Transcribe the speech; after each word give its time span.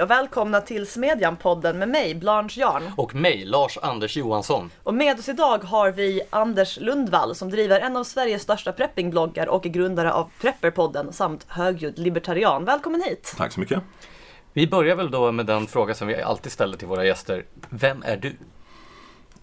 Hej 0.00 0.04
och 0.04 0.10
välkomna 0.10 0.60
till 0.60 0.86
Smedjan-podden 0.86 1.78
med 1.78 1.88
mig, 1.88 2.14
Blanche 2.14 2.60
Jarn. 2.60 2.82
Och 2.96 3.14
mig, 3.14 3.44
Lars-Anders 3.44 4.16
Johansson. 4.16 4.70
Och 4.82 4.94
med 4.94 5.18
oss 5.18 5.28
idag 5.28 5.64
har 5.64 5.90
vi 5.90 6.20
Anders 6.30 6.78
Lundvall 6.80 7.34
som 7.34 7.50
driver 7.50 7.80
en 7.80 7.96
av 7.96 8.04
Sveriges 8.04 8.42
största 8.42 8.72
preppingbloggar 8.72 9.48
och 9.48 9.66
är 9.66 9.70
grundare 9.70 10.12
av 10.12 10.30
Prepperpodden 10.40 11.12
samt 11.12 11.46
högljudd 11.48 11.98
libertarian. 11.98 12.64
Välkommen 12.64 13.02
hit! 13.02 13.34
Tack 13.36 13.52
så 13.52 13.60
mycket. 13.60 13.82
Vi 14.52 14.66
börjar 14.66 14.96
väl 14.96 15.10
då 15.10 15.32
med 15.32 15.46
den 15.46 15.66
fråga 15.66 15.94
som 15.94 16.08
vi 16.08 16.22
alltid 16.22 16.52
ställer 16.52 16.76
till 16.76 16.88
våra 16.88 17.04
gäster. 17.04 17.44
Vem 17.68 18.02
är 18.02 18.16
du? 18.16 18.36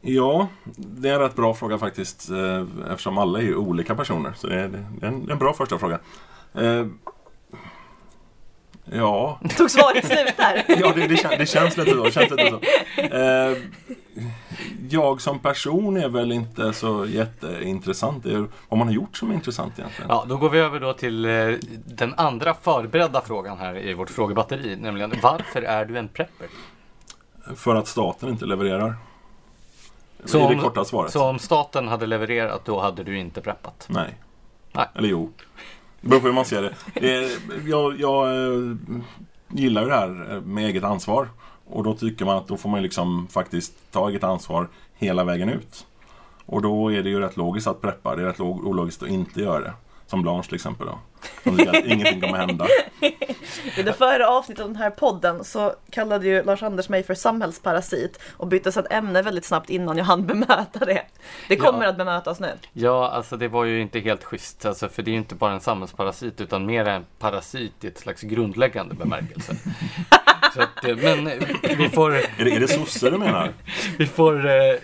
Ja, 0.02 0.48
det 0.76 1.10
är 1.10 1.14
en 1.14 1.20
rätt 1.20 1.36
bra 1.36 1.54
fråga 1.54 1.78
faktiskt 1.78 2.30
eh, 2.30 2.92
eftersom 2.92 3.18
alla 3.18 3.40
är 3.40 3.44
ju 3.44 3.56
olika 3.56 3.96
personer. 3.96 4.34
Så 4.38 4.48
det 4.48 4.56
är, 4.56 4.68
det 4.68 5.06
är 5.06 5.10
en, 5.10 5.32
en 5.32 5.38
bra 5.38 5.54
första 5.54 5.78
fråga. 5.78 6.00
Ja. 8.92 9.40
Tog 9.58 9.72
svaret 9.72 10.06
slut 10.06 10.38
där? 10.38 10.66
ja, 10.82 10.92
det, 10.96 11.08
det, 11.08 11.18
kän, 11.18 11.32
det, 11.38 11.46
känns 11.46 11.78
lite 11.78 11.92
så. 11.92 12.04
Det 12.04 12.12
känns 12.12 12.32
lite 12.32 12.50
så. 12.50 12.60
Eh, 13.02 13.58
jag 14.90 15.22
som 15.22 15.40
person 15.40 15.98
är 15.98 16.10
väl 16.10 16.32
inte 16.32 16.74
så 16.74 17.06
jätteintressant. 17.06 18.24
Det 18.24 18.34
är 18.34 18.48
vad 18.70 18.78
man 18.78 18.88
har 18.88 18.96
gjort 18.96 19.18
som 19.18 19.32
är 19.32 19.34
intressant 19.34 19.80
egentligen. 19.80 20.10
Ja, 20.10 20.26
då 20.28 20.38
går 20.38 20.50
vi 20.50 20.60
över 20.60 20.80
då 20.80 20.94
till 20.94 21.26
eh, 21.26 21.32
den 21.86 22.14
andra 22.18 22.54
förberedda 22.54 23.22
frågan 23.22 23.58
här 23.58 23.78
i 23.78 23.94
vårt 23.94 24.10
frågebatteri. 24.10 24.76
Nämligen 24.76 25.14
varför 25.22 25.62
är 25.62 25.86
du 25.86 25.98
en 25.98 26.08
prepper? 26.08 26.48
För 27.56 27.76
att 27.76 27.88
staten 27.88 28.30
inte 28.30 28.46
levererar. 28.46 28.96
Så 30.26 30.46
är 30.46 30.56
det 30.56 30.62
korta 30.62 30.86
svaret. 30.86 31.12
Så 31.12 31.24
om 31.24 31.40
staten 31.40 31.88
hade 31.88 32.06
levererat 32.06 32.66
då 32.66 32.80
hade 32.80 33.04
du 33.04 33.18
inte 33.18 33.42
preppat? 33.42 33.86
Nej. 33.90 34.16
Nej. 34.72 34.88
Eller 34.96 35.10
jo. 35.10 35.32
Det 36.08 36.10
beror 36.10 36.20
på 36.20 36.28
hur 36.28 36.34
man 36.34 36.46
ser 36.46 36.62
det. 36.62 37.30
Jag, 37.66 38.00
jag 38.00 38.28
eh, 38.28 38.76
gillar 39.48 39.82
ju 39.82 39.88
det 39.88 39.96
här 39.96 40.36
eh, 40.36 40.42
med 40.42 40.66
eget 40.66 40.84
ansvar. 40.84 41.30
Och 41.66 41.84
då 41.84 41.94
tycker 41.94 42.26
man 42.26 42.38
att 42.38 42.48
då 42.48 42.58
får 42.58 42.70
man 42.70 42.82
liksom 42.82 43.28
faktiskt 43.28 43.92
ta 43.92 44.10
eget 44.10 44.24
ansvar 44.24 44.68
hela 44.96 45.24
vägen 45.24 45.50
ut. 45.50 45.86
Och 46.46 46.62
då 46.62 46.92
är 46.92 47.04
det 47.04 47.10
ju 47.10 47.20
rätt 47.20 47.38
logiskt 47.38 47.68
att 47.68 47.82
preppa. 47.82 48.16
Det 48.16 48.22
är 48.22 48.26
rätt 48.26 48.40
ologiskt 48.40 49.04
att 49.04 49.10
inte 49.10 49.42
göra 49.42 49.60
det. 49.60 49.74
Som 50.08 50.22
Blanche 50.22 50.44
till 50.44 50.56
exempel 50.56 50.88
då. 50.88 51.00
Som 51.44 51.58
tycker 51.58 51.78
att 51.78 51.86
ingenting 51.86 52.22
kommer 52.22 52.38
hända. 52.38 52.68
I 53.78 53.84
det 53.84 53.94
förra 53.94 54.30
avsnittet 54.30 54.64
av 54.64 54.70
den 54.70 54.82
här 54.82 54.90
podden 54.90 55.44
så 55.44 55.74
kallade 55.92 56.28
ju 56.28 56.44
Lars-Anders 56.44 56.90
mig 56.90 57.04
för 57.04 57.14
samhällsparasit 57.14 58.20
och 58.38 58.48
bytte 58.48 58.72
sedan 58.72 58.88
ämne 58.90 59.22
väldigt 59.22 59.46
snabbt 59.46 59.70
innan 59.70 59.98
jag 59.98 60.06
hann 60.06 60.26
bemöta 60.26 60.86
det. 60.86 61.02
Det 61.48 61.56
kommer 61.56 61.84
ja. 61.84 61.90
att 61.90 61.98
bemötas 61.98 62.40
nu. 62.40 62.52
Ja, 62.74 63.10
alltså 63.10 63.38
det 63.38 63.48
var 63.48 63.66
ju 63.66 63.82
inte 63.82 64.00
helt 64.00 64.24
schysst. 64.24 64.66
Alltså, 64.66 64.90
för 64.90 65.04
det 65.04 65.10
är 65.10 65.14
ju 65.14 65.18
inte 65.18 65.36
bara 65.36 65.54
en 65.54 65.60
samhällsparasit 65.60 66.42
utan 66.42 66.66
mer 66.66 66.86
en 66.86 67.06
parasit 67.20 67.84
i 67.84 67.88
ett 67.88 67.98
slags 67.98 68.22
grundläggande 68.22 68.96
bemärkelse. 68.96 69.56
att, 70.62 70.86
eh, 70.86 70.96
men 70.96 71.32
vi 71.78 71.90
får... 71.90 72.16
Är 72.16 72.46
det, 72.46 72.52
är 72.52 72.60
det 72.60 72.68
sosse 72.68 73.10
du 73.10 73.18
menar? 73.18 73.54
vi 73.98 74.06
får 74.06 74.46
eh, 74.46 74.76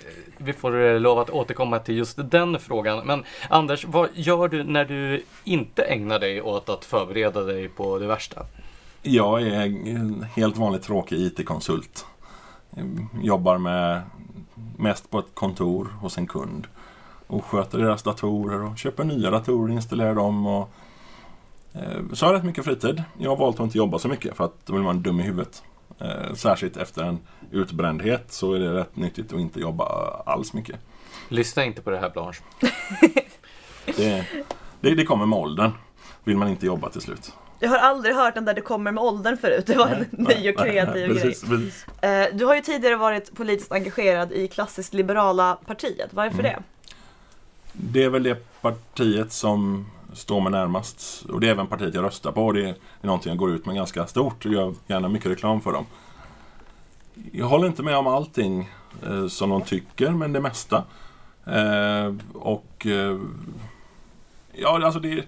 vi 0.44 0.54
får 0.54 0.86
eh, 0.86 1.00
lov 1.00 1.20
att 1.20 1.30
återkomma 1.30 1.80
till 1.80 1.98
just 1.98 2.20
den 2.32 2.60
frågan. 2.60 3.08
Men 3.08 3.24
Anders, 3.50 3.86
vad 3.86 4.10
gör 4.14 4.48
du 4.48 4.64
när 4.64 4.86
du 4.86 5.24
inte 5.44 5.84
ägnar 5.84 6.20
dig 6.20 6.42
åt 6.42 6.70
att 6.70 6.86
förbereda 6.86 7.44
dig 7.44 7.70
på 7.70 8.00
det 8.00 8.08
värsta? 8.08 8.46
Jag 9.02 9.42
är 9.42 9.62
en 9.62 10.26
helt 10.36 10.58
vanlig 10.58 10.82
tråkig 10.82 11.20
IT-konsult. 11.20 12.06
Jobbar 13.22 13.58
med 13.58 14.02
mest 14.78 15.10
på 15.10 15.20
ett 15.20 15.34
kontor 15.34 15.86
hos 16.02 16.18
en 16.18 16.28
kund. 16.28 16.68
Och 17.28 17.46
sköter 17.46 17.78
deras 17.78 18.04
datorer 18.04 18.64
och 18.64 18.78
köper 18.78 19.04
nya 19.04 19.32
datorer 19.32 19.70
och 19.70 19.76
installerar 19.76 20.16
dem. 20.16 20.48
Och, 20.48 20.70
eh, 21.74 22.02
så 22.14 22.26
har 22.26 22.34
jag 22.34 22.40
rätt 22.40 22.46
mycket 22.46 22.66
fritid. 22.66 23.04
Jag 23.18 23.30
har 23.30 23.38
valt 23.38 23.60
att 23.60 23.64
inte 23.64 23.78
jobba 23.78 24.00
så 24.00 24.08
mycket 24.08 24.38
för 24.38 24.44
att 24.44 24.66
då 24.66 24.74
vill 24.74 24.84
man 24.84 25.02
dum 25.02 25.20
i 25.20 25.24
huvudet. 25.24 25.64
Eh, 26.00 26.34
särskilt 26.34 26.78
efter 26.78 27.04
en 27.04 27.20
utbrändhet 27.52 28.32
så 28.32 28.54
är 28.54 28.60
det 28.60 28.74
rätt 28.74 28.96
nyttigt 28.96 29.34
att 29.34 29.40
inte 29.40 29.60
jobba 29.60 29.86
alls 30.26 30.54
mycket. 30.54 30.80
Lyssna 31.30 31.66
inte 31.66 31.82
på 31.82 31.90
det 31.90 31.98
här 31.98 32.10
Blanche. 32.10 32.42
det, 33.86 34.26
det, 34.82 34.96
det 34.96 35.06
kommer 35.06 35.26
med 35.26 35.40
åldern. 35.40 35.72
Vill 36.24 36.38
man 36.38 36.48
inte 36.48 36.66
jobba 36.66 36.90
till 36.90 37.02
slut. 37.02 37.32
Jag 37.60 37.70
har 37.70 37.78
aldrig 37.78 38.16
hört 38.16 38.36
den 38.36 38.46
där 38.46 38.54
det 38.54 38.62
kommer 38.62 38.92
med 38.92 39.04
åldern 39.04 39.38
förut. 39.38 39.66
Det 39.66 39.76
var 39.76 39.90
nej, 39.90 40.08
en 40.12 40.24
ny 40.42 40.50
och 40.50 40.58
kreativ 40.58 41.08
nej, 41.10 41.22
precis, 41.22 41.44
grej. 41.44 41.58
Precis. 41.58 41.86
Eh, 42.02 42.28
du 42.34 42.46
har 42.46 42.56
ju 42.56 42.62
tidigare 42.62 42.96
varit 42.96 43.36
politiskt 43.36 43.72
engagerad 43.72 44.32
i 44.32 44.48
klassiskt 44.48 44.94
liberala 44.94 45.58
partiet. 45.66 46.10
Varför 46.14 46.40
mm. 46.40 46.52
det? 46.52 46.64
Det 47.74 48.04
är 48.04 48.10
väl 48.10 48.24
det 48.24 48.62
partiet 48.62 49.32
som 49.32 49.86
står 50.14 50.42
mig 50.42 50.52
närmast. 50.52 51.26
Och 51.30 51.40
det 51.40 51.48
är 51.48 51.52
även 51.52 51.68
partiet 51.68 51.96
jag 51.96 52.04
röstar 52.04 52.32
på. 52.32 52.52
Det 52.52 52.70
är, 52.70 52.76
någonting 53.02 53.30
jag 53.30 53.38
går 53.38 53.52
ut 53.52 53.66
med 53.66 53.76
ganska 53.76 54.08
stort 54.08 54.46
och 54.46 54.52
gör 54.52 54.74
gärna 54.88 55.10
mycket 55.10 55.32
reklam 55.32 55.62
för 55.62 55.72
dem. 55.72 55.86
Jag 57.32 57.46
håller 57.46 57.68
inte 57.68 57.84
med 57.84 57.98
om 57.98 58.08
allting 58.08 58.70
eh, 59.08 59.28
som 59.28 59.50
de 59.50 59.62
tycker, 59.62 60.10
men 60.10 60.34
det 60.34 60.42
mesta. 60.42 60.84
Eh, 61.46 62.16
och 62.34 62.86
eh, 62.86 63.20
ja, 64.54 64.86
alltså 64.86 65.00
det 65.00 65.26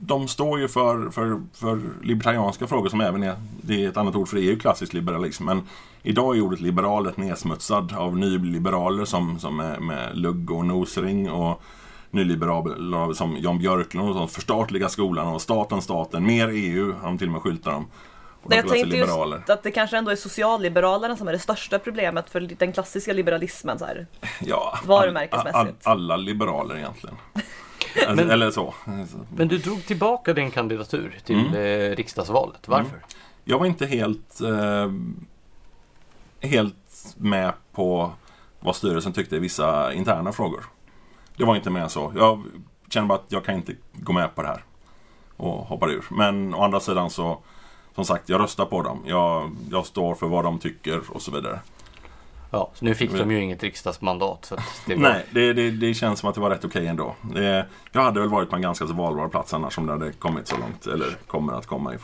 de 0.00 0.28
står 0.28 0.60
ju 0.60 0.68
för, 0.68 1.10
för, 1.10 1.40
för 1.54 1.80
libertarianska 2.02 2.66
frågor 2.66 2.88
som 2.88 3.00
även 3.00 3.22
är, 3.22 3.36
det 3.62 3.84
är 3.84 3.88
ett 3.88 3.96
annat 3.96 4.16
ord 4.16 4.28
för 4.28 4.36
det 4.36 4.42
är 4.42 4.50
ju 4.50 4.58
klassisk 4.58 4.92
liberalism. 4.92 5.44
Men 5.44 5.62
idag 6.02 6.36
är 6.36 6.40
ordet 6.40 6.60
liberal 6.60 7.12
nedsmutsad 7.16 7.92
av 7.92 8.18
nyliberaler 8.18 9.04
som, 9.04 9.38
som 9.38 9.60
är 9.60 9.80
med 9.80 10.18
lugg 10.18 10.50
och 10.50 10.66
nosring 10.66 11.30
och 11.30 11.62
nyliberaler 12.10 13.12
som 13.14 13.36
Jan 13.36 13.58
Björklund 13.58 14.08
och 14.08 14.14
sånt, 14.14 14.32
förstatliga 14.32 14.88
skolan 14.88 15.28
och 15.28 15.42
staten, 15.42 15.82
staten, 15.82 16.26
mer 16.26 16.48
EU 16.48 16.92
har 16.92 17.06
de 17.06 17.18
till 17.18 17.26
och 17.26 17.32
med 17.32 17.42
skyltar 17.42 17.72
om. 17.72 17.86
Och 18.42 18.54
jag 18.54 18.68
tänkte 18.68 18.96
just 18.96 19.50
att 19.50 19.62
det 19.62 19.70
kanske 19.70 19.98
ändå 19.98 20.10
är 20.10 20.16
socialliberalerna 20.16 21.16
som 21.16 21.28
är 21.28 21.32
det 21.32 21.38
största 21.38 21.78
problemet 21.78 22.30
för 22.30 22.40
den 22.40 22.72
klassiska 22.72 23.12
liberalismen 23.12 23.78
så 23.78 23.84
här. 23.84 24.06
Ja, 24.40 24.78
varumärkesmässigt. 24.86 25.56
All, 25.56 25.66
all, 25.66 25.76
alla 25.82 26.16
liberaler 26.16 26.76
egentligen. 26.76 27.16
men, 28.16 28.30
Eller 28.30 28.50
så. 28.50 28.74
Men 29.36 29.48
du 29.48 29.58
drog 29.58 29.86
tillbaka 29.86 30.32
din 30.32 30.50
kandidatur 30.50 31.18
till 31.24 31.46
mm. 31.46 31.54
eh, 31.54 31.96
riksdagsvalet. 31.96 32.68
Varför? 32.68 32.90
Mm. 32.90 33.00
Jag 33.44 33.58
var 33.58 33.66
inte 33.66 33.86
helt, 33.86 34.40
eh, 34.40 34.92
helt 36.40 37.14
med 37.16 37.52
på 37.72 38.12
vad 38.60 38.76
styrelsen 38.76 39.12
tyckte 39.12 39.36
i 39.36 39.38
vissa 39.38 39.92
interna 39.92 40.32
frågor. 40.32 40.64
Det 41.40 41.46
var 41.46 41.56
inte 41.56 41.70
mer 41.70 41.88
så. 41.88 42.12
Jag 42.16 42.42
känner 42.88 43.08
bara 43.08 43.18
att 43.18 43.32
jag 43.32 43.44
kan 43.44 43.54
inte 43.54 43.74
gå 43.92 44.12
med 44.12 44.34
på 44.34 44.42
det 44.42 44.48
här. 44.48 44.64
Och 45.36 45.52
hoppar 45.52 45.90
ur. 45.90 46.04
Men 46.10 46.54
å 46.54 46.62
andra 46.62 46.80
sidan 46.80 47.10
så, 47.10 47.38
som 47.94 48.04
sagt, 48.04 48.28
jag 48.28 48.40
röstar 48.40 48.64
på 48.64 48.82
dem. 48.82 49.02
Jag, 49.06 49.56
jag 49.70 49.86
står 49.86 50.14
för 50.14 50.26
vad 50.26 50.44
de 50.44 50.58
tycker 50.58 51.10
och 51.10 51.22
så 51.22 51.30
vidare. 51.30 51.60
Ja, 52.50 52.70
så 52.74 52.84
nu 52.84 52.94
fick 52.94 53.12
de 53.12 53.30
ju 53.30 53.42
inget 53.42 53.62
riksdagsmandat. 53.62 54.44
Så 54.44 54.56
det 54.86 54.94
var... 54.94 55.02
Nej, 55.02 55.26
det, 55.30 55.52
det, 55.52 55.70
det, 55.70 55.94
känns 55.94 56.20
som 56.20 56.28
att 56.28 56.34
det 56.34 56.40
var 56.40 56.50
rätt 56.50 56.64
okej 56.64 56.86
ändå. 56.86 57.14
Det, 57.34 57.66
jag 57.92 58.02
hade 58.02 58.20
väl 58.20 58.28
varit 58.28 58.50
på 58.50 58.56
en 58.56 58.62
ganska 58.62 58.86
så 58.86 58.92
valbar 58.92 59.28
plats 59.28 59.54
annars 59.54 59.78
om 59.78 59.86
det 59.86 59.92
hade 59.92 60.12
kommit 60.12 60.48
så 60.48 60.56
långt. 60.56 60.86
Eller 60.86 61.16
kommer 61.26 61.52
att 61.52 61.66
komma 61.66 61.94
i 61.94 61.98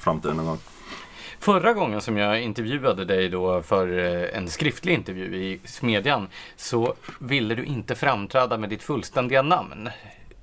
framtiden 0.00 0.36
någon 0.36 0.46
gång. 0.46 0.58
Förra 1.38 1.72
gången 1.72 2.00
som 2.00 2.16
jag 2.16 2.42
intervjuade 2.42 3.04
dig 3.04 3.28
då 3.28 3.62
för 3.62 3.98
eh, 3.98 4.38
en 4.38 4.48
skriftlig 4.48 4.94
intervju 4.94 5.36
i 5.36 5.60
Smedjan 5.64 6.28
så 6.56 6.94
ville 7.18 7.54
du 7.54 7.64
inte 7.64 7.94
framträda 7.94 8.58
med 8.58 8.70
ditt 8.70 8.82
fullständiga 8.82 9.42
namn. 9.42 9.90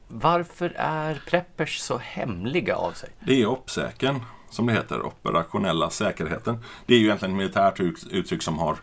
Varför 0.07 0.73
är 0.77 1.21
preppers 1.27 1.79
så 1.79 1.97
hemliga 1.97 2.75
av 2.75 2.91
sig? 2.91 3.09
Det 3.19 3.41
är 3.41 3.45
OPSEKen, 3.45 4.19
som 4.49 4.65
det 4.65 4.73
heter, 4.73 5.05
operationella 5.05 5.89
säkerheten. 5.89 6.57
Det 6.85 6.93
är 6.93 6.97
ju 6.97 7.05
egentligen 7.05 7.33
ett 7.33 7.37
militärt 7.37 7.79
uttryck 8.11 8.41
som 8.41 8.59
har 8.59 8.77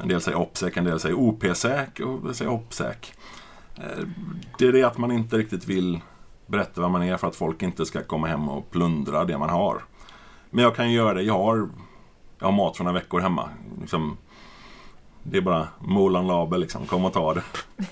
en 0.00 0.08
del 0.08 0.20
säger 0.20 0.38
OPSEC, 0.38 0.76
en 0.76 0.84
del 0.84 1.00
säger 1.00 1.16
OPSEK 1.16 2.00
och 2.00 2.12
en 2.12 2.24
del 2.24 2.34
säger 2.34 2.50
OPSEC. 2.50 2.96
Eh, 3.76 4.06
det 4.58 4.66
är 4.66 4.72
det 4.72 4.82
att 4.82 4.98
man 4.98 5.12
inte 5.12 5.36
riktigt 5.36 5.68
vill 5.68 6.00
berätta 6.46 6.80
vad 6.80 6.90
man 6.90 7.02
är 7.02 7.16
för 7.16 7.26
att 7.26 7.36
folk 7.36 7.62
inte 7.62 7.86
ska 7.86 8.02
komma 8.02 8.26
hem 8.26 8.48
och 8.48 8.70
plundra 8.70 9.24
det 9.24 9.38
man 9.38 9.50
har. 9.50 9.82
Men 10.54 10.64
jag 10.64 10.76
kan 10.76 10.92
göra 10.92 11.14
det. 11.14 11.22
Jag 11.22 11.38
har, 11.38 11.68
jag 12.38 12.46
har 12.46 12.52
mat 12.52 12.76
från 12.76 12.84
några 12.84 12.98
veckor 13.00 13.20
hemma. 13.20 13.48
Liksom, 13.80 14.16
det 15.22 15.36
är 15.36 15.42
bara 15.42 15.68
Molan 15.80 16.26
Label 16.26 16.60
liksom. 16.60 16.86
Kom 16.86 17.04
och 17.04 17.12
ta 17.12 17.34
det. 17.34 17.42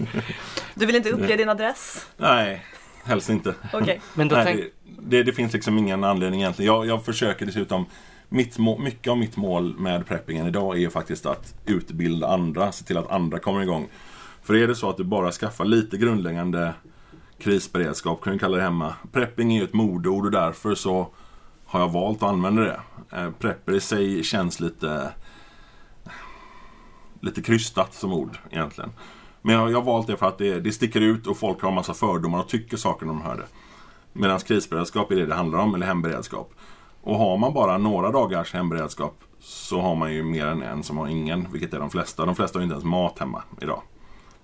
Du 0.74 0.86
vill 0.86 0.96
inte 0.96 1.10
uppge 1.10 1.36
din 1.36 1.48
adress? 1.48 2.06
Nej, 2.16 2.64
helst 3.04 3.30
inte. 3.30 3.54
Okay. 3.72 3.98
Men 4.14 4.28
då 4.28 4.36
Nej, 4.36 4.44
tänk... 4.44 4.58
det, 4.58 4.70
det, 5.16 5.22
det, 5.22 5.32
finns 5.32 5.52
liksom 5.52 5.78
ingen 5.78 6.04
anledning 6.04 6.40
egentligen. 6.40 6.74
Jag, 6.74 6.86
jag 6.86 7.04
försöker 7.04 7.46
dessutom 7.46 7.86
mitt 8.28 8.58
mycket 8.58 9.10
av 9.10 9.18
mitt 9.18 9.36
mål 9.36 9.74
med 9.78 10.06
preppingen 10.06 10.46
idag 10.46 10.82
är 10.82 10.88
faktiskt 10.88 11.26
att 11.26 11.54
utbilda 11.66 12.28
andra, 12.28 12.72
se 12.72 12.84
till 12.84 12.96
att 12.96 13.10
andra 13.10 13.38
kommer 13.38 13.62
igång. 13.62 13.88
För 14.42 14.54
är 14.54 14.68
det 14.68 14.74
så 14.74 14.90
att 14.90 14.96
du 14.96 15.04
bara 15.04 15.32
skaffar 15.32 15.64
lite 15.64 15.96
grundläggande 15.96 16.72
krisberedskap, 17.38 18.20
kan 18.22 18.32
du 18.32 18.38
kalla 18.38 18.56
det 18.56 18.62
hemma. 18.62 18.94
Prepping 19.12 19.52
är 19.52 19.58
ju 19.58 19.64
ett 19.64 19.72
modord 19.72 20.24
och 20.24 20.30
därför 20.32 20.74
så 20.74 21.08
har 21.70 21.80
jag 21.80 21.88
valt 21.88 22.22
att 22.22 22.28
använda 22.28 22.62
det. 22.62 22.80
Eh, 23.12 23.30
prepper 23.30 23.72
i 23.72 23.80
sig 23.80 24.24
känns 24.24 24.60
lite 24.60 25.12
lite 27.20 27.42
krystat 27.42 27.94
som 27.94 28.12
ord 28.12 28.38
egentligen. 28.50 28.90
Men 29.42 29.54
jag, 29.54 29.70
jag 29.70 29.78
har 29.78 29.84
valt 29.84 30.06
det 30.06 30.16
för 30.16 30.26
att 30.26 30.38
det, 30.38 30.60
det 30.60 30.72
sticker 30.72 31.00
ut 31.00 31.26
och 31.26 31.36
folk 31.36 31.62
har 31.62 31.68
en 31.68 31.74
massa 31.74 31.94
fördomar 31.94 32.38
och 32.38 32.48
tycker 32.48 32.76
saker 32.76 33.06
när 33.06 33.12
de 33.12 33.22
hör 33.22 33.36
det. 33.36 33.46
Medan 34.12 34.40
krisberedskap 34.40 35.10
är 35.10 35.16
det 35.16 35.26
det 35.26 35.34
handlar 35.34 35.58
om, 35.58 35.74
eller 35.74 35.86
hemberedskap. 35.86 36.54
Och 37.02 37.18
har 37.18 37.38
man 37.38 37.54
bara 37.54 37.78
några 37.78 38.10
dagars 38.10 38.52
hemberedskap 38.52 39.20
så 39.40 39.80
har 39.80 39.94
man 39.94 40.14
ju 40.14 40.22
mer 40.22 40.46
än 40.46 40.62
en 40.62 40.82
som 40.82 40.98
har 40.98 41.08
ingen, 41.08 41.52
vilket 41.52 41.74
är 41.74 41.78
de 41.78 41.90
flesta. 41.90 42.26
De 42.26 42.36
flesta 42.36 42.58
har 42.58 42.60
ju 42.60 42.64
inte 42.64 42.74
ens 42.74 42.84
mat 42.84 43.18
hemma 43.18 43.42
idag. 43.60 43.82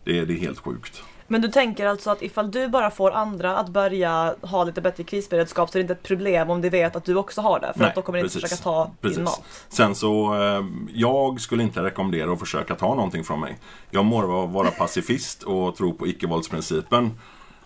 Det 0.04 0.24
det 0.24 0.34
är 0.34 0.38
helt 0.38 0.58
sjukt. 0.58 1.02
Men 1.28 1.40
du 1.40 1.48
tänker 1.48 1.86
alltså 1.86 2.10
att 2.10 2.22
ifall 2.22 2.50
du 2.50 2.68
bara 2.68 2.90
får 2.90 3.10
andra 3.10 3.56
att 3.56 3.68
börja 3.68 4.34
ha 4.42 4.64
lite 4.64 4.80
bättre 4.80 5.04
krisberedskap 5.04 5.70
så 5.70 5.78
är 5.78 5.80
det 5.80 5.82
inte 5.82 5.92
ett 5.92 6.02
problem 6.02 6.50
om 6.50 6.60
de 6.60 6.70
vet 6.70 6.96
att 6.96 7.04
du 7.04 7.16
också 7.16 7.40
har 7.40 7.60
det. 7.60 7.72
För 7.72 7.80
Nej, 7.80 7.88
att 7.88 7.94
då 7.94 8.02
kommer 8.02 8.18
de 8.18 8.24
inte 8.24 8.34
försöka 8.40 8.56
ta 8.56 8.90
Precis. 9.00 9.16
din 9.16 9.24
mat. 9.24 9.42
Sen 9.68 9.94
så, 9.94 10.34
eh, 10.42 10.64
jag 10.94 11.40
skulle 11.40 11.62
inte 11.62 11.82
rekommendera 11.82 12.32
att 12.32 12.38
försöka 12.40 12.74
ta 12.74 12.94
någonting 12.94 13.24
från 13.24 13.40
mig. 13.40 13.58
Jag 13.90 14.04
må 14.04 14.26
vara- 14.26 14.46
vara 14.46 14.70
pacifist 14.70 15.42
och 15.42 15.76
tro 15.76 15.92
på 15.94 16.06
icke-våldsprincipen. 16.06 17.10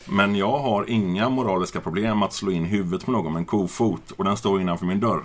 Men 0.08 0.34
jag 0.36 0.58
har 0.58 0.90
inga 0.90 1.28
moraliska 1.28 1.80
problem 1.80 2.22
att 2.22 2.32
slå 2.32 2.50
in 2.50 2.64
huvudet 2.64 3.04
på 3.06 3.12
någon 3.12 3.32
med 3.32 3.40
en 3.40 3.44
kofot 3.46 4.10
och 4.10 4.24
den 4.24 4.36
står 4.36 4.60
innanför 4.60 4.86
min 4.86 5.00
dörr. 5.00 5.22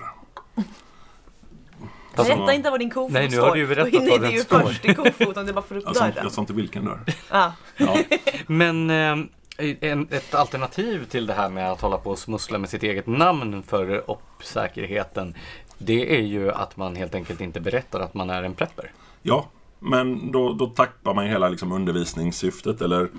Alltså- 2.20 2.36
Berätta 2.36 2.54
inte 2.54 2.70
var 2.70 2.78
din 2.78 2.90
kofot 2.90 3.12
Nej, 3.12 3.24
nu 3.26 3.32
står. 3.32 3.42
har 3.48 3.54
du 3.54 3.60
ju 3.60 3.68
berättat 3.68 3.94
hinner 3.94 4.10
var 4.12 4.18
du 4.20 4.24
den 4.26 4.34
ju 4.34 4.40
står. 4.40 4.60
först 4.60 4.86
i 4.86 4.94
kofoten 4.94 5.38
om 5.38 5.46
du 5.46 5.54
bara 5.54 5.62
får 5.62 5.78
upp 5.78 5.94
dörren. 5.94 6.14
jag 6.16 6.32
sa 6.32 6.42
inte 6.42 6.54
vilken 6.54 6.86
dörr. 6.86 7.00
Ja. 7.32 7.54
Ja. 7.78 7.98
Men 8.48 8.90
eh, 8.90 9.18
en, 9.82 10.08
ett 10.12 10.36
alternativ 10.36 11.06
till 11.06 11.26
det 11.28 11.34
här 11.34 11.50
med 11.50 11.72
att 11.72 11.82
hålla 11.82 11.98
på 11.98 12.10
och 12.10 12.20
smussla 12.20 12.58
med 12.58 12.70
sitt 12.70 12.84
eget 12.84 13.08
namn 13.08 13.64
för 13.64 14.04
säkerheten 14.44 15.36
Det 15.78 16.18
är 16.18 16.22
ju 16.22 16.52
att 16.52 16.78
man 16.78 16.96
helt 16.96 17.16
enkelt 17.16 17.42
inte 17.42 17.60
berättar 17.60 18.00
att 18.00 18.14
man 18.14 18.30
är 18.30 18.44
en 18.44 18.54
prepper. 18.54 18.92
ja, 19.22 19.46
men 19.80 20.32
då, 20.32 20.54
då 20.54 20.68
tappar 20.68 21.14
man 21.14 21.26
ju 21.26 21.32
hela 21.32 21.50
liksom, 21.50 21.72
undervisningssyftet 21.72 22.82
eller 22.82 23.10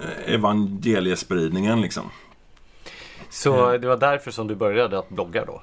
eh, 0.00 0.34
evangeliespridningen 0.34 1.80
liksom. 1.80 2.10
Så 3.30 3.76
det 3.78 3.88
var 3.88 3.96
därför 3.96 4.30
som 4.30 4.46
du 4.46 4.54
började 4.54 4.98
att 4.98 5.08
blogga 5.08 5.44
då? 5.44 5.62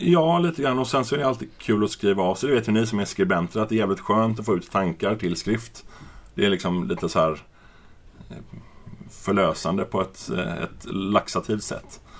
Ja, 0.00 0.38
lite 0.38 0.62
grann. 0.62 0.78
Och 0.78 0.86
sen 0.86 1.04
så 1.04 1.14
är 1.14 1.18
det 1.18 1.26
alltid 1.26 1.48
kul 1.58 1.84
att 1.84 1.90
skriva 1.90 2.22
av 2.22 2.34
sig. 2.34 2.48
Det 2.48 2.54
vet 2.54 2.68
ju 2.68 2.72
ni 2.72 2.86
som 2.86 2.98
är 2.98 3.04
skribenter 3.04 3.60
att 3.60 3.68
det 3.68 3.74
är 3.74 3.78
jävligt 3.78 4.00
skönt 4.00 4.40
att 4.40 4.46
få 4.46 4.56
ut 4.56 4.70
tankar 4.70 5.16
till 5.16 5.36
skrift. 5.36 5.84
Det 6.34 6.46
är 6.46 6.50
liksom 6.50 6.88
lite 6.88 7.08
så 7.08 7.18
här 7.20 7.30
eh, 8.30 8.36
förlösande 9.24 9.84
på 9.84 10.00
ett, 10.02 10.30
eh, 10.36 10.62
ett 10.62 10.84
laxativt 10.84 11.62
sätt. 11.62 12.00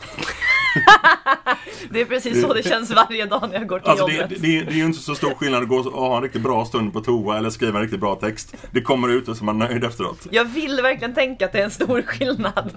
Det 1.90 2.00
är 2.00 2.04
precis 2.04 2.42
så 2.42 2.54
det 2.54 2.62
känns 2.62 2.90
varje 2.90 3.26
dag 3.26 3.48
när 3.50 3.58
jag 3.58 3.68
går 3.68 3.78
till 3.78 3.88
Alltså 3.90 4.06
det, 4.06 4.12
jobbet. 4.14 4.42
det, 4.42 4.60
det 4.60 4.72
är 4.72 4.76
ju 4.76 4.84
inte 4.84 4.98
så 4.98 5.14
stor 5.14 5.34
skillnad 5.34 5.62
att 5.62 5.68
gå 5.68 5.76
och 5.76 6.02
ha 6.08 6.16
en 6.16 6.22
riktigt 6.22 6.42
bra 6.42 6.64
stund 6.64 6.92
på 6.92 7.00
toa 7.00 7.38
eller 7.38 7.50
skriva 7.50 7.78
en 7.78 7.82
riktigt 7.82 8.00
bra 8.00 8.14
text. 8.14 8.54
Det 8.70 8.82
kommer 8.82 9.08
ut 9.08 9.28
och 9.28 9.36
så 9.36 9.44
är 9.44 9.46
man 9.46 9.58
nöjd 9.58 9.84
efteråt. 9.84 10.26
Jag 10.30 10.44
vill 10.44 10.80
verkligen 10.82 11.14
tänka 11.14 11.44
att 11.44 11.52
det 11.52 11.58
är 11.60 11.64
en 11.64 11.70
stor 11.70 12.02
skillnad. 12.02 12.76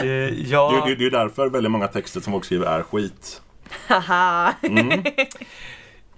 Eh, 0.00 0.02
Det, 0.02 0.28
ja, 0.48 0.84
det, 0.86 0.94
det 0.94 1.06
är 1.06 1.10
därför 1.10 1.48
väldigt 1.48 1.72
många 1.72 1.88
texter 1.88 2.20
som 2.20 2.32
folk 2.32 2.44
skriver 2.44 2.66
är 2.66 2.82
skit. 2.82 3.42
Haha. 3.88 4.54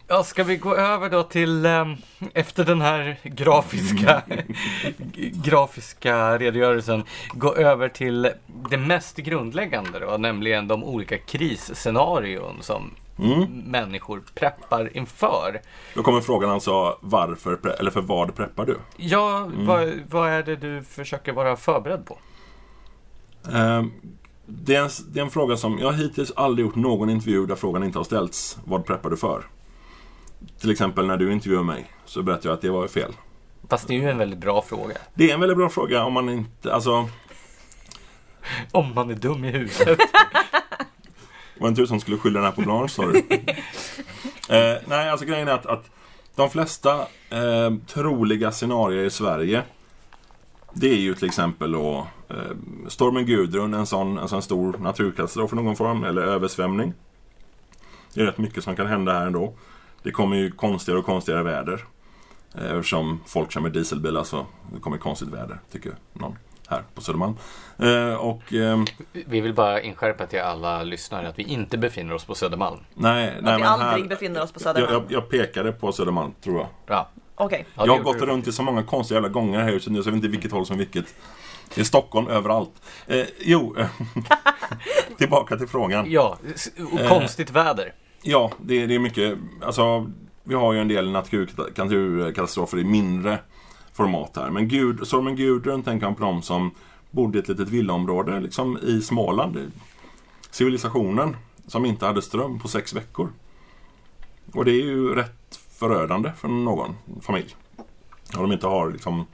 ja, 0.09 0.25
ska 0.25 0.45
vi 0.45 0.57
gå 0.57 0.77
över 0.77 1.11
då 1.11 1.23
till 1.23 1.67
eh, 1.67 1.93
efter 2.35 2.65
den 2.65 2.81
här 2.81 3.17
grafiska, 3.23 4.23
grafiska 5.45 6.39
redogörelsen, 6.39 7.05
gå 7.33 7.55
över 7.55 7.89
till 7.89 8.31
det 8.71 8.77
mest 8.79 9.17
grundläggande 9.17 9.99
då, 9.99 10.17
nämligen 10.19 10.69
de 10.69 10.85
olika 10.85 11.19
krisscenarion 11.19 12.57
som 12.61 12.91
Mm. 13.19 13.43
människor 13.67 14.23
preppar 14.35 14.97
inför. 14.97 15.61
Då 15.95 16.03
kommer 16.03 16.21
frågan 16.21 16.51
alltså 16.51 16.99
varför, 17.01 17.77
eller 17.81 17.91
för 17.91 18.01
vad 18.01 18.35
preppar 18.37 18.67
du? 18.67 18.79
Ja, 18.97 19.51
vad, 19.55 19.93
vad 20.11 20.31
är 20.31 20.43
det 20.43 20.57
du 20.57 20.83
försöker 20.85 21.33
vara 21.33 21.57
förberedd 21.57 22.07
på? 22.07 22.19
Eh, 23.53 23.83
Det 24.47 24.75
är, 24.75 24.83
en, 24.83 24.91
det 25.09 25.21
är 25.21 25.25
en 25.25 25.31
fråga 25.31 25.57
som, 25.57 25.79
jag 25.79 25.87
har 25.87 25.93
hittills 25.93 26.33
aldrig 26.37 26.67
gjort 26.67 26.75
någon 26.75 27.11
intervju 27.11 27.47
där 27.47 27.55
frågan 27.55 27.85
inte 27.85 27.99
har 27.99 28.05
ställts. 28.05 28.59
Vad 28.65 28.87
preppar 28.87 29.11
du 29.11 29.17
för? 29.17 29.47
Till 30.61 30.71
exempel 30.71 31.07
när 31.07 31.17
du 31.17 31.33
intervjuar 31.33 31.63
mig 31.63 31.87
så 32.05 32.23
berättar 32.23 32.49
jag 32.49 32.55
att 32.55 32.63
det 32.63 32.71
var 32.71 32.87
fel. 32.89 33.13
Fast 33.69 33.89
det 33.89 33.95
är 33.95 33.99
ju 33.99 34.11
en 34.11 34.19
väldigt 34.19 34.39
bra 34.39 34.63
fråga. 34.63 34.95
Det 35.15 35.31
är 35.31 35.35
en 35.35 35.41
väldigt 35.41 35.59
bra 35.59 35.69
fråga 35.69 36.05
om 36.05 36.13
man 36.13 36.29
inte, 36.29 36.75
alltså, 36.75 37.09
Om 38.73 38.95
man 38.95 39.11
är 39.11 39.15
dum 39.15 39.45
i 39.45 39.51
huvudet. 39.51 39.99
det 41.55 41.61
var 41.61 41.69
en 41.69 41.75
tur 41.77 41.87
som 41.87 42.01
skulle 42.01 42.19
skylla 42.19 42.39
den 42.41 42.45
här 42.45 42.53
på 42.53 42.61
Blanche 42.61 42.89
sa 42.89 43.07
du. 43.07 43.19
eh, 44.57 44.79
nej, 44.87 45.11
alltså 45.11 45.27
grejen 45.27 45.49
är 45.49 45.53
att, 45.53 45.67
att 45.67 45.91
de 46.37 46.51
flesta 46.51 47.01
eh, 47.31 47.75
troliga 47.87 48.53
scenarier 48.53 49.05
i 49.05 49.11
Sverige 49.11 49.63
det 50.73 50.89
är 50.89 50.99
ju 51.01 51.15
till 51.15 51.27
exempel 51.29 51.73
då 51.73 51.99
eh, 51.99 52.07
stormen 52.89 53.27
Gudrun, 53.27 53.75
en 53.75 53.87
sån, 53.87 54.19
en 54.19 54.29
sån 54.29 54.43
stor 54.43 54.77
naturkatastrof 54.79 55.53
i 55.53 55.57
någon 55.57 55.77
form, 55.77 56.05
eller 56.05 56.23
översvämning. 56.23 56.95
Det 58.15 58.21
är 58.21 58.25
rätt 58.25 58.39
mycket 58.39 58.65
som 58.65 58.77
kan 58.77 58.87
hända 58.87 59.13
här 59.13 59.27
ändå. 59.27 59.53
Det 60.03 60.11
kommer 60.11 60.37
ju 60.37 60.51
konstigare 60.51 60.99
och 60.99 61.07
konstigare 61.07 61.43
väder. 61.43 61.85
Eh, 62.55 62.65
eftersom 62.73 63.21
folk 63.27 63.53
kör 63.53 63.61
med 63.61 63.73
dieselbilar 63.73 64.25
så 64.25 64.47
det 64.75 64.81
kommer 64.81 64.99
konstigt 64.99 65.29
väder, 65.29 65.59
tycker 65.73 65.93
någon 66.13 66.39
här 66.69 66.83
på 66.95 67.01
Södermalm. 67.01 67.37
Eh, 67.79 68.15
och 68.15 68.53
ehm, 68.53 68.85
Vi 69.13 69.41
vill 69.41 69.55
bara 69.55 69.81
inskärpa 69.81 70.27
till 70.27 70.41
alla 70.41 70.83
lyssnare 70.83 71.29
att 71.29 71.39
vi 71.39 71.43
inte 71.43 71.79
befinner 71.79 72.15
oss 72.15 72.25
på 72.25 72.35
Södermalm. 72.35 72.81
nej, 72.95 73.27
nej 73.43 73.53
Att 73.53 73.59
vi 73.59 73.63
men 73.63 73.63
aldrig 73.63 74.03
här, 74.03 74.09
befinner 74.09 74.43
oss 74.43 74.53
på 74.53 74.61
Södermalm. 74.61 74.93
jag, 74.93 75.05
jag 75.09 75.29
pekade 75.29 75.73
på 75.73 75.93
Södermalm, 75.93 76.33
tror 76.45 76.57
jag. 76.57 76.69
Ja. 76.87 77.11
Det 77.51 77.65
jag 77.77 77.87
har 77.87 78.03
gått 78.03 78.21
runt 78.21 78.49
i 78.49 78.53
så 78.53 78.63
många 78.63 78.83
konstiga 78.83 79.17
jävla 79.17 79.29
gånger 79.29 79.61
här 79.61 79.69
i 79.69 79.73
huset 79.73 79.93
nu 79.93 80.03
så 80.03 80.09
jag 80.09 80.13
vet 80.13 80.17
inte 80.17 80.29
vilket 80.29 80.53
håll 80.53 80.67
som 80.67 80.79
vilket. 80.79 81.15
Det 81.75 81.81
är 81.81 81.85
Stockholm 81.85 82.27
överallt. 82.29 82.71
Eh, 83.07 83.25
jo, 83.41 83.77
tillbaka 85.19 85.57
till 85.57 85.67
frågan. 85.69 86.11
Ja, 86.11 86.39
och 86.93 87.01
Eh. 87.01 87.09
konstigt 87.09 87.51
väder. 87.51 87.93
Ja, 88.23 88.53
det, 88.63 88.87
det 88.87 88.95
är 88.95 88.99
mycket. 88.99 89.39
Alltså, 89.63 90.11
vi 90.45 90.55
har 90.55 90.73
ju 90.73 90.81
en 90.81 90.89
del 90.89 91.11
natur, 91.11 91.51
naturkatastrofer 91.77 92.79
i 92.79 92.85
mindre 92.85 93.39
format 93.93 94.37
här. 94.37 94.51
Men 94.51 94.69
Gud, 94.69 95.07
stormen 95.07 95.37
Gudrun 95.37 95.83
tänker 95.83 96.07
man 96.07 96.15
på 96.15 96.23
de 96.25 96.43
som 96.43 96.71
bodde 97.11 97.39
i 97.39 97.41
ett 97.43 97.49
litet 97.49 97.69
villaområde 97.69 98.41
liksom 98.41 98.79
i 98.83 99.03
Småland. 99.03 99.73
Civilisationen 100.51 101.37
som 101.67 101.85
inte 101.85 102.07
hade 102.07 102.23
ström 102.23 102.59
på 102.61 102.69
sex 102.69 102.95
veckor. 102.95 103.33
Och 104.53 104.65
det 104.65 104.71
är 104.71 104.85
ju 104.85 105.15
rätt 105.15 105.59
förödande 105.79 106.31
för 106.39 106.49
någon 106.49 106.95
familj. 107.23 107.57
Om 108.37 108.43
de 108.43 108.53
inte 108.53 108.67
har 108.67 108.91
liksom, 108.93 109.27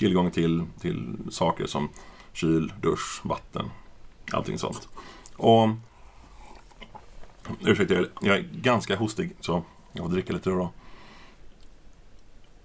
tillgång 0.00 0.30
till, 0.30 0.64
till 0.80 1.16
saker 1.30 1.66
som 1.66 1.88
kyl, 2.32 2.72
dusch, 2.80 3.20
vatten, 3.22 3.70
allting 4.32 4.58
sånt. 4.58 4.88
Och 5.36 5.68
Ursäkta, 7.60 7.94
jag- 8.20 8.36
är 8.38 8.48
ganska 8.52 8.96
hostig 8.96 9.36
så 9.40 9.62
jag 9.92 10.04
får 10.04 10.12
dricka 10.12 10.32
lite 10.32 10.50
då. 10.50 10.72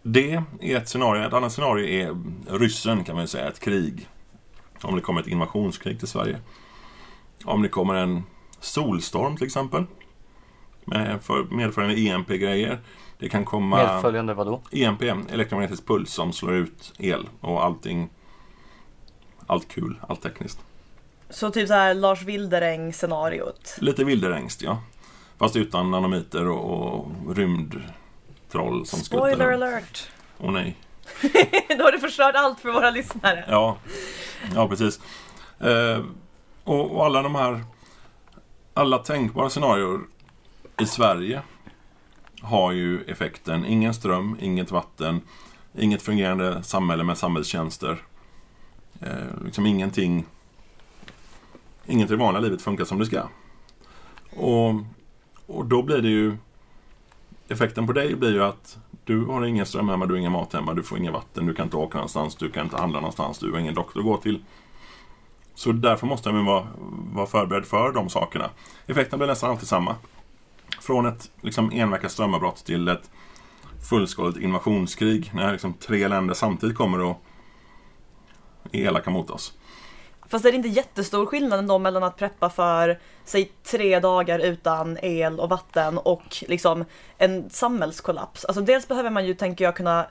Det 0.04 0.34
är 0.62 0.76
ett 0.78 0.90
scenario. 0.90 1.24
Ett 1.24 1.34
annat 1.34 1.54
scenario 1.54 1.86
är 1.88 2.18
ryssen 2.60 3.04
kan 3.04 3.16
man 3.16 3.24
ju 3.24 3.28
säga, 3.28 3.48
ett 3.48 3.60
krig. 3.60 4.08
Om 4.82 4.96
det 4.96 5.02
kommer 5.02 5.22
ett 5.22 5.28
invasionskrig 5.28 6.00
till 6.00 6.08
Sverige. 6.08 6.40
Om 7.46 7.62
det 7.62 7.70
kommer 7.70 7.94
en 7.96 8.24
solstorm 8.60 9.38
till 9.38 9.46
exempel. 9.46 9.86
Med 10.86 11.22
för, 11.22 11.44
medföljande 11.44 12.02
EMP-grejer. 12.02 12.80
Det 13.20 13.30
kan 13.30 13.46
komma... 13.46 13.78
Medföljande 13.78 14.34
vadå? 14.34 14.62
EMP, 14.72 15.02
elektromagnetisk 15.32 15.88
puls 15.88 16.14
som 16.14 16.34
slår 16.34 16.54
ut 16.54 16.94
el 16.98 17.30
och 17.42 17.64
allting. 17.64 18.10
Allt 19.48 19.68
kul, 19.68 20.00
allt 20.08 20.22
tekniskt. 20.22 20.60
Så 21.30 21.50
typ 21.50 21.68
så 21.68 21.74
här 21.74 21.94
Lars 21.94 22.22
Wildereng-scenariot. 22.24 23.78
Lite 23.82 24.04
vilderängst, 24.04 24.62
ja. 24.62 24.78
Fast 25.38 25.56
utan 25.56 25.92
nanomiter 25.92 26.48
och, 26.48 26.94
och 26.94 27.36
rymdtroll 27.36 28.86
som 28.86 29.00
skuttar 29.00 29.18
Spoiler 29.18 29.52
runt. 29.52 29.64
alert! 29.64 30.10
Åh 30.38 30.52
nej. 30.52 30.78
Då 31.78 31.84
har 31.84 31.92
du 31.92 32.00
förstört 32.00 32.36
allt 32.36 32.60
för 32.60 32.72
våra 32.72 32.90
lyssnare. 32.90 33.46
Ja, 33.48 33.78
ja 34.56 34.68
precis. 34.68 35.00
Eh, 35.60 36.04
och, 36.64 36.92
och 36.96 37.06
alla 37.06 37.22
de 37.22 37.36
här... 37.36 37.64
Alla 38.74 38.98
tänkbara 38.98 39.50
scenarier 39.50 40.00
i 40.82 40.86
Sverige 40.86 41.42
har 42.46 42.72
ju 42.72 43.04
effekten 43.04 43.66
ingen 43.66 43.94
ström, 43.94 44.38
inget 44.42 44.72
vatten, 44.72 45.22
inget 45.78 46.02
fungerande 46.02 46.64
samhälle 46.64 47.04
med 47.04 47.18
samhällstjänster. 47.18 48.02
Eh, 49.00 49.44
liksom 49.46 49.66
ingenting... 49.66 50.26
Inget 51.88 52.10
i 52.10 52.14
det 52.14 52.18
vanliga 52.18 52.42
livet 52.42 52.62
funkar 52.62 52.86
som 52.86 53.00
det 53.00 53.06
ska. 53.06 53.24
Och, 54.30 54.74
och 55.46 55.66
då 55.66 55.84
blir 55.84 56.02
det 56.02 56.10
ju... 56.10 56.38
Effekten 57.48 57.88
på 57.88 57.94
dig 57.94 58.16
blir 58.16 58.34
ju 58.34 58.44
att 58.44 58.78
du 59.04 59.26
har 59.26 59.46
ingen 59.46 59.66
ström 59.66 59.90
hemma, 59.90 60.06
du 60.06 60.14
har 60.14 60.20
ingen 60.20 60.32
mat 60.32 60.54
hemma, 60.54 60.74
du 60.74 60.84
får 60.84 60.98
ingen 60.98 61.14
vatten, 61.14 61.46
du 61.46 61.54
kan 61.54 61.66
inte 61.66 61.78
åka 61.78 61.98
någonstans, 61.98 62.36
du 62.36 62.52
kan 62.52 62.64
inte 62.64 62.78
handla 62.78 63.00
någonstans, 63.00 63.40
du 63.40 63.52
har 63.52 63.60
ingen 63.60 63.74
doktor 63.74 64.00
att 64.00 64.06
gå 64.06 64.18
till. 64.18 64.44
Så 65.56 65.72
därför 65.72 66.08
måste 66.08 66.32
man 66.32 66.46
vara, 66.46 66.68
vara 67.14 67.26
förberedd 67.26 67.66
för 67.66 67.92
de 67.92 68.10
sakerna. 68.10 68.50
Effekten 68.88 69.20
blir 69.20 69.28
nästan 69.28 69.52
alltid 69.52 69.68
samma. 69.68 69.96
Från 70.86 71.06
ett 71.06 71.32
liksom, 71.42 71.72
enveckas 71.72 72.14
strömavbrott 72.14 72.66
till 72.66 72.88
ett 72.88 73.10
fullskaligt 73.90 74.38
invasionskrig 74.38 75.32
när 75.34 75.52
liksom, 75.52 75.74
tre 75.74 76.08
länder 76.08 76.34
samtidigt 76.34 76.78
kommer 76.78 77.02
och 77.02 77.22
är 78.72 78.80
elaka 78.80 79.10
mot 79.10 79.30
oss. 79.30 79.54
Fast 80.28 80.46
är 80.46 80.52
det 80.52 80.56
inte 80.56 80.70
jättestor 80.70 81.26
skillnad 81.26 81.60
ändå 81.60 81.80
mellan 81.80 82.04
att 82.04 82.18
preppa 82.18 82.50
för, 82.50 83.00
säg 83.24 83.52
tre 83.64 84.00
dagar 84.00 84.40
utan 84.40 84.98
el 85.02 85.40
och 85.40 85.50
vatten 85.50 85.98
och 85.98 86.44
liksom 86.48 86.86
en 87.18 87.50
samhällskollaps. 87.50 88.46
Alltså 88.46 88.62
dels 88.62 88.88
behöver 88.88 89.10
man 89.10 89.26
ju, 89.26 89.34
tänker 89.34 89.66
jag, 89.66 89.76
kunna 89.76 90.06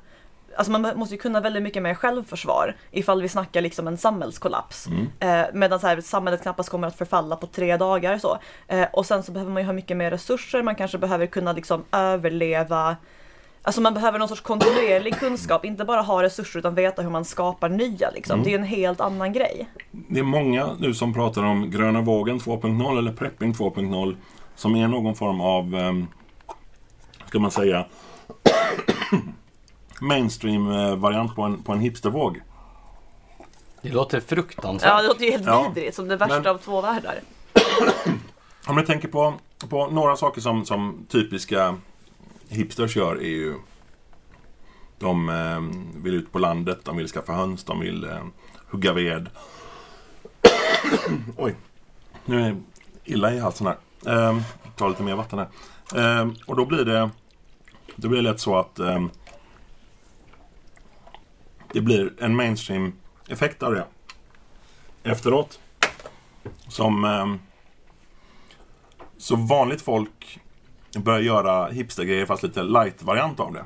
Alltså 0.57 0.73
man 0.73 0.93
måste 0.97 1.15
ju 1.15 1.21
kunna 1.21 1.41
väldigt 1.41 1.63
mycket 1.63 1.83
mer 1.83 1.95
självförsvar 1.95 2.77
ifall 2.91 3.23
vi 3.23 3.29
snackar 3.29 3.61
liksom 3.61 3.89
en 3.89 3.97
samhällskollaps. 3.97 4.87
Mm. 4.87 5.07
Eh, 5.21 5.47
medan 5.53 5.81
så 5.81 5.87
här, 5.87 6.01
samhället 6.01 6.43
knappast 6.43 6.69
kommer 6.69 6.89
att 6.89 6.99
förfalla 6.99 7.37
på 7.37 7.47
tre 7.47 7.77
dagar. 7.77 8.19
Så. 8.19 8.39
Eh, 8.69 8.87
och 8.93 9.07
sen 9.07 9.23
så 9.23 9.33
behöver 9.33 9.53
man 9.53 9.63
ju 9.63 9.67
ha 9.67 9.73
mycket 9.73 9.97
mer 9.97 10.11
resurser, 10.11 10.63
man 10.63 10.75
kanske 10.75 10.99
behöver 10.99 11.27
kunna 11.27 11.53
liksom 11.53 11.85
överleva 11.93 12.97
Alltså 13.67 13.81
man 13.81 13.95
behöver 13.95 14.19
någon 14.19 14.29
sorts 14.29 14.41
kontinuerlig 14.41 15.19
kunskap, 15.19 15.65
inte 15.65 15.85
bara 15.85 16.03
ha 16.03 16.23
resurser 16.23 16.59
utan 16.59 16.75
veta 16.75 17.03
hur 17.03 17.11
man 17.11 17.25
skapar 17.25 17.69
nya. 17.69 18.11
Liksom. 18.11 18.35
Mm. 18.35 18.45
Det 18.45 18.55
är 18.55 18.59
en 18.59 18.65
helt 18.65 19.01
annan 19.01 19.33
grej. 19.33 19.69
Det 19.91 20.21
är 20.21 20.25
många 20.25 20.69
nu 20.79 20.95
som 20.95 21.15
pratar 21.15 21.43
om 21.43 21.71
gröna 21.71 22.01
vågen 22.01 22.39
2.0 22.39 22.99
eller 22.99 23.13
prepping 23.13 23.53
2.0 23.53 24.17
som 24.55 24.77
är 24.77 24.89
någon 24.89 25.15
form 25.15 25.41
av, 25.41 25.75
um, 25.75 26.09
ska 27.27 27.39
man 27.39 27.51
säga, 27.51 27.87
mainstream-variant 30.01 31.35
på 31.35 31.43
en, 31.43 31.63
på 31.63 31.73
en 31.73 31.81
hipstervåg. 31.81 32.41
Det 33.83 33.89
låter 33.93 34.21
fruktansvärt. 34.21 34.91
Ja, 34.91 35.03
det 35.03 35.09
låter 35.09 35.25
ju 35.25 35.31
helt 35.31 35.47
Ja. 35.47 35.73
vidrigt, 35.75 35.97
som 35.97 36.09
det 36.09 36.17
värsta 36.17 36.41
Men- 36.41 36.47
av 36.47 36.59
två 36.59 36.81
världar. 36.81 37.21
Om 38.67 38.77
jag 38.77 38.87
tänker 38.87 39.09
på, 39.09 39.35
på 39.69 39.87
några 39.87 40.17
saker 40.17 40.41
som, 40.41 40.65
som 40.65 41.07
typiska 41.09 41.77
hipsters 42.49 42.97
gör 42.97 43.17
är 43.17 43.29
ju 43.29 43.55
de 44.99 45.29
eh, 45.29 45.61
vill 46.03 46.15
ut 46.15 46.33
på 46.33 46.39
landet, 46.39 46.79
de 46.85 46.97
vill 46.97 47.09
skaffa 47.09 47.33
höns, 47.33 47.65
de 47.65 47.81
vill 47.81 48.05
eh, 48.05 48.25
hugga 48.71 48.93
ved. 48.93 49.29
Oj, 51.37 51.55
nu 52.25 52.41
är 52.47 52.51
det 52.51 52.57
illa 53.05 53.33
i 53.35 53.39
halsen 53.39 53.67
här. 53.67 53.77
Eh, 54.31 54.39
ta 54.77 54.89
lite 54.89 55.03
mer 55.03 55.15
vatten 55.15 55.39
här. 55.39 55.49
Eh, 56.21 56.29
och 56.47 56.57
då 56.57 56.65
blir 56.65 56.85
det 56.85 57.11
då 57.97 58.09
blir 58.09 58.23
det 58.23 58.31
lätt 58.31 58.41
så 58.41 58.57
att 58.57 58.79
eh, 58.79 59.05
det 61.75 61.81
blir 61.81 62.13
en 62.19 62.37
mainstream-effekt 62.37 63.63
av 63.63 63.75
det 63.75 63.87
efteråt. 65.03 65.61
Som 66.69 67.05
eh, 67.05 67.35
så 69.17 69.37
vanligt 69.37 69.83
folk 69.83 70.41
börjar 70.97 71.21
göra 71.21 71.69
hipstergrejer 71.69 72.27
fast 72.27 72.43
lite 72.43 72.63
light-variant 72.63 73.41
av 73.41 73.53
det. 73.53 73.65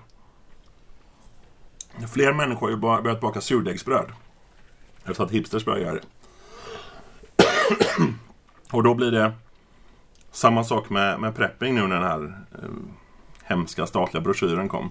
Fler 2.12 2.33
människor 2.33 2.67
har 2.67 2.71
ju 2.71 2.77
börjat 2.77 3.21
baka 3.21 3.41
surdegsbröd. 3.41 4.12
Efter 5.05 5.25
att 5.25 5.31
hipsters 5.31 5.65
börjar 5.65 5.81
göra 5.81 5.95
det. 5.95 6.07
Och 8.71 8.83
då 8.83 8.95
blir 8.95 9.11
det 9.11 9.33
samma 10.31 10.65
sak 10.65 10.91
med, 10.91 11.21
med 11.21 11.37
prepping 11.37 11.75
nu 11.75 11.87
när 11.87 11.97
den 11.97 12.05
här 12.05 12.45
eh, 12.62 12.69
hemska 13.45 13.87
statliga 13.87 14.21
broschyren 14.23 14.69
kom. 14.69 14.91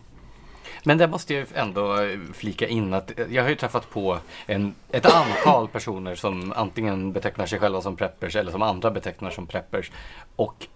Men 0.88 0.98
det 0.98 1.08
måste 1.08 1.34
jag 1.34 1.48
ändå 1.54 2.02
eh, 2.02 2.20
flika 2.34 2.68
in 2.68 2.94
att 2.94 3.20
eh, 3.20 3.26
jag 3.30 3.44
har 3.44 3.50
ju 3.50 3.56
träffat 3.56 3.90
på 3.90 4.20
en, 4.46 4.76
ett 4.92 5.06
antal 5.06 5.68
personer 5.68 6.16
som 6.16 6.54
antingen 6.56 7.12
betecknar 7.12 7.46
sig 7.46 7.60
själva 7.60 7.82
som 7.82 7.96
preppers 7.96 8.36
eller 8.36 8.52
som 8.52 8.62
andra 8.62 8.92
betecknar 8.92 9.30
som 9.30 9.48
preppers. 9.48 9.92
Och 10.36 10.68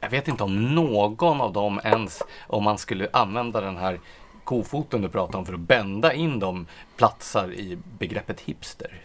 jag 0.00 0.10
vet 0.10 0.28
inte 0.28 0.44
om 0.44 0.74
någon 0.74 1.40
av 1.40 1.52
dem 1.52 1.80
ens, 1.84 2.22
om 2.46 2.64
man 2.64 2.78
skulle 2.78 3.08
använda 3.12 3.60
den 3.60 3.76
här 3.76 4.00
kofoten 4.44 5.02
du 5.02 5.08
pratar 5.08 5.38
om 5.38 5.46
för 5.46 5.54
att 5.54 5.60
bända 5.60 6.12
in 6.12 6.38
dem, 6.38 6.66
platsar 6.96 7.52
i 7.52 7.78
begreppet 7.98 8.40
hipster. 8.40 9.02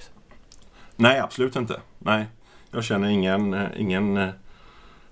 Nej, 0.96 1.20
absolut 1.20 1.56
inte. 1.56 1.82
Nej, 2.00 2.26
jag 2.72 2.84
känner 2.84 3.10
ingen, 3.10 3.54
eh, 3.54 3.68
ingen 3.78 4.32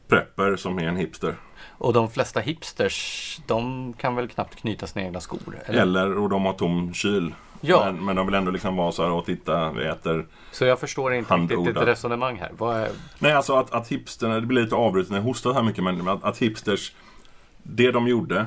prepper 0.08 0.56
som 0.56 0.80
är 0.80 0.84
en 0.84 0.98
hipster. 0.98 1.36
Och 1.70 1.94
de 1.94 2.10
flesta 2.10 2.40
hipsters, 2.40 3.40
de 3.48 3.94
kan 3.94 4.16
väl 4.16 4.28
knappt 4.28 4.56
knyta 4.56 4.88
sina 4.88 5.06
egna 5.06 5.20
skor? 5.20 5.40
Eller? 5.66 5.82
Eller, 5.82 6.18
och 6.18 6.30
de 6.30 6.46
har 6.46 6.54
tom 6.54 6.94
kyl. 6.94 7.34
Ja. 7.62 7.86
Men, 7.86 8.06
men 8.06 8.16
de 8.16 8.26
vill 8.26 8.36
ändå 8.36 8.52
liksom 8.52 8.76
vara 8.76 8.92
så 8.92 9.04
här 9.04 9.12
och 9.12 9.26
titta, 9.26 9.72
vi 9.72 9.86
äter 9.86 10.28
Så 10.52 10.66
jag 10.66 10.80
förstår 10.80 11.14
inte 11.14 11.34
riktigt 11.34 11.66
ditt 11.66 11.78
resonemang 11.78 12.38
här. 12.38 12.74
Är... 12.74 12.92
Nej, 13.20 13.34
alltså 13.34 13.56
att, 13.56 13.74
att 13.74 13.88
hipsterna, 13.88 14.40
det 14.40 14.46
blir 14.46 14.64
lite 14.64 14.76
avbrutet 14.76 15.12
när 15.12 15.18
jag 15.18 15.24
hostar 15.24 15.54
här 15.54 15.64
mycket, 15.64 15.84
men 15.84 16.08
att, 16.08 16.24
att 16.24 16.38
hipsters, 16.38 16.94
det 17.64 17.92
de 17.92 18.08
gjorde, 18.08 18.46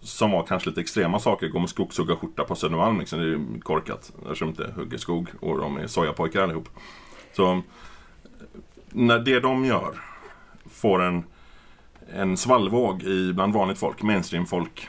som 0.00 0.30
var 0.30 0.42
kanske 0.42 0.68
lite 0.68 0.80
extrema 0.80 1.18
saker, 1.18 1.48
gå 1.48 1.58
med 1.58 1.68
skogshuggarskjorta 1.68 2.44
på 2.44 2.54
Södermalm, 2.54 2.98
liksom, 2.98 3.18
det 3.18 3.24
är 3.24 3.28
ju 3.28 3.60
korkat, 3.60 4.12
eftersom 4.22 4.52
de 4.52 4.62
inte 4.62 4.72
hugger 4.80 4.98
skog 4.98 5.28
och 5.40 5.58
de 5.58 5.76
är 5.76 5.86
sojapojkar 5.86 6.42
allihop. 6.42 6.68
Så, 7.32 7.62
när 8.88 9.18
det 9.18 9.40
de 9.40 9.64
gör 9.64 9.94
får 10.70 11.02
en, 11.02 11.24
en 12.14 12.36
svallvåg 12.36 13.02
i 13.02 13.32
bland 13.32 13.54
vanligt 13.54 13.78
folk, 13.78 14.02
mainstream-folk, 14.02 14.88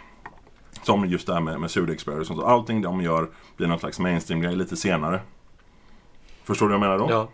som 0.83 1.05
just 1.05 1.27
det 1.27 1.33
här 1.33 1.41
med, 1.41 1.59
med 1.59 1.71
surdegsbröd 1.71 2.19
och 2.19 2.27
sånt. 2.27 2.39
Så 2.39 2.45
Allting 2.45 2.81
de 2.81 3.01
gör 3.01 3.29
blir 3.57 3.67
någon 3.67 3.79
slags 3.79 3.99
mainstream-grej 3.99 4.55
lite 4.55 4.77
senare. 4.77 5.19
Förstår 6.43 6.69
du 6.69 6.77
vad 6.77 6.87
jag 6.87 6.99
menar 6.99 7.07
då? 7.07 7.13
Ja. 7.13 7.27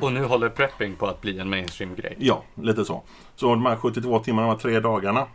Och 0.00 0.12
nu 0.12 0.24
håller 0.24 0.48
prepping 0.48 0.96
på 0.96 1.06
att 1.06 1.20
bli 1.20 1.38
en 1.38 1.50
mainstream-grej. 1.50 2.16
Ja, 2.18 2.44
lite 2.54 2.84
så. 2.84 3.02
Så 3.36 3.48
de 3.48 3.66
här 3.66 3.76
72 3.76 4.18
timmarna, 4.18 4.46
de 4.46 4.52
här 4.52 4.60
tre 4.60 4.80
dagarna. 4.80 5.26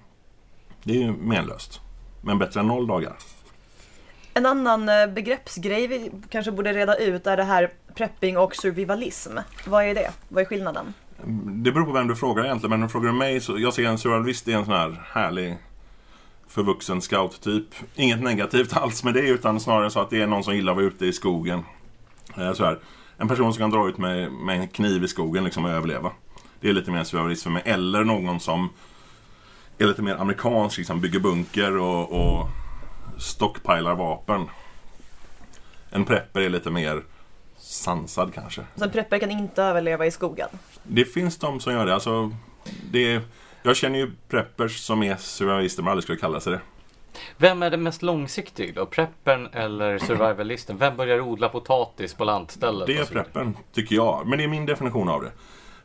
Det 0.83 0.93
är 0.93 0.97
ju 0.97 1.11
menlöst. 1.11 1.81
Men 2.21 2.37
bättre 2.39 2.59
än 2.59 2.67
noll 2.67 2.87
dagar. 2.87 3.13
En 4.33 4.45
annan 4.45 4.89
eh, 4.89 5.07
begreppsgrej 5.07 5.87
vi 5.87 6.11
kanske 6.29 6.51
borde 6.51 6.73
reda 6.73 6.95
ut 6.95 7.27
är 7.27 7.37
det 7.37 7.43
här 7.43 7.73
prepping 7.95 8.37
och 8.37 8.55
survivalism. 8.55 9.37
Vad 9.67 9.83
är 9.83 9.95
det? 9.95 10.11
Vad 10.29 10.41
är 10.41 10.45
skillnaden? 10.45 10.93
Det 11.45 11.71
beror 11.71 11.85
på 11.85 11.91
vem 11.91 12.07
du 12.07 12.15
frågar 12.15 12.43
egentligen. 12.43 12.69
Men 12.69 12.81
om 12.81 12.87
du 12.87 12.91
frågar 12.91 13.11
mig 13.11 13.41
så 13.41 13.59
jag 13.59 13.73
ser 13.73 13.85
en 13.85 13.97
surrealist 13.97 14.47
i 14.47 14.53
en 14.53 14.65
sån 14.65 14.73
här 14.73 15.01
härlig 15.13 15.57
förvuxen 16.47 17.01
scout-typ. 17.01 17.67
Inget 17.95 18.23
negativt 18.23 18.73
alls 18.77 19.03
med 19.03 19.13
det 19.13 19.27
utan 19.29 19.59
snarare 19.59 19.91
så 19.91 19.99
att 19.99 20.09
det 20.09 20.21
är 20.21 20.27
någon 20.27 20.43
som 20.43 20.55
gillar 20.55 20.71
att 20.71 20.75
vara 20.75 20.85
ute 20.85 21.05
i 21.05 21.13
skogen. 21.13 21.63
Eh, 22.37 22.53
så 22.53 22.65
här. 22.65 22.79
En 23.17 23.27
person 23.27 23.53
som 23.53 23.59
kan 23.59 23.69
dra 23.69 23.89
ut 23.89 23.97
med, 23.97 24.31
med 24.31 24.59
en 24.59 24.67
kniv 24.67 25.03
i 25.03 25.07
skogen 25.07 25.43
liksom 25.43 25.65
och 25.65 25.71
överleva. 25.71 26.11
Det 26.59 26.69
är 26.69 26.73
lite 26.73 26.91
mer 26.91 27.03
surrealist 27.03 27.43
för 27.43 27.49
mig. 27.49 27.61
Eller 27.65 28.03
någon 28.03 28.39
som 28.39 28.69
är 29.77 29.85
lite 29.85 30.01
mer 30.01 30.15
amerikansk, 30.15 30.77
liksom 30.77 31.01
bygger 31.01 31.19
bunker 31.19 31.77
och, 31.77 32.11
och 32.11 32.47
stockpilar 33.17 33.95
vapen. 33.95 34.45
En 35.89 36.05
prepper 36.05 36.41
är 36.41 36.49
lite 36.49 36.69
mer 36.69 37.03
sansad 37.67 38.33
kanske. 38.33 38.61
Så 38.75 38.83
en 38.83 38.91
prepper 38.91 39.19
kan 39.19 39.31
inte 39.31 39.63
överleva 39.63 40.05
i 40.05 40.11
skogen. 40.11 40.49
Det 40.83 41.05
finns 41.05 41.37
de 41.37 41.59
som 41.59 41.73
gör 41.73 41.85
det. 41.85 41.93
Alltså, 41.93 42.31
det 42.91 43.13
är, 43.13 43.21
jag 43.63 43.75
känner 43.75 43.99
ju 43.99 44.11
preppers 44.27 44.79
som 44.79 45.03
är 45.03 45.15
survivalister 45.15 45.83
men 45.83 45.91
aldrig 45.91 46.03
skulle 46.03 46.19
kalla 46.19 46.39
sig 46.39 46.53
det. 46.53 46.61
Vem 47.37 47.63
är 47.63 47.69
det 47.69 47.77
mest 47.77 48.01
långsiktig 48.01 48.75
då? 48.75 48.85
Preppern 48.85 49.47
eller 49.53 49.97
survivalisten? 49.97 50.77
Vem 50.77 50.97
börjar 50.97 51.21
odla 51.21 51.49
potatis 51.49 52.13
på 52.13 52.25
lantstället? 52.25 52.87
Det 52.87 52.97
är 52.97 53.05
preppen, 53.05 53.57
tycker 53.73 53.95
jag. 53.95 54.27
Men 54.27 54.37
det 54.37 54.43
är 54.43 54.47
min 54.47 54.65
definition 54.65 55.09
av 55.09 55.23
det. 55.23 55.31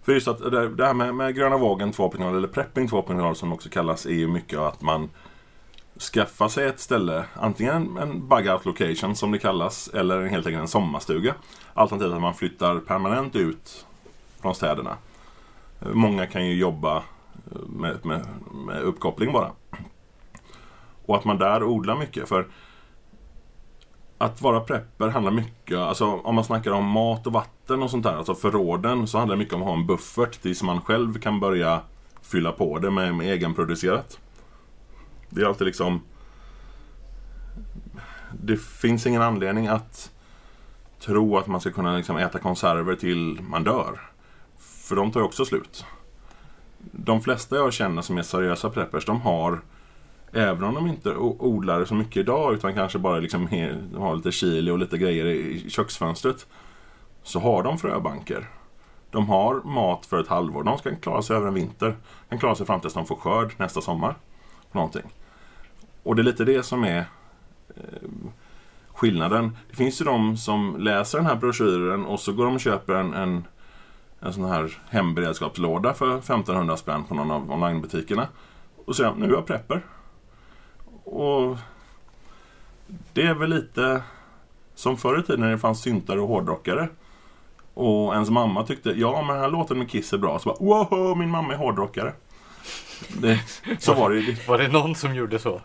För 0.03 0.13
just 0.13 0.29
att 0.29 0.39
det 0.39 0.69
det 0.69 0.87
här 0.87 0.95
med, 0.95 1.15
med 1.15 1.35
gröna 1.35 1.57
vågen 1.57 1.93
2.0 1.93 2.37
eller 2.37 2.49
prepping 2.49 2.89
2.0 2.89 3.35
som 3.35 3.53
också 3.53 3.69
kallas 3.69 4.07
är 4.07 4.11
ju 4.11 4.29
mycket 4.29 4.59
att 4.59 4.83
man 4.83 5.11
skaffa 6.03 6.49
sig 6.49 6.67
ett 6.67 6.81
ställe, 6.81 7.25
antingen 7.35 7.97
en 7.97 8.29
bug 8.29 8.49
out 8.49 8.65
location 8.65 9.17
som 9.17 9.33
det 9.33 9.39
kallas 9.39 9.89
eller 9.89 10.27
helt 10.27 10.47
enkelt 10.47 10.63
en 10.63 10.69
sommarstuga. 10.69 11.35
Alternativt 11.75 12.13
att 12.13 12.21
man 12.21 12.35
flyttar 12.35 12.79
permanent 12.79 13.37
ut 13.37 13.87
från 14.41 14.55
städerna. 14.55 14.97
Många 15.79 16.27
kan 16.27 16.47
ju 16.47 16.55
jobba 16.55 16.97
eh, 16.97 17.03
med, 17.67 18.07
med, 18.07 18.27
med 18.67 18.83
uppkoppling 18.83 19.33
bara. 19.33 19.51
Och 21.07 21.17
att 21.17 21.25
man 21.25 21.39
där 21.39 21.63
odlar 21.63 21.97
mycket. 21.97 22.29
För 22.29 22.47
att 24.19 24.43
vara 24.43 24.61
prepper 24.61 25.09
handlar 25.09 25.33
mycket, 25.33 25.79
alltså 25.79 26.07
om 26.07 26.35
man 26.35 26.45
snackar 26.45 26.71
om 26.71 26.85
mat 26.85 27.27
och 27.27 27.33
vatten 27.33 27.83
och 27.83 27.91
sånt 27.91 28.05
där, 28.05 28.17
alltså 28.17 28.35
förråden, 28.35 29.07
så 29.07 29.19
handlar 29.19 29.37
det 29.37 29.39
mycket 29.39 29.55
om 29.55 29.63
att 29.63 29.69
ha 29.69 29.75
en 29.75 29.87
buffert 29.87 30.43
tills 30.43 30.63
man 30.63 30.81
själv 30.81 31.21
kan 31.21 31.41
börja 31.41 31.81
fylla 32.23 32.53
på 32.53 32.79
det 32.79 32.91
med, 32.91 33.15
med 33.15 33.33
egenproducerat. 33.33 34.19
Det 35.35 35.43
är 35.43 35.47
alltid 35.47 35.67
liksom... 35.67 36.03
Det 38.33 38.57
finns 38.57 39.07
ingen 39.07 39.23
anledning 39.23 39.67
att 39.67 40.11
tro 41.01 41.39
att 41.39 41.47
man 41.47 41.61
ska 41.61 41.71
kunna 41.71 41.97
liksom 41.97 42.17
äta 42.17 42.39
konserver 42.39 42.95
till 42.95 43.41
man 43.43 43.65
dör. 43.65 44.01
För 44.59 44.97
de 44.97 45.13
tar 45.13 45.21
ju 45.21 45.27
också 45.27 45.45
slut. 45.45 45.85
De 46.79 47.21
flesta 47.21 47.57
jag 47.57 47.73
känner 47.73 48.03
som 48.03 48.19
är 48.19 48.23
seriösa 48.23 48.71
preppers, 48.71 49.05
de 49.05 49.21
har 49.21 49.61
Även 50.35 50.65
om 50.65 50.75
de 50.75 50.87
inte 50.87 51.17
odlar 51.17 51.47
odlar 51.47 51.85
så 51.85 51.95
mycket 51.95 52.17
idag 52.17 52.55
utan 52.55 52.75
kanske 52.75 52.99
bara 52.99 53.19
liksom 53.19 53.49
har 53.97 54.17
lite 54.17 54.33
chili 54.33 54.71
och 54.71 54.79
lite 54.79 54.99
grejer 54.99 55.25
i 55.27 55.71
köksfönstret. 55.71 56.47
Så 57.23 57.41
har 57.41 57.63
de 57.63 57.79
fröbanker. 57.79 58.49
De 59.11 59.29
har 59.29 59.55
mat 59.65 60.07
för 60.07 60.21
ett 60.21 60.29
halvår. 60.29 60.63
De 60.63 60.79
ska 60.79 60.97
klara 60.97 61.23
sig 61.23 61.37
över 61.37 61.49
en 61.49 61.55
vinter. 61.55 61.87
De 61.89 62.29
kan 62.29 62.39
klara 62.39 62.55
sig 62.55 62.67
fram 62.67 62.81
tills 62.81 62.95
de 62.95 63.07
får 63.07 63.17
skörd 63.17 63.55
nästa 63.57 63.81
sommar. 63.81 64.17
Någonting. 64.73 65.13
Och 66.03 66.17
det 66.17 66.23
är 66.23 66.25
lite 66.25 66.45
det 66.45 66.63
som 66.63 66.85
är 66.85 66.99
eh, 67.77 68.09
skillnaden. 68.89 69.57
Det 69.71 69.77
finns 69.77 70.01
ju 70.01 70.05
de 70.05 70.37
som 70.37 70.77
läser 70.79 71.19
den 71.19 71.27
här 71.27 71.37
broschyren 71.37 72.05
och 72.05 72.21
så 72.21 72.33
går 72.33 72.45
de 72.45 72.55
och 72.55 72.61
köper 72.61 72.95
en, 72.95 73.15
en, 73.15 73.45
en 74.21 74.33
sån 74.33 74.45
här 74.45 74.79
hemberedskapslåda 74.89 75.95
för 75.95 76.19
1500 76.19 76.77
spänn 76.77 77.05
på 77.05 77.15
någon 77.15 77.31
av 77.31 77.53
onlinebutikerna. 77.53 78.29
Och 78.85 78.97
säger 78.97 79.13
nu 79.15 79.27
är 79.27 79.31
jag 79.31 79.47
prepper. 79.47 79.83
Och 81.05 81.59
det 83.13 83.23
är 83.23 83.35
väl 83.35 83.51
lite 83.51 84.03
som 84.75 84.97
förr 84.97 85.21
i 85.21 85.23
tiden 85.23 85.41
när 85.41 85.51
det 85.51 85.59
fanns 85.59 85.81
syntare 85.83 86.21
och 86.21 86.29
hårdrockare. 86.29 86.89
Och 87.75 88.13
ens 88.15 88.31
mamma 88.31 88.67
tyckte, 88.67 88.91
ja 88.91 89.23
men 89.23 89.35
den 89.35 89.45
här 89.45 89.51
låten 89.51 89.79
med 89.79 89.91
Kiss 89.91 90.13
är 90.13 90.19
bra. 90.19 90.39
Så 90.39 90.49
bara, 90.49 90.87
wow, 90.89 91.19
min 91.19 91.31
mamma 91.31 91.53
är 91.53 91.59
hårdrockare. 91.59 92.13
Det, 93.09 93.41
så 93.79 93.95
var 93.95 94.11
det 94.11 94.21
ju. 94.21 94.37
Var 94.49 94.59
det 94.59 94.69
någon 94.69 94.95
som 94.95 95.15
gjorde 95.15 95.39
så? 95.39 95.61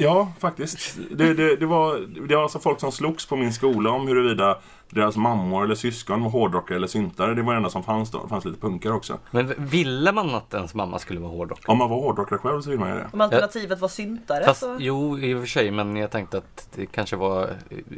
Ja, 0.00 0.32
faktiskt. 0.38 0.98
Det, 1.10 1.34
det, 1.34 1.56
det, 1.56 1.66
var, 1.66 1.98
det 2.28 2.36
var 2.36 2.42
alltså 2.42 2.58
folk 2.58 2.80
som 2.80 2.92
slogs 2.92 3.26
på 3.26 3.36
min 3.36 3.52
skola 3.52 3.90
om 3.90 4.08
huruvida 4.08 4.58
deras 4.90 5.16
mammor 5.16 5.64
eller 5.64 5.74
syskon 5.74 6.22
var 6.22 6.30
hårdrockare 6.30 6.76
eller 6.76 6.86
syntare. 6.86 7.34
Det 7.34 7.42
var 7.42 7.52
det 7.52 7.56
enda 7.56 7.70
som 7.70 7.82
fanns 7.82 8.10
då. 8.10 8.22
Det 8.22 8.28
fanns 8.28 8.44
lite 8.44 8.60
punkare 8.60 8.92
också. 8.92 9.18
Men 9.30 9.54
ville 9.58 10.12
man 10.12 10.34
att 10.34 10.54
ens 10.54 10.74
mamma 10.74 10.98
skulle 10.98 11.20
vara 11.20 11.30
hårdrockare? 11.30 11.72
Om 11.72 11.78
man 11.78 11.90
var 11.90 11.96
hårdrockare 11.96 12.38
själv 12.38 12.60
så 12.60 12.70
vill 12.70 12.78
man 12.78 12.88
ju 12.88 12.94
det. 12.94 13.06
Om 13.12 13.20
alternativet 13.20 13.80
var 13.80 13.88
syntare 13.88 14.44
Fast, 14.44 14.60
så... 14.60 14.76
jo, 14.78 15.18
i 15.18 15.34
och 15.34 15.40
för 15.40 15.46
sig, 15.46 15.70
men 15.70 15.96
jag 15.96 16.10
tänkte 16.10 16.38
att 16.38 16.68
det 16.74 16.86
kanske 16.86 17.16
var 17.16 17.50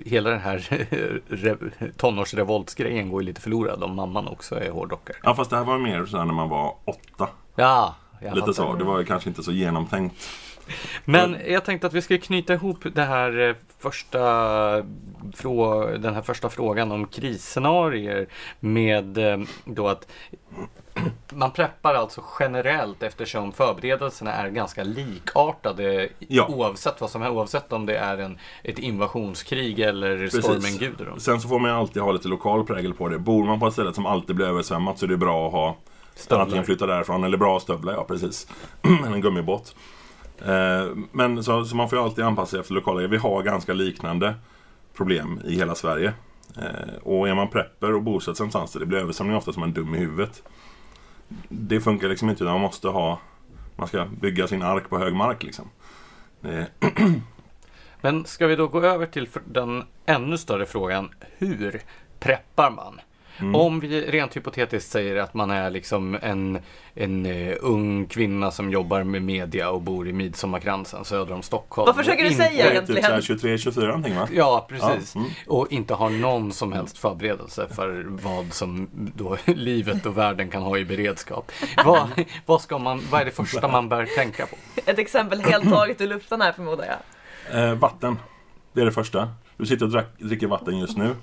hela 0.05 0.31
den 0.31 0.41
här 0.41 0.59
re- 1.29 1.93
tonårsrevoltsgrejen 1.97 3.11
går 3.11 3.23
ju 3.23 3.27
lite 3.27 3.41
förlorad 3.41 3.83
om 3.83 3.95
mamman 3.97 4.29
också 4.29 4.55
är 4.61 4.71
hårdrockare. 4.71 5.17
Ja, 5.23 5.35
fast 5.35 5.51
det 5.51 5.57
här 5.57 5.65
var 5.65 5.79
mer 5.79 6.07
så 6.07 6.19
här 6.19 6.25
när 6.25 6.35
man 6.35 6.49
var 6.49 6.75
åtta. 6.85 7.29
Ja, 7.57 7.95
jag 8.21 8.35
Lite 8.35 8.41
fattar. 8.41 8.53
så. 8.53 8.75
Det 8.75 8.85
var 8.85 8.99
ju 8.99 9.05
kanske 9.05 9.29
inte 9.29 9.43
så 9.43 9.53
genomtänkt. 9.53 10.15
Men 11.05 11.37
jag 11.47 11.65
tänkte 11.65 11.87
att 11.87 11.93
vi 11.93 12.03
ska 12.03 12.19
knyta 12.19 12.55
ihop 12.55 12.79
det 12.95 13.03
här 13.05 13.49
eh, 13.49 13.55
första 13.79 14.21
den 15.99 16.15
här 16.15 16.23
första 16.23 16.49
frågan 16.49 16.93
om 16.93 17.07
krisscenarier 17.07 18.27
med 18.61 19.19
eh, 19.19 19.39
då 19.65 19.89
att 19.89 20.07
man 21.33 21.51
preppar 21.51 21.95
alltså 21.95 22.25
generellt 22.41 23.03
eftersom 23.03 23.53
förberedelserna 23.53 24.33
är 24.33 24.49
ganska 24.49 24.85
likartade 24.85 26.09
Ja. 26.19 26.47
oavsett 26.49 27.01
vad 27.01 27.11
som 27.11 27.23
är, 27.23 27.31
oavsett 27.31 27.73
om 27.73 27.87
det 27.87 27.97
är 27.97 28.19
en, 28.19 28.39
ett 28.63 28.79
invasionskrig 28.79 29.81
eller 29.81 30.19
Precis. 30.19 30.45
stormen 30.45 30.79
Gudrun. 30.79 31.21
Sen 31.21 31.41
så 31.41 31.49
får 31.49 31.59
man 31.59 31.71
alltid 31.71 32.03
ha 32.03 32.13
lite 32.13 32.29
lokal 32.29 32.67
prägel 32.67 32.95
på 32.95 33.09
det. 33.09 33.19
Bor 33.19 33.45
man 33.45 33.61
på 33.61 33.67
ett 33.67 33.73
ställe 33.73 33.95
som 33.95 34.07
alltid 34.07 34.37
blir 34.37 34.47
översvämmat 34.47 34.99
så 34.99 35.05
är 35.05 35.09
det 35.09 35.17
bra 35.17 35.47
att 35.47 35.53
ha 35.53 35.77
Stövlar. 36.15 36.43
Antingen 36.45 36.65
flytta 36.65 36.87
därifrån 36.87 37.25
eller 37.25 37.37
bra 37.37 37.61
stövlar, 37.61 37.93
ja 37.93 38.05
precis. 38.05 38.47
en 39.07 39.21
gummibåt. 39.21 39.75
Eh, 40.47 40.97
men 41.13 41.45
så, 41.45 41.65
så 41.65 41.77
man 41.77 41.89
får 41.89 41.99
ju 41.99 42.05
alltid 42.05 42.25
anpassa 42.25 42.51
sig 42.51 42.61
efter 42.61 42.75
lokala. 42.75 43.07
Vi 43.07 43.17
har 43.17 43.43
ganska 43.43 43.73
liknande 43.73 44.35
problem 44.95 45.41
i 45.45 45.55
hela 45.55 45.75
Sverige. 45.75 46.13
Eh, 46.57 46.95
och 47.03 47.29
är 47.29 47.35
man 47.35 47.49
prepper 47.49 47.95
och 47.95 48.03
bosätter 48.03 48.41
någonstans 48.41 48.73
där 48.73 48.81
det 48.81 48.87
blir 48.87 48.99
översvämning 48.99 49.37
ofta 49.37 49.53
som 49.53 49.63
en 49.63 49.73
dum 49.73 49.95
i 49.95 49.99
huvudet. 49.99 50.43
Det 51.49 51.81
funkar 51.81 52.09
liksom 52.09 52.31
inte 52.31 52.45
utan 52.45 52.53
man 52.53 52.61
måste 52.61 52.89
ha 52.89 53.19
Man 53.77 53.89
ska 53.89 54.05
bygga 54.05 54.47
sin 54.47 54.63
ark 54.63 54.89
på 54.89 54.99
hög 54.99 55.15
mark 55.15 55.43
liksom. 55.43 55.69
Eh, 56.43 56.65
men 58.01 58.25
ska 58.25 58.47
vi 58.47 58.57
då 58.57 58.69
gå 58.69 58.83
över 58.83 59.07
till 59.07 59.29
den 59.45 59.85
ännu 60.07 60.39
större 60.39 60.67
frågan. 60.67 61.09
Hur 61.39 61.83
preppar 62.19 62.71
man? 62.71 63.01
Mm. 63.41 63.55
Om 63.55 63.81
vi 63.81 64.01
rent 64.01 64.37
hypotetiskt 64.37 64.91
säger 64.91 65.17
att 65.17 65.35
man 65.35 65.51
är 65.51 65.71
liksom 65.71 66.19
en, 66.23 66.59
en 66.95 67.27
eh, 67.27 67.57
ung 67.61 68.07
kvinna 68.07 68.51
som 68.51 68.71
jobbar 68.71 69.05
med 69.05 69.23
media 69.23 69.71
och 69.71 69.83
bor 69.83 70.09
i 70.09 70.13
Midsommarkransen 70.13 71.05
söder 71.05 71.35
om 71.35 71.43
Stockholm. 71.43 71.87
Vad 71.87 71.97
försöker 71.97 72.25
du 72.25 72.31
säga 72.31 72.51
det 72.51 72.61
är 72.61 72.71
egentligen? 72.71 73.23
typ 73.23 73.43
23-24 73.43 73.87
någonting 73.87 74.17
va? 74.17 74.29
Ja, 74.33 74.67
precis. 74.69 75.15
Ja, 75.15 75.21
mm. 75.21 75.33
Och 75.47 75.73
inte 75.73 75.95
har 75.95 76.11
någon 76.11 76.53
som 76.53 76.73
helst 76.73 76.99
förberedelse 76.99 77.69
för 77.69 78.07
vad 78.09 78.53
som 78.53 78.89
då 78.93 79.37
livet 79.45 80.07
och 80.07 80.19
världen 80.19 80.51
kan 80.51 80.63
ha 80.63 80.79
i 80.79 80.85
beredskap. 80.85 81.53
Vad, 81.85 82.09
vad, 82.47 82.61
ska 82.61 82.79
man, 82.79 83.03
vad 83.11 83.21
är 83.21 83.25
det 83.25 83.31
första 83.31 83.69
man 83.69 83.89
bör 83.89 84.07
tänka 84.17 84.47
på? 84.47 84.57
Ett 84.87 84.99
exempel 84.99 85.41
helt 85.41 85.71
taget 85.71 86.01
ur 86.01 86.07
luften 86.07 86.41
här 86.41 86.53
förmodar 86.53 86.87
jag. 86.87 87.69
Eh, 87.69 87.75
vatten. 87.75 88.19
Det 88.73 88.81
är 88.81 88.85
det 88.85 88.93
första. 88.93 89.29
Du 89.57 89.67
sitter 89.67 89.85
och 89.85 89.91
drack, 89.91 90.07
dricker 90.19 90.47
vatten 90.47 90.79
just 90.79 90.97
nu. 90.97 91.15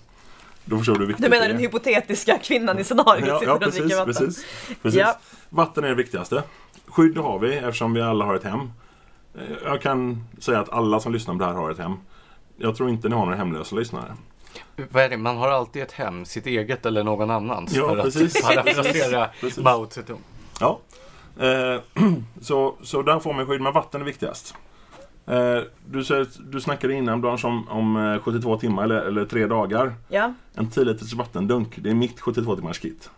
Då 0.69 0.77
förstår 0.77 0.93
du 0.93 0.99
hur 0.99 1.07
viktigt 1.07 1.23
Du 1.25 1.29
menar 1.29 1.47
den 1.47 1.57
hypotetiska 1.57 2.37
kvinnan 2.37 2.79
i 2.79 2.83
scenariot 2.83 3.27
Ja, 3.27 3.39
sitter 3.39 3.51
ja 3.51 3.59
precis, 3.59 3.81
vatten? 3.97 4.05
precis, 4.13 4.45
precis. 4.81 4.99
Ja. 4.99 5.19
Vatten 5.49 5.83
är 5.83 5.87
det 5.89 5.95
viktigaste. 5.95 6.43
Skydd 6.87 7.17
har 7.17 7.39
vi 7.39 7.55
eftersom 7.55 7.93
vi 7.93 8.01
alla 8.01 8.25
har 8.25 8.35
ett 8.35 8.43
hem. 8.43 8.59
Eh, 9.35 9.41
Jag 9.65 9.81
kan 9.81 10.27
säga 10.39 10.59
att 10.59 10.69
alla 10.69 10.99
som 10.99 11.13
lyssnar 11.13 11.33
på 11.33 11.39
det 11.39 11.45
här 11.45 11.53
har 11.53 11.71
ett 11.71 11.77
hem. 11.79 11.93
Jag 12.57 12.75
tror 12.75 12.89
inte 12.89 13.09
ni 13.09 13.15
har 13.15 13.25
några 13.25 13.37
hemlösa 13.37 13.75
lyssnare. 13.75 14.13
Vad 14.91 15.03
är 15.03 15.09
det? 15.09 15.17
Man 15.17 15.37
har 15.37 15.47
alltid 15.49 15.81
ett 15.83 15.91
hem, 15.91 16.25
sitt 16.25 16.45
eget 16.45 16.85
eller 16.85 17.03
någon 17.03 17.29
annans. 17.31 17.73
Ja, 17.75 17.89
för 17.89 18.01
precis. 18.03 18.35
att 18.45 18.55
parafrasera. 18.55 19.29
Mao 19.57 19.87
Zedong. 19.89 20.19
Ja. 20.59 20.79
Eh, 21.39 21.81
så, 22.41 22.75
så 22.83 23.01
där 23.01 23.19
får 23.19 23.33
man 23.33 23.45
skydd, 23.47 23.61
men 23.61 23.73
vatten 23.73 24.01
är 24.01 24.05
viktigast. 24.05 24.55
Eh, 25.27 25.59
du, 25.85 26.25
du 26.39 26.61
snackade 26.61 26.93
innan 26.93 27.21
Blanche 27.21 27.47
om, 27.47 27.67
om 27.69 27.97
eh, 28.13 28.19
72 28.21 28.57
timmar 28.57 28.83
eller, 28.83 29.01
eller 29.01 29.25
tre 29.25 29.45
dagar. 29.47 29.93
Ja. 30.07 30.33
En 30.55 30.69
10 30.69 30.83
liters 30.83 31.13
vattendunk, 31.13 31.75
det 31.77 31.89
är 31.89 31.93
mitt 31.93 32.19
72 32.19 32.55
timmars 32.55 32.79
kit. 32.79 33.09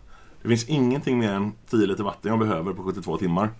Det 0.42 0.48
finns 0.48 0.68
ingenting 0.68 1.18
mer 1.18 1.32
än 1.32 1.52
10 1.70 1.86
liter 1.86 2.04
vatten 2.04 2.30
jag 2.30 2.38
behöver 2.38 2.72
på 2.72 2.82
72 2.82 3.16
timmar. 3.18 3.50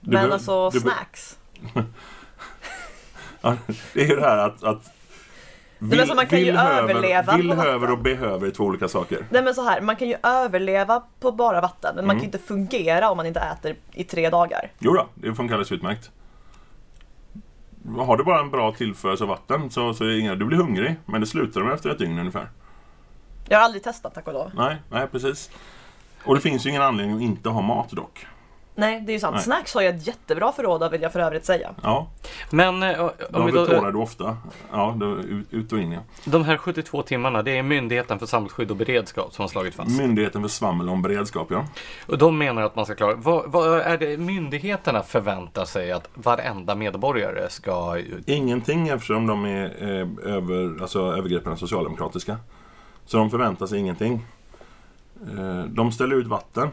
Du 0.00 0.10
Men 0.10 0.32
alltså 0.32 0.70
snacks. 0.70 1.38
Ja, 3.44 3.56
det 3.94 4.00
är 4.02 4.08
ju 4.08 4.16
det 4.16 4.22
här 4.22 4.38
att, 4.38 4.64
att 4.64 4.90
men 5.78 6.00
alltså, 6.00 6.14
man 6.14 6.26
kan 6.26 6.40
ju 6.40 6.50
överleva 6.52 7.36
vill 7.36 7.52
höver 7.52 7.90
och 7.90 7.98
behöver 7.98 8.46
är 8.46 8.50
två 8.50 8.64
olika 8.64 8.88
saker. 8.88 9.26
Nej 9.30 9.42
men 9.42 9.54
så 9.54 9.62
här, 9.62 9.80
man 9.80 9.96
kan 9.96 10.08
ju 10.08 10.16
överleva 10.22 11.02
på 11.20 11.32
bara 11.32 11.60
vatten 11.60 11.96
men 11.96 12.06
man 12.06 12.16
Mm. 12.16 12.16
kan 12.16 12.22
ju 12.22 12.26
inte 12.26 12.38
fungera 12.38 13.10
om 13.10 13.16
man 13.16 13.26
inte 13.26 13.40
äter 13.40 13.76
i 13.92 14.04
tre 14.04 14.30
dagar. 14.30 14.70
Jo 14.78 14.92
då, 14.92 15.06
det 15.14 15.34
funkar 15.34 15.54
alldeles 15.54 15.72
utmärkt. 15.72 16.10
Har 17.88 18.16
du 18.16 18.24
bara 18.24 18.40
en 18.40 18.50
bra 18.50 18.72
tillförsel 18.72 19.22
av 19.22 19.28
vatten 19.28 19.70
så, 19.70 19.94
så 19.94 20.04
är 20.04 20.20
inga, 20.20 20.34
du 20.34 20.44
blir 20.44 20.58
hungrig, 20.58 20.96
men 21.06 21.20
det 21.20 21.26
slutar 21.26 21.60
med 21.62 21.74
efter 21.74 21.90
ett 21.90 21.98
dygn 21.98 22.18
ungefär. 22.18 22.48
Jag 23.48 23.58
har 23.58 23.64
aldrig 23.64 23.82
testat 23.82 24.14
tack 24.14 24.26
och 24.26 24.32
lov. 24.32 24.50
Nej, 24.54 24.76
nej 24.90 25.06
precis. 25.06 25.50
Och 26.24 26.34
det 26.34 26.40
finns 26.40 26.66
ju 26.66 26.70
ingen 26.70 26.82
anledning 26.82 27.16
att 27.16 27.22
inte 27.22 27.48
ha 27.48 27.62
mat 27.62 27.90
dock. 27.90 28.26
Nej, 28.74 29.00
det 29.00 29.12
är 29.12 29.14
ju 29.14 29.20
sant. 29.20 29.34
Nej. 29.34 29.44
Snacks 29.44 29.74
har 29.74 29.82
jag 29.82 29.94
ett 29.94 30.06
jättebra 30.06 30.52
förråd 30.52 30.82
av 30.82 30.90
vill 30.90 31.02
jag 31.02 31.12
för 31.12 31.20
övrigt 31.20 31.44
säga. 31.44 31.70
Ja, 31.82 32.10
Men 32.50 32.82
eh, 32.82 33.10
vi 33.18 33.50
då, 33.50 33.66
betonar 33.66 33.92
du 33.92 33.98
ofta. 33.98 34.36
Ja, 34.72 34.94
då, 34.96 35.16
ut, 35.16 35.46
ut 35.50 35.72
och 35.72 35.78
in 35.78 35.92
ja. 35.92 36.00
de 36.24 36.44
här 36.44 36.56
72 36.56 37.02
timmarna, 37.02 37.42
det 37.42 37.58
är 37.58 37.62
Myndigheten 37.62 38.18
för 38.18 38.26
samhällsskydd 38.26 38.70
och 38.70 38.76
beredskap 38.76 39.34
som 39.34 39.42
har 39.42 39.48
slagit 39.48 39.74
fast. 39.74 39.98
Myndigheten 40.00 40.42
för 40.42 40.48
svammel 40.48 40.88
om 40.88 41.02
beredskap 41.02 41.48
ja. 41.50 41.64
Och 42.06 42.18
de 42.18 42.38
menar 42.38 42.62
att 42.62 42.76
man 42.76 42.84
ska 42.84 42.94
klara... 42.94 43.14
Vad, 43.14 43.50
vad 43.50 43.80
är 43.80 43.98
det 43.98 44.16
myndigheterna 44.16 45.02
förväntar 45.02 45.64
sig 45.64 45.92
att 45.92 46.08
varenda 46.14 46.74
medborgare 46.74 47.50
ska... 47.50 47.98
Ingenting 48.26 48.88
eftersom 48.88 49.26
de 49.26 49.44
är 49.44 49.64
eh, 49.64 50.34
över, 50.34 50.82
alltså, 50.82 51.00
övergreppen 51.00 51.56
socialdemokratiska. 51.56 52.36
Så 53.06 53.16
de 53.16 53.30
förväntar 53.30 53.66
sig 53.66 53.78
ingenting. 53.78 54.26
Eh, 55.38 55.64
de 55.64 55.92
ställer 55.92 56.16
ut 56.16 56.26
vatten. 56.26 56.68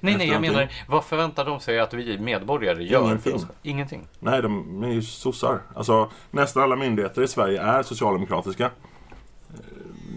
Nej, 0.00 0.16
nej, 0.16 0.28
jag 0.28 0.40
menar, 0.40 0.68
vad 0.88 1.04
förväntar 1.04 1.44
de 1.44 1.60
sig 1.60 1.80
att 1.80 1.94
vi 1.94 2.18
medborgare 2.18 2.84
gör? 2.84 3.04
Ingenting. 3.04 3.40
Ingenting. 3.62 4.06
Nej, 4.18 4.42
de 4.42 4.82
är 4.84 4.88
ju 4.88 5.02
sossar. 5.02 5.60
Alltså, 5.74 6.10
nästan 6.30 6.62
alla 6.62 6.76
myndigheter 6.76 7.22
i 7.22 7.28
Sverige 7.28 7.62
är 7.62 7.82
socialdemokratiska. 7.82 8.64
Eh, 8.64 8.70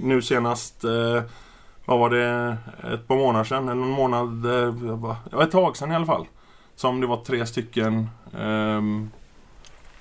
Nu 0.01 0.21
senast, 0.21 0.83
eh, 0.83 1.21
vad 1.85 1.99
var 1.99 2.09
det, 2.09 2.57
ett 2.93 3.07
par 3.07 3.15
månader 3.15 3.43
sedan, 3.45 3.69
eller 3.69 3.81
någon 3.81 3.89
månad, 3.89 4.45
eh, 4.45 5.41
ett 5.43 5.51
tag 5.51 5.77
sedan 5.77 5.91
i 5.91 5.95
alla 5.95 6.05
fall. 6.05 6.25
Som 6.75 7.01
det 7.01 7.07
var 7.07 7.17
tre 7.17 7.45
stycken, 7.45 8.09
ehm, 8.39 9.11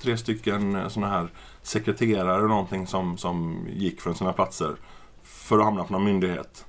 tre 0.03 0.16
stycken 0.16 0.90
sådana 0.90 1.12
här 1.12 1.29
sekreterare 1.62 2.42
och 2.42 2.48
någonting 2.48 2.87
som, 2.87 3.18
som 3.18 3.66
gick 3.70 4.01
från 4.01 4.14
sina 4.14 4.33
platser 4.33 4.70
för 5.22 5.59
att 5.59 5.64
hamna 5.64 5.85
på 5.85 5.92
någon 5.92 6.05
myndighet. 6.05 6.66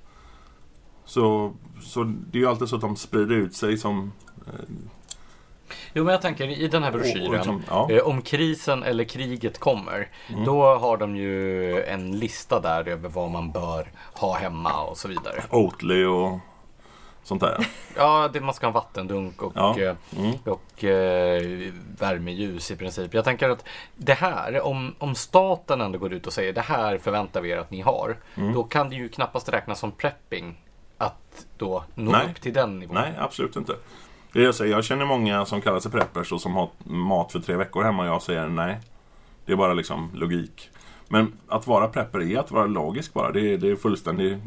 Så, 1.13 1.53
så 1.81 2.03
det 2.03 2.37
är 2.37 2.41
ju 2.41 2.47
alltid 2.47 2.67
så 2.69 2.75
att 2.75 2.81
de 2.81 2.95
sprider 2.95 3.35
ut 3.35 3.55
sig 3.55 3.77
som... 3.77 4.11
eh, 4.47 4.53
Jo, 5.93 6.03
men 6.03 6.11
jag 6.11 6.21
tänker 6.21 6.47
i 6.47 6.67
den 6.67 6.83
här 6.83 6.91
broschyren. 6.91 7.31
liksom, 7.31 7.63
ja. 7.69 7.91
Eh, 7.91 8.03
Om 8.07 8.21
krisen 8.21 8.83
eller 8.83 9.03
kriget 9.03 9.59
kommer, 9.59 10.07
Mm. 10.29 10.45
då 10.45 10.75
har 10.75 10.97
de 10.97 11.15
ju 11.15 11.83
en 11.83 12.19
lista 12.19 12.59
där 12.59 12.87
över 12.87 13.09
vad 13.09 13.31
man 13.31 13.51
bör 13.51 13.87
ha 14.13 14.33
hemma 14.37 14.83
och 14.83 14.97
så 14.97 15.07
vidare. 15.07 15.43
Oatly 15.49 16.05
och 16.05 16.39
sånt 17.23 17.41
där. 17.41 17.67
Ja, 17.95 18.29
det, 18.33 18.41
man 18.41 18.53
ska 18.53 18.65
ha 18.65 18.69
en 18.69 18.73
vattendunk 18.73 19.41
och, 19.41 19.53
Ja. 19.55 19.79
eh, 19.79 19.95
Mm. 20.17 20.33
och 20.45 20.83
eh, 20.83 21.71
värmeljus 21.99 22.71
i 22.71 22.75
princip. 22.75 23.13
Jag 23.13 23.23
tänker 23.25 23.49
att 23.49 23.65
det 23.95 24.13
här, 24.13 24.61
om, 24.61 24.95
om 24.99 25.15
staten 25.15 25.81
ändå 25.81 25.99
går 25.99 26.13
ut 26.13 26.27
och 26.27 26.33
säger 26.33 26.53
det 26.53 26.61
här 26.61 26.97
förväntar 26.97 27.41
vi 27.41 27.49
er 27.49 27.57
att 27.57 27.71
ni 27.71 27.81
har, 27.81 28.17
Mm. 28.37 28.53
då 28.53 28.63
kan 28.63 28.89
det 28.89 28.95
ju 28.95 29.09
knappast 29.09 29.49
räknas 29.49 29.79
som 29.79 29.91
prepping 29.91 30.59
att 30.97 31.45
då 31.57 31.83
nå 31.95 32.11
Nej. 32.11 32.29
upp 32.29 32.41
till 32.41 32.53
den 32.53 32.79
nivån. 32.79 32.95
Nej, 32.95 33.13
absolut 33.19 33.55
inte. 33.55 33.75
Det 34.33 34.41
jag, 34.41 34.55
säger, 34.55 34.75
jag 34.75 34.83
känner 34.83 35.05
många 35.05 35.45
som 35.45 35.61
kallar 35.61 35.79
sig 35.79 35.91
preppers 35.91 36.31
och 36.31 36.41
som 36.41 36.53
har 36.53 36.69
mat 36.83 37.31
för 37.31 37.39
tre 37.39 37.55
veckor 37.55 37.83
hemma 37.83 38.03
och 38.03 38.09
jag 38.09 38.21
säger 38.21 38.47
nej. 38.47 38.79
Det 39.45 39.51
är 39.51 39.55
bara 39.55 39.73
liksom 39.73 40.09
logik. 40.13 40.69
Men 41.07 41.33
att 41.47 41.67
vara 41.67 41.87
prepper 41.87 42.21
är 42.21 42.39
att 42.39 42.51
vara 42.51 42.65
logisk 42.65 43.13
bara. 43.13 43.31
Det 43.31 43.53
är, 43.53 43.57
det 43.57 43.69
är 43.71 43.75
fullständigt... 43.75 44.37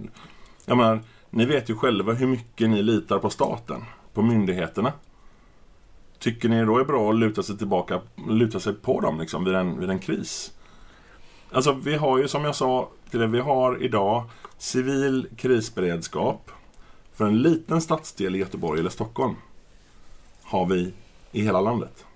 Jag 0.64 0.76
menar, 0.76 1.00
ni 1.30 1.44
vet 1.46 1.70
ju 1.70 1.76
själva 1.76 2.12
hur 2.12 2.26
mycket 2.26 2.70
ni 2.70 2.82
litar 2.82 3.18
på 3.18 3.30
staten, 3.30 3.84
på 4.14 4.22
myndigheterna. 4.22 4.92
Tycker 6.18 6.48
ni 6.48 6.64
då 6.64 6.78
är 6.78 6.84
bra 6.84 7.10
att 7.10 7.16
luta 7.16 7.42
sig 7.42 7.58
tillbaka, 7.58 8.00
luta 8.28 8.60
sig 8.60 8.74
på 8.74 9.00
dem 9.00 9.20
liksom 9.20 9.44
vid 9.44 9.54
en, 9.54 9.80
vid 9.80 9.90
en 9.90 9.98
kris? 9.98 10.52
Alltså 11.52 11.72
vi 11.72 11.96
har 11.96 12.18
ju 12.18 12.28
som 12.28 12.44
jag 12.44 12.54
sa 12.54 12.88
till 13.10 13.22
er, 13.22 13.26
vi 13.26 13.40
har 13.40 13.82
idag 13.82 14.24
civil 14.58 15.28
krisberedskap 15.36 16.50
för 17.12 17.24
en 17.24 17.42
liten 17.42 17.80
stadsdel 17.80 18.36
i 18.36 18.38
Göteborg 18.38 18.80
eller 18.80 18.90
Stockholm. 18.90 19.34
Har 20.42 20.66
vi 20.66 20.92
i 21.36 21.42
hela 21.42 21.60
landet. 21.60 22.06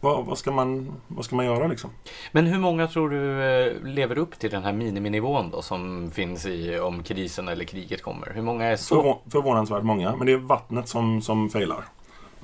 Vad, 0.00 0.26
vad, 0.26 0.38
ska, 0.38 0.50
man, 0.50 0.92
vad 1.08 1.24
ska 1.24 1.36
man 1.36 1.44
göra 1.44 1.66
liksom? 1.66 1.90
Men 2.32 2.46
hur 2.46 2.58
många 2.58 2.86
tror 2.86 3.10
du 3.10 3.42
eh, 3.42 3.82
lever 3.82 4.18
upp 4.18 4.38
till 4.38 4.50
den 4.50 4.62
här 4.62 4.72
miniminivån 4.72 5.50
då 5.50 5.62
som 5.62 6.10
finns 6.10 6.46
i 6.46 6.78
om 6.78 7.02
krisen 7.02 7.48
eller 7.48 7.64
kriget 7.64 8.02
kommer? 8.02 8.32
Hur 8.34 8.42
många 8.42 8.64
är 8.64 8.76
så? 8.76 8.94
Förvå 8.94 9.20
förvånansvärt 9.30 9.82
många, 9.82 10.16
men 10.16 10.26
det 10.26 10.32
är 10.32 10.36
vattnet 10.36 10.88
som, 10.88 11.22
som 11.22 11.50
failar. 11.50 11.84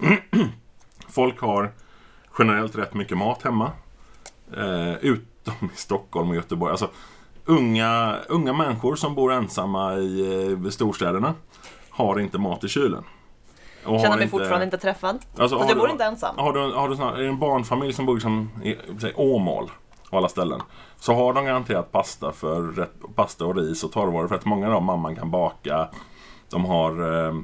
Folk 1.09 1.41
har 1.41 1.73
generellt 2.39 2.77
rätt 2.77 2.95
mycket 2.95 3.19
mat 3.19 3.43
hemma. 3.43 3.71
Eh, 4.57 4.95
utom 4.95 5.71
i 5.75 5.77
Stockholm 5.77 6.31
och 6.31 6.37
Göteborg. 6.37 6.71
Alltså, 6.71 6.91
unga, 7.47 8.17
unga 8.29 8.53
människor 8.53 8.97
som 8.97 9.15
bor 9.15 9.33
ensamma 9.33 9.95
i 9.95 10.53
eh, 10.65 10.71
storstäderna 10.71 11.35
har 11.91 12.21
inte 12.21 12.39
mat 12.39 12.65
i 12.65 12.69
kylen. 12.69 13.05
Och 13.85 14.01
Känner 14.01 14.17
mig 14.17 14.23
inte- 14.25 14.31
fortfarande 14.31 14.65
inte 14.65 14.79
träffad. 14.79 15.15
Alltså, 15.15 15.39
Fast 15.39 15.53
har 15.53 15.61
jag 15.61 15.77
du- 15.77 15.81
bor 15.81 15.91
inte 15.91 16.05
ensam. 16.05 16.39
Har 16.39 16.53
du, 16.53 16.73
har 16.75 16.89
du 16.89 16.97
sån 16.97 17.05
här, 17.07 17.15
är 17.15 17.23
det 17.23 17.29
en 17.29 17.39
barnfamilj 17.39 17.93
som 17.93 18.07
bor 18.07 18.15
liksom 18.15 18.51
i 18.65 18.77
säg, 19.01 19.13
Åmål 19.17 19.71
och 20.11 20.19
alla 20.19 20.29
ställen. 20.29 20.61
Så 20.97 21.15
har 21.15 21.33
de 21.33 21.45
garanterat 21.45 21.93
pasta, 21.93 22.33
för 22.33 22.63
rätt, 22.63 22.93
pasta 23.15 23.45
och 23.47 23.57
ris 23.57 23.85
och 23.85 23.93
torrvaror 23.93 24.29
för 24.29 24.35
att 24.35 24.45
många 24.45 24.67
av 24.67 24.73
dem 24.73 24.85
mamman 24.85 25.17
kan 25.17 25.31
baka. 25.31 25.89
De 26.51 26.65
har 26.65 27.25
eh, 27.29 27.35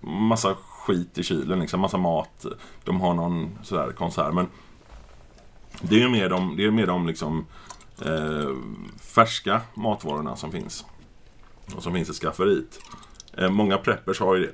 massa 0.00 0.54
skit 0.54 1.18
i 1.18 1.22
kylen, 1.22 1.60
liksom, 1.60 1.80
massa 1.80 1.96
mat. 1.98 2.46
De 2.84 3.00
har 3.00 3.14
någon 3.14 3.58
sådär 3.62 3.92
konserv. 3.92 4.34
Men 4.34 4.46
det 5.80 5.94
är 5.94 5.98
ju 6.00 6.08
mer 6.08 6.28
de, 6.28 6.56
det 6.56 6.64
är 6.64 6.70
mer 6.70 6.86
de 6.86 7.06
liksom, 7.06 7.46
eh, 8.02 8.54
färska 9.00 9.60
matvarorna 9.74 10.36
som 10.36 10.52
finns. 10.52 10.84
Och 11.76 11.82
som 11.82 11.92
finns 11.92 12.10
i 12.10 12.12
skafferiet. 12.12 12.80
Eh, 13.32 13.50
många 13.50 13.78
preppers 13.78 14.20
har 14.20 14.36
ju 14.36 14.46
det. 14.46 14.52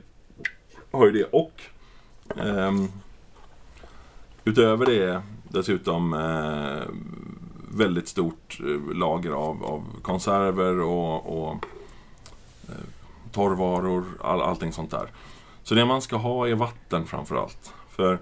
Har 0.91 1.07
ju 1.07 1.13
det 1.13 1.25
och 1.25 1.63
ehm, 2.37 2.89
utöver 4.45 4.87
det 4.87 5.23
dessutom 5.49 6.15
eh, 6.15 6.95
väldigt 7.71 8.09
stort 8.09 8.61
eh, 8.61 8.97
lager 8.97 9.31
av, 9.31 9.65
av 9.65 9.85
konserver 10.03 10.81
och, 10.81 11.43
och 11.43 11.53
eh, 12.69 12.85
torrvaror, 13.33 14.05
all, 14.21 14.41
allting 14.41 14.73
sånt 14.73 14.91
där. 14.91 15.09
Så 15.63 15.75
det 15.75 15.85
man 15.85 16.03
ska 16.03 16.17
ha 16.17 16.49
är 16.49 16.55
vatten 16.55 17.07
framförallt. 17.07 17.73
För 17.91 18.19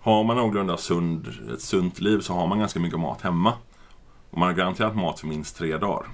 har 0.00 0.24
man 0.24 0.36
någorlunda 0.36 0.76
sund, 0.76 1.28
ett 1.54 1.60
sunt 1.60 2.00
liv 2.00 2.20
så 2.20 2.32
har 2.32 2.46
man 2.46 2.58
ganska 2.58 2.80
mycket 2.80 3.00
mat 3.00 3.22
hemma. 3.22 3.52
Och 4.32 4.38
man 4.38 4.48
har 4.48 4.54
garanterat 4.54 4.96
mat 4.96 5.20
för 5.20 5.26
minst 5.26 5.56
tre 5.56 5.76
dagar. 5.76 6.06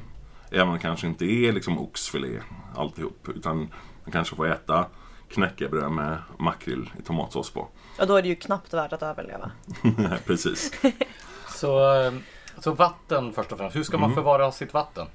Även 0.51 0.69
om 0.69 0.75
det 0.75 0.81
kanske 0.81 1.07
inte 1.07 1.25
är 1.25 1.53
liksom 1.53 1.79
oxfilé 1.79 2.41
alltihop. 2.77 3.29
Utan 3.35 3.57
man 4.05 4.13
kanske 4.13 4.37
får 4.37 4.49
äta 4.49 4.87
knäckebröd 5.31 5.93
med 5.93 6.19
makrill 6.39 6.91
i 6.99 7.03
tomatsås 7.03 7.51
på. 7.51 7.69
Ja, 7.99 8.07
då 8.07 8.17
är 8.17 8.23
det 8.23 8.29
ju 8.29 8.35
knappt 8.37 8.75
värt 8.75 8.93
att 8.93 9.03
överleva. 9.03 9.51
Precis. 10.27 10.73
Så, 11.49 12.01
eh, 12.03 12.13
så 12.59 12.73
vatten 12.73 13.33
först 13.33 13.53
och 13.53 13.59
främst. 13.59 13.77
Hur 13.77 13.83
ska 13.83 13.99
man 13.99 14.05
Mm. 14.11 14.15
förvara 14.15 14.53
sitt 14.53 14.75
vatten? 14.75 15.07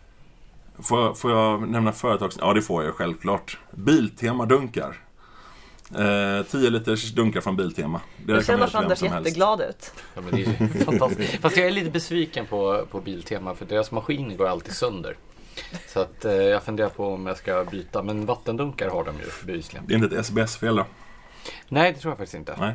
Får 0.79 1.01
jag, 1.01 1.17
får 1.17 1.31
jag 1.31 1.69
nämna 1.69 1.91
företags... 1.91 2.37
Ja, 2.41 2.53
det 2.53 2.61
får 2.61 2.83
jag 2.83 2.95
självklart. 2.95 3.57
Biltema 3.71 4.45
dunkar. 4.45 4.97
Eh, 5.95 6.45
10 6.45 6.69
liters 6.69 7.11
dunkar 7.11 7.41
från 7.41 7.55
Biltema. 7.55 8.01
Det 8.25 8.43
ser 8.43 8.57
vem 8.57 8.69
Anders 8.73 9.01
helst. 9.01 9.03
jätteglad 9.03 9.61
ut. 9.61 9.91
Ja, 10.15 10.21
men 10.21 10.31
det 10.35 10.41
är 10.45 10.61
ju 10.61 10.67
fantastiskt. 10.85 11.41
Fast 11.41 11.57
jag 11.57 11.67
är 11.67 11.71
lite 11.71 11.91
besviken 11.91 12.45
på, 12.45 12.85
på 12.91 13.01
Biltema 13.01 13.55
för 13.55 13.65
deras 13.65 13.91
maskiner 13.91 14.35
går 14.35 14.47
alltid 14.47 14.73
sönder. 14.73 15.17
Så 15.87 15.99
att, 15.99 16.25
eh, 16.25 16.33
jag 16.33 16.63
funderar 16.63 16.89
på 16.89 17.13
om 17.13 17.27
jag 17.27 17.37
ska 17.37 17.65
byta. 17.71 18.03
Men 18.03 18.25
vattendunkar 18.25 18.89
har 18.89 19.03
de 19.03 19.15
ju 19.15 19.45
bevisligen. 19.45 19.85
Det 19.87 19.93
är 19.93 19.97
inte 19.97 20.15
ett 20.15 20.25
SBS-fel 20.25 20.75
då? 20.75 20.85
Nej, 21.69 21.93
det 21.93 21.99
tror 21.99 22.11
jag 22.11 22.17
faktiskt 22.17 22.35
inte. 22.35 22.55
Nej. 22.59 22.73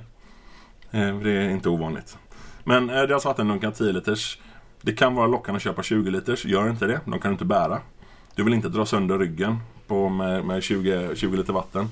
Eh, 0.91 1.19
det 1.19 1.31
är 1.31 1.51
inte 1.51 1.69
ovanligt. 1.69 2.19
Men 2.65 2.91
eh, 2.91 3.03
deras 3.03 3.25
vattendunkar 3.25 3.71
10 3.71 3.93
liters. 3.93 4.39
Det 4.81 4.93
kan 4.93 5.15
vara 5.15 5.27
lockande 5.27 5.57
att 5.57 5.63
köpa 5.63 5.83
20 5.83 6.11
liters. 6.11 6.45
Gör 6.45 6.71
inte 6.71 6.87
det. 6.87 7.01
De 7.05 7.19
kan 7.21 7.31
du 7.31 7.33
inte 7.33 7.45
bära. 7.45 7.81
Du 8.35 8.45
vill 8.45 8.55
inte 8.55 8.69
dra 8.69 8.87
sönder 8.87 9.19
ryggen 9.19 9.59
på 9.87 10.09
med, 10.09 10.45
med 10.45 10.63
20, 10.63 11.17
20 11.17 11.37
liter 11.37 11.53
vatten. 11.53 11.89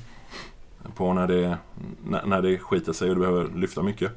På 0.94 1.12
när 1.12 1.26
det, 1.26 1.58
när, 2.04 2.26
när 2.26 2.42
det 2.42 2.58
skiter 2.58 2.92
sig 2.92 3.08
och 3.08 3.14
du 3.14 3.20
behöver 3.20 3.48
lyfta 3.48 3.82
mycket. 3.82 4.12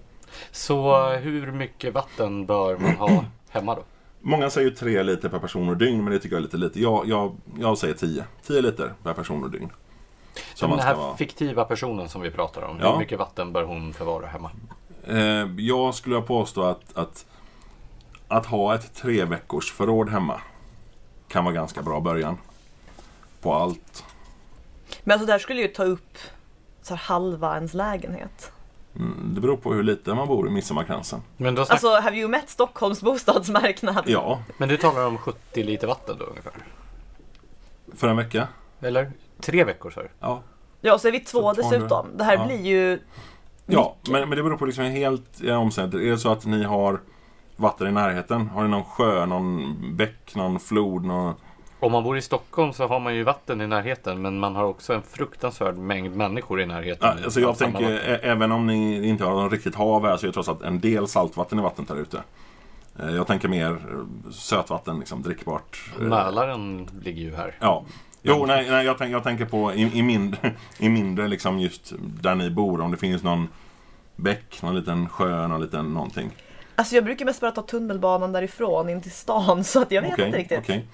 Så 0.51 1.11
eh, 1.11 1.19
hur 1.19 1.51
mycket 1.51 1.93
vatten 1.93 2.45
bör 2.45 2.77
man 2.77 2.95
ha 2.95 3.25
hemma 3.49 3.75
då? 3.75 3.83
Många 4.21 4.49
säger 4.49 4.69
ju 4.69 4.75
3 4.75 5.03
liter 5.03 5.29
per 5.29 5.39
person 5.39 5.69
och 5.69 5.77
dygn, 5.77 6.03
men 6.03 6.13
det 6.13 6.19
tycker 6.19 6.35
jag 6.35 6.39
är 6.39 6.43
lite 6.43 6.57
lite. 6.57 6.81
Jag, 6.81 7.07
jag, 7.07 7.35
jag 7.59 7.77
säger 7.77 7.93
10. 7.93 8.23
10 8.47 8.61
liter 8.61 8.93
per 9.03 9.13
person 9.13 9.43
och 9.43 9.51
dygn. 9.51 9.69
Som 10.53 10.69
den 10.69 10.77
man 10.77 10.85
här 10.85 10.93
ska 10.93 11.03
vara. 11.03 11.17
fiktiva 11.17 11.65
personen 11.65 12.09
som 12.09 12.21
vi 12.21 12.31
pratar 12.31 12.61
om. 12.61 12.77
Ja. 12.81 12.91
Hur 12.91 12.99
mycket 12.99 13.19
vatten 13.19 13.53
bör 13.53 13.63
hon 13.63 13.93
förvara 13.93 14.27
hemma? 14.27 14.51
Eh, 15.07 15.47
jag 15.57 15.95
skulle 15.95 16.21
påstå 16.21 16.63
att, 16.63 16.97
att 16.97 17.25
att 18.29 18.45
ha 18.45 18.75
ett 18.75 18.93
tre 18.95 19.25
veckors 19.25 19.71
förråd 19.71 20.09
hemma 20.09 20.41
kan 21.27 21.43
vara 21.43 21.53
ganska 21.53 21.81
bra 21.81 21.99
början. 21.99 22.37
På 23.41 23.53
allt. 23.53 24.03
Men 25.03 25.13
alltså 25.13 25.25
det 25.25 25.31
här 25.31 25.39
skulle 25.39 25.61
ju 25.61 25.67
ta 25.67 25.83
upp 25.83 26.17
så 26.81 26.93
här 26.95 27.01
halva 27.01 27.55
ens 27.55 27.73
lägenhet. 27.73 28.51
Mm, 28.95 29.31
det 29.35 29.41
beror 29.41 29.57
på 29.57 29.73
hur 29.73 29.83
lite 29.83 30.13
man 30.13 30.27
bor 30.27 30.47
i 30.47 30.51
Midsommarkransen. 30.51 31.21
Men, 31.37 31.55
då 31.55 31.65
snack... 31.65 31.73
Alltså, 31.73 31.99
have 31.99 32.17
you 32.17 32.29
met 32.29 32.49
Stockholms 32.49 33.01
bostadsmarknad? 33.01 34.03
Ja, 34.07 34.39
men 34.57 34.69
du 34.69 34.77
talar 34.77 35.05
om 35.05 35.17
70 35.17 35.63
liter 35.63 35.87
vatten 35.87 36.15
då 36.19 36.25
ungefär? 36.25 36.53
för 37.95 38.07
en 38.07 38.17
vecka. 38.17 38.47
Eller? 38.81 39.11
Tre 39.41 39.63
veckor 39.63 39.93
du? 39.95 40.07
Ja, 40.19 40.41
Ja, 40.81 40.99
så 40.99 41.07
är 41.07 41.11
vi 41.11 41.19
två 41.19 41.53
Så 41.53 41.61
200. 41.61 41.77
dessutom. 41.77 42.07
Det 42.17 42.23
här 42.23 42.35
Ja. 42.35 42.45
blir 42.45 42.61
ju... 42.65 42.99
ja 43.65 43.95
men, 44.09 44.29
men 44.29 44.37
det 44.37 44.43
beror 44.43 44.57
på 44.57 44.65
liksom 44.65 44.83
helt 44.83 45.43
eh, 45.43 45.61
omständigheter. 45.61 46.07
Är 46.07 46.11
det 46.11 46.17
så 46.17 46.31
att 46.31 46.45
ni 46.45 46.63
har 46.63 47.01
vatten 47.55 47.87
i 47.87 47.91
närheten? 47.91 48.47
Har 48.47 48.63
ni 48.63 48.69
någon 48.69 48.83
sjö, 48.83 49.25
någon 49.25 49.75
bäck, 49.97 50.35
någon 50.35 50.59
flod? 50.59 51.05
Någon... 51.05 51.33
Om 51.79 51.91
man 51.91 52.03
bor 52.03 52.17
i 52.17 52.21
Stockholm 52.21 52.73
så 52.73 52.87
har 52.87 52.99
man 52.99 53.15
ju 53.15 53.23
vatten 53.23 53.61
i 53.61 53.67
närheten 53.67 54.21
men 54.21 54.39
man 54.39 54.55
har 54.55 54.63
också 54.63 54.93
en 54.93 55.01
fruktansvärd 55.01 55.77
mängd 55.77 56.15
människor 56.15 56.61
i 56.61 56.65
närheten. 56.65 57.17
Ja, 57.17 57.23
alltså 57.23 57.39
jag 57.39 57.57
tänker, 57.57 57.91
vatten. 57.93 58.19
även 58.21 58.51
om 58.51 58.67
ni 58.67 59.07
inte 59.07 59.23
har 59.25 59.31
någon 59.31 59.49
riktigt 59.49 59.75
hav 59.75 60.05
här 60.05 60.17
så 60.17 60.25
är 60.25 60.27
det 60.27 60.33
trots 60.33 60.49
allt 60.49 60.61
en 60.61 60.79
del 60.79 61.07
saltvatten 61.07 61.59
i 61.59 61.61
vattnet 61.61 61.87
där 61.87 61.95
ute. 61.95 62.21
Eh, 62.99 63.15
Jag 63.15 63.27
tänker 63.27 63.47
mer 63.47 63.69
eh, 63.71 64.31
sötvatten, 64.31 64.99
liksom 64.99 65.21
drickbart. 65.21 65.91
Eh, 65.99 66.05
Mälaren 66.05 66.89
ligger 67.03 67.21
ju 67.21 67.35
här. 67.35 67.55
Ja. 67.59 67.83
Jo, 68.21 68.45
nej, 68.45 68.67
nej 68.69 68.85
jag, 68.85 68.97
tänk, 68.97 69.13
jag 69.13 69.23
tänker 69.23 69.45
på 69.45 69.73
i, 69.73 69.81
i, 69.99 70.01
mindre, 70.03 70.51
i 70.79 70.89
mindre 70.89 71.27
liksom 71.27 71.59
just 71.59 71.93
där 71.99 72.35
ni 72.35 72.49
bor. 72.49 72.81
Om 72.81 72.91
det 72.91 72.97
finns 72.97 73.23
någon 73.23 73.47
bäck, 74.15 74.61
någon 74.61 74.75
liten 74.75 75.09
sjö, 75.09 75.47
någon 75.47 75.61
liten 75.61 75.93
någonting. 75.93 76.29
Alltså 76.75 76.95
jag 76.95 77.03
brukar 77.03 77.25
mest 77.25 77.41
bara 77.41 77.51
ta 77.51 77.61
tunnelbanan 77.61 78.31
därifrån 78.31 78.89
in 78.89 79.01
till 79.01 79.11
stan 79.11 79.63
så 79.63 79.81
att 79.81 79.91
jag 79.91 80.01
vet 80.01 80.13
Okej, 80.13 80.25
inte 80.25 80.37
riktigt. 80.37 80.59
okej. 80.59 80.85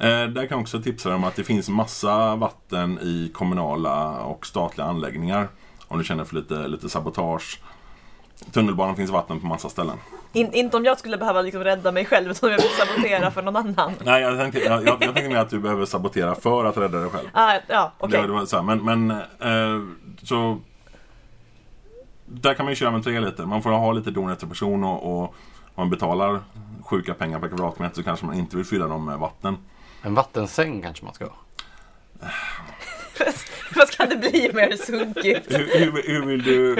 Eh, 0.00 0.24
där 0.28 0.46
kan 0.46 0.56
jag 0.56 0.60
också 0.60 0.82
tipsa 0.82 1.14
om 1.14 1.24
att 1.24 1.36
det 1.36 1.44
finns 1.44 1.68
massa 1.68 2.36
vatten 2.36 2.98
i 3.02 3.30
kommunala 3.34 4.20
och 4.20 4.46
statliga 4.46 4.86
anläggningar. 4.86 5.48
Om 5.88 5.98
du 5.98 6.04
känner 6.04 6.24
för 6.24 6.36
lite, 6.36 6.68
lite 6.68 6.88
sabotage. 6.88 7.60
Tunnelbanan 8.52 8.96
finns 8.96 9.10
vatten 9.10 9.40
på 9.40 9.46
massa 9.46 9.68
ställen. 9.68 9.96
In, 10.32 10.52
inte 10.52 10.76
om 10.76 10.84
jag 10.84 10.98
skulle 10.98 11.16
behöva 11.16 11.42
liksom 11.42 11.64
rädda 11.64 11.92
mig 11.92 12.04
själv 12.04 12.30
utan 12.30 12.48
om 12.48 12.52
jag 12.52 12.62
vill 12.62 12.86
sabotera 12.86 13.30
för 13.30 13.42
någon 13.42 13.56
annan. 13.56 13.92
Nej, 14.04 14.22
jag 14.22 14.38
tänkte, 14.38 14.60
jag, 14.60 14.86
jag, 14.86 14.96
jag 15.00 15.14
tänkte 15.14 15.28
mer 15.28 15.36
att 15.36 15.50
du 15.50 15.58
behöver 15.58 15.84
sabotera 15.84 16.34
för 16.34 16.64
att 16.64 16.76
rädda 16.76 16.98
dig 16.98 17.10
själv. 17.10 17.28
Ah, 17.32 17.54
ja, 17.68 17.92
okej. 17.98 18.20
Det, 18.20 18.26
det 18.26 18.32
var 18.32 18.46
så 18.46 18.56
här, 18.56 18.62
men, 18.62 18.84
men 18.84 19.10
eh, 19.10 19.88
så... 20.22 20.58
Där 22.26 22.54
kan 22.54 22.64
man 22.64 22.72
ju 22.72 22.76
köra 22.76 22.90
med 22.90 23.04
tre 23.04 23.20
liter. 23.20 23.46
Man 23.46 23.62
får 23.62 23.70
ha 23.70 23.92
lite 23.92 24.10
don 24.10 24.30
efter 24.30 24.46
person 24.46 24.84
och, 24.84 25.12
och 25.12 25.22
om 25.22 25.32
man 25.74 25.90
betalar 25.90 26.40
sjuka 26.84 27.14
pengar 27.14 27.38
per 27.38 27.48
kvadratmeter 27.48 27.96
så 27.96 28.02
kanske 28.02 28.26
man 28.26 28.34
inte 28.34 28.56
vill 28.56 28.66
fylla 28.66 28.86
dem 28.86 29.04
med 29.04 29.18
vatten. 29.18 29.56
En 30.02 30.14
vattensäng 30.14 30.82
kanske 30.82 31.04
man 31.04 31.14
ska 31.14 31.24
ha. 31.24 31.36
Vad 33.76 33.88
ska 33.88 34.06
det 34.06 34.16
bli 34.16 34.50
mer 34.52 34.76
sunkigt? 34.76 35.52
Hur, 35.58 35.78
hur, 35.78 36.02
hur 36.02 36.26
vill 36.26 36.42
du... 36.42 36.52
Hur, 36.52 36.76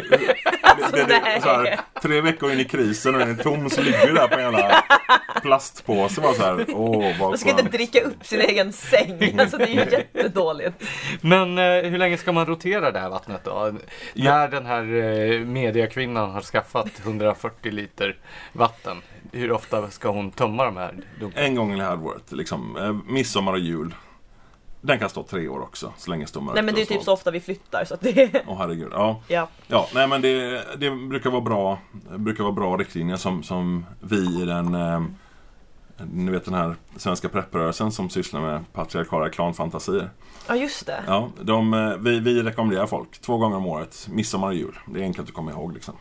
det, 0.92 1.04
det, 1.07 1.07
det, 1.07 1.40
så 1.42 1.48
här, 1.48 1.81
tre 2.02 2.20
veckor 2.20 2.52
in 2.52 2.61
i 2.61 2.64
krisen 2.64 3.14
och 3.14 3.20
den 3.20 3.31
är 3.31 3.42
tom 3.42 3.70
så 3.70 3.83
ligger 3.83 4.07
det 4.07 4.12
där 4.12 4.28
på 4.28 4.35
en 4.35 4.40
jävla 4.40 4.85
plastpåse. 5.42 6.20
Bara 6.20 6.35
så 6.35 6.42
här, 6.42 6.66
åh 6.68 7.20
vad 7.20 7.31
Man 7.31 7.38
ska 7.38 7.50
inte 7.50 7.62
dricka 7.62 8.00
upp 8.00 8.26
sin 8.26 8.40
egen 8.40 8.72
säng. 8.72 9.38
Alltså 9.38 9.59
det 9.59 9.64
är 9.64 9.87
ju 9.87 9.90
jättedåligt. 9.90 10.85
Men 11.20 11.59
eh, 11.59 11.90
hur 11.90 11.98
länge 11.98 12.16
ska 12.16 12.33
man 12.33 12.46
rotera 12.46 12.90
det 12.90 12.98
här 12.98 13.11
vattnet 13.11 13.44
då? 13.44 13.74
När 14.14 14.48
den 14.48 14.66
här 14.66 14.83
eh, 14.83 15.40
mediakvinnan 15.40 16.31
har 16.31 16.42
skaffat 16.42 16.90
140 17.04 17.72
liter 17.72 18.16
vatten, 18.52 19.02
hur 19.33 19.53
ofta 19.53 19.91
ska 19.91 20.11
hon 20.11 20.31
tömma 20.31 20.64
de 20.64 20.77
här 20.77 20.95
dunkarna? 21.21 21.47
En 21.47 21.55
gång 21.55 21.73
i 21.73 21.81
halvåret, 21.81 22.33
liksom. 22.33 22.77
Eh, 22.77 23.12
midsommar 23.12 23.53
och 23.53 23.59
jul. 23.59 23.95
Den 24.81 24.99
kan 24.99 25.11
stå 25.11 25.23
tre 25.23 25.49
år 25.49 25.61
också, 25.61 25.93
så 25.97 26.11
länge 26.11 26.25
det 26.25 26.29
står 26.29 26.41
mörkt 26.41 26.55
Nej 26.55 26.64
men 26.64 26.75
det 26.75 26.81
är 26.81 26.87
typ 26.87 27.03
så 27.03 27.12
ofta 27.12 27.31
vi 27.31 27.41
flyttar 27.41 27.85
så 27.85 27.95
att 27.95 28.01
det... 28.01 28.45
Åh 28.47 28.59
herregud. 28.59 28.88
Ja. 28.93 29.21
Ja. 29.29 29.49
Ja, 29.67 29.88
nej 29.95 30.09
men 30.09 30.23
det, 30.23 30.62
det 30.79 30.91
brukar 30.91 31.31
vara 31.31 31.41
bra 31.41 31.79
brukar 32.17 32.45
vara 32.45 32.53
bra 32.53 32.77
riktlinjer 32.77 33.17
som, 33.17 33.43
som 33.43 33.87
vi 34.01 34.43
i 34.43 34.45
den 34.45 34.75
eh, 34.75 35.01
ni 36.12 36.31
vet 36.31 36.45
den 36.45 36.55
här 36.55 36.77
svenska 36.97 37.29
prepprörelsen 37.29 37.93
som 37.93 38.11
sysslar 38.11 38.41
med 38.41 38.73
patriarkala 38.73 39.29
klanfantasier. 39.29 40.11
ja 40.49 40.57
just 40.57 40.87
det. 40.87 41.03
Ja, 41.07 41.29
de, 41.41 41.75
eh, 41.75 41.97
vi, 41.97 42.21
vi 42.21 42.43
rekommenderar 42.43 42.87
folk 42.87 43.21
två 43.21 43.38
gånger 43.38 43.57
om 43.57 43.67
året, 43.67 44.09
midsommar 44.11 44.49
och 44.49 44.55
jul. 44.55 44.79
Det 44.87 45.01
är 45.01 45.05
enkelt 45.05 45.29
att 45.29 45.35
komma 45.35 45.51
ihåg 45.51 45.75
liksom. 45.75 45.95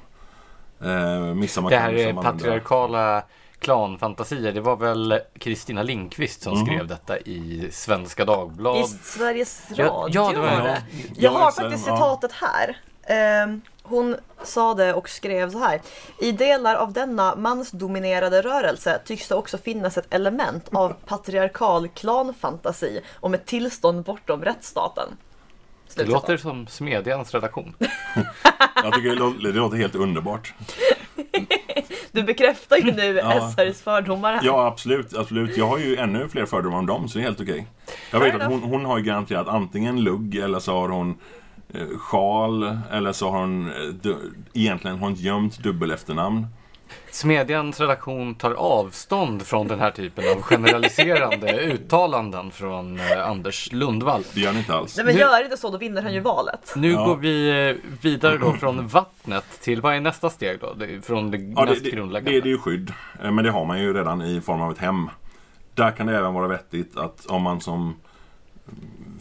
Eh, 0.82 1.20
midsommar 1.36 1.70
Det 1.70 1.78
här 1.78 1.94
är 1.94 2.14
patriarkala 2.14 3.24
klanfantasier. 3.60 4.52
Det 4.52 4.62
var 4.62 4.76
väl 4.76 5.20
Kristina 5.40 5.84
Lindqvist 5.84 6.42
som 6.42 6.54
Mhm. 6.58 6.66
skrev 6.66 6.88
detta 6.88 7.18
i 7.20 7.68
Svenska 7.72 8.26
Dagbladet. 8.26 8.86
I 8.86 8.98
Sveriges 9.04 9.64
Ja, 9.76 9.86
Radio 9.86 10.10
ja, 10.24 10.32
det 10.32 10.40
var- 10.40 10.48
Ja, 10.48 10.64
det. 10.64 10.82
Jag 11.18 11.32
har 11.32 11.52
faktiskt 11.52 11.88
ja. 11.88 11.96
citatet 11.96 12.32
här. 12.32 12.78
Ehm, 13.10 13.62
hon 13.84 14.16
sa 14.44 14.74
det 14.74 14.94
och 14.94 15.10
skrev 15.10 15.52
så 15.52 15.60
här. 15.60 15.82
I 16.22 16.32
delar 16.32 16.76
av 16.76 16.94
denna 16.94 17.36
mansdominerade 17.36 18.42
rörelse 18.42 19.02
tycks 19.06 19.28
det 19.28 19.36
också 19.36 19.58
finnas 19.58 19.98
ett 19.98 20.14
element 20.14 20.70
av 20.72 20.94
patriarkal 21.06 21.88
klanfantasi 21.88 23.02
om 23.20 23.34
ett 23.34 23.46
tillstånd 23.46 24.04
bortom 24.04 24.42
rättsstaten. 24.44 25.10
Det 25.96 26.06
låter 26.06 26.38
som 26.38 26.68
Smedjans 26.68 27.34
redaktion. 27.34 27.74
Jag 28.84 28.94
tycker 28.94 29.10
det 29.10 29.16
låter, 29.16 29.44
det 29.44 29.52
låter 29.52 29.78
helt 29.78 29.96
underbart. 29.96 30.54
Du 32.12 32.24
bekräftar 32.24 32.78
ju 32.78 32.92
nu 32.92 33.16
Ja. 33.24 33.52
SRs 33.52 33.82
fördomar 33.82 34.34
här. 34.34 34.42
Ja, 34.44 34.66
absolut, 34.68 35.18
absolut. 35.18 35.58
Jag 35.58 35.68
har 35.68 35.78
ju 35.78 35.96
ännu 35.96 36.30
fler 36.30 36.46
fördomar 36.46 36.78
om 36.78 36.86
dem, 36.86 37.08
så 37.10 37.18
det 37.18 37.22
är 37.22 37.24
helt 37.24 37.42
okej. 37.42 37.68
Jag 38.12 38.20
vet 38.20 38.36
att 38.36 38.48
hon, 38.48 38.64
hon 38.64 38.86
har 38.86 38.98
ju 38.98 39.04
garanterat 39.04 39.48
antingen 39.48 40.04
lugg 40.04 40.36
eller 40.36 40.60
så 40.60 40.72
har 40.80 40.90
hon 40.90 41.18
eh, 41.74 41.88
sjal 42.00 42.78
eller 42.92 43.12
så 43.12 43.30
har 43.30 43.40
hon 43.40 43.68
eh, 43.68 43.74
du, 44.02 44.34
egentligen 44.54 44.98
har 44.98 45.08
hon 45.08 45.16
gömt 45.16 45.58
dubbel 45.58 45.92
efternamn. 45.92 46.48
Smedjans 47.18 47.80
redaktion 47.80 48.36
tar 48.36 48.52
avstånd 48.52 49.42
från 49.42 49.68
den 49.68 49.80
här 49.80 49.92
typen 49.92 50.24
av 50.36 50.42
generaliserande 50.42 51.60
uttalanden 51.66 52.52
från 52.52 53.00
eh, 53.00 53.30
Anders 53.30 53.72
Lundvall. 53.72 54.24
Det 54.34 54.40
gör 54.42 54.52
ni 54.54 54.60
inte 54.60 54.74
alls. 54.74 54.98
Nej 54.98 55.06
men 55.06 55.16
gör 55.18 55.44
inte 55.44 55.58
så, 55.58 55.70
då 55.70 55.78
vinner 55.78 56.02
han 56.02 56.14
ju 56.14 56.20
valet. 56.20 56.74
Nu 56.76 56.92
Ja. 56.92 57.06
går 57.06 57.16
vi 57.16 57.68
eh, 57.70 57.76
vidare 58.02 58.38
då 58.38 58.54
från 58.60 58.88
vattnet 58.88 59.46
till, 59.62 59.82
vad 59.82 59.96
är 59.96 60.00
nästa 60.00 60.30
steg 60.30 60.60
då? 60.60 60.74
Det 60.74 61.06
Från 61.06 61.32
det 61.32 61.38
Ja, 61.38 61.62
det, 61.62 61.70
mest 61.72 61.84
det, 61.84 61.90
det, 61.90 61.96
grundläggande. 61.96 62.42
det 62.42 62.48
är 62.48 62.52
ju 62.52 62.58
skydd, 62.58 62.94
eh, 63.24 63.32
men 63.32 63.44
det 63.46 63.52
har 63.52 63.66
man 63.66 63.80
ju 63.80 63.94
redan 63.94 64.22
i 64.22 64.42
form 64.42 64.62
av 64.62 64.72
ett 64.72 64.78
hem. 64.78 65.10
Där 65.74 65.92
kan 65.92 66.08
det 66.08 66.18
även 66.18 66.34
vara 66.34 66.48
vettigt 66.48 66.98
att 66.98 67.26
om 67.26 67.42
man 67.42 67.62
som 67.62 67.96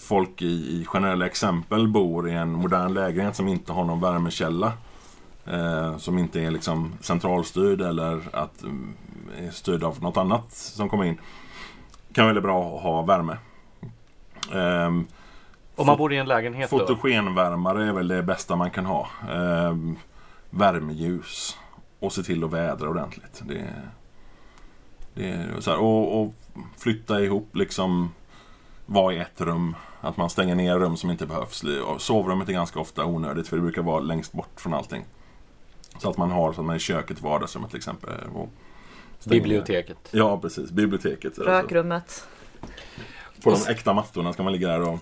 folk 0.00 0.42
i, 0.42 0.46
i 0.46 0.84
generella 0.86 1.26
exempel 1.26 1.88
bor 1.88 2.28
i 2.28 2.32
en 2.32 2.52
modern 2.52 2.94
lägenhet 2.94 3.36
som 3.36 3.48
inte 3.48 3.72
har 3.72 3.84
någon 3.84 4.00
värmekälla. 4.00 4.72
Eh, 5.46 5.96
som 5.96 6.18
inte 6.18 6.40
är 6.40 6.50
liksom 6.50 6.92
centralstyrd 7.00 7.80
eller 7.80 8.20
att 8.32 8.62
mm, 8.62 8.94
är 9.38 9.50
styrd 9.50 9.84
av 9.84 10.02
något 10.02 10.16
annat 10.16 10.52
som 10.52 10.88
kommer 10.88 11.04
in. 11.04 11.18
Kan 12.12 12.26
väldigt 12.26 12.44
bra 12.44 12.76
att 12.76 12.82
ha 12.82 13.02
värme. 13.02 13.36
Ehm, 14.54 15.06
Om 15.76 15.86
man 15.86 15.98
bor 15.98 16.12
i 16.12 16.16
en 16.16 16.28
lägenhet 16.28 16.70
då? 16.70 16.78
Fotogenvärmare 16.78 17.84
är 17.88 17.92
väl 17.92 18.08
det 18.08 18.22
bästa 18.22 18.56
man 18.56 18.70
kan 18.70 18.86
ha. 18.86 19.08
Ehm, 19.30 19.96
värmeljus. 20.50 21.58
Och 22.00 22.12
se 22.12 22.22
till 22.22 22.44
att 22.44 22.52
vädra 22.52 22.88
ordentligt. 22.88 23.42
Det, 23.44 23.64
det 25.14 25.46
så 25.58 25.70
här, 25.70 25.78
och, 25.78 26.22
och 26.22 26.34
flytta 26.76 27.20
ihop 27.20 27.56
liksom. 27.56 28.10
Vara 28.86 29.14
i 29.14 29.18
ett 29.18 29.40
rum. 29.40 29.76
Att 30.00 30.16
man 30.16 30.30
stänger 30.30 30.54
ner 30.54 30.78
rum 30.78 30.96
som 30.96 31.10
inte 31.10 31.26
behövs. 31.26 31.64
Sovrummet 31.98 32.48
är 32.48 32.52
ganska 32.52 32.80
ofta 32.80 33.04
onödigt 33.04 33.48
för 33.48 33.56
det 33.56 33.62
brukar 33.62 33.82
vara 33.82 34.00
längst 34.00 34.32
bort 34.32 34.60
från 34.60 34.74
allting. 34.74 35.04
Så 35.98 36.10
att 36.10 36.16
man 36.16 36.30
har 36.30 36.52
så 36.52 36.60
att 36.60 36.66
man 36.66 36.74
är 36.74 36.78
i 36.78 36.82
köket, 36.82 37.22
vardagsrummet 37.22 37.70
till 37.70 37.78
exempel. 37.78 38.10
Ner. 38.10 38.48
Biblioteket. 39.24 39.98
Ja, 40.10 40.40
precis. 40.40 40.70
Biblioteket. 40.70 41.24
Alltså. 41.24 41.42
Rökrummet. 41.42 42.26
På 43.42 43.50
de 43.50 43.72
äkta 43.72 43.92
mattorna 43.92 44.32
ska 44.32 44.42
man 44.42 44.52
ligga 44.52 44.68
där 44.68 44.88
och 44.88 44.98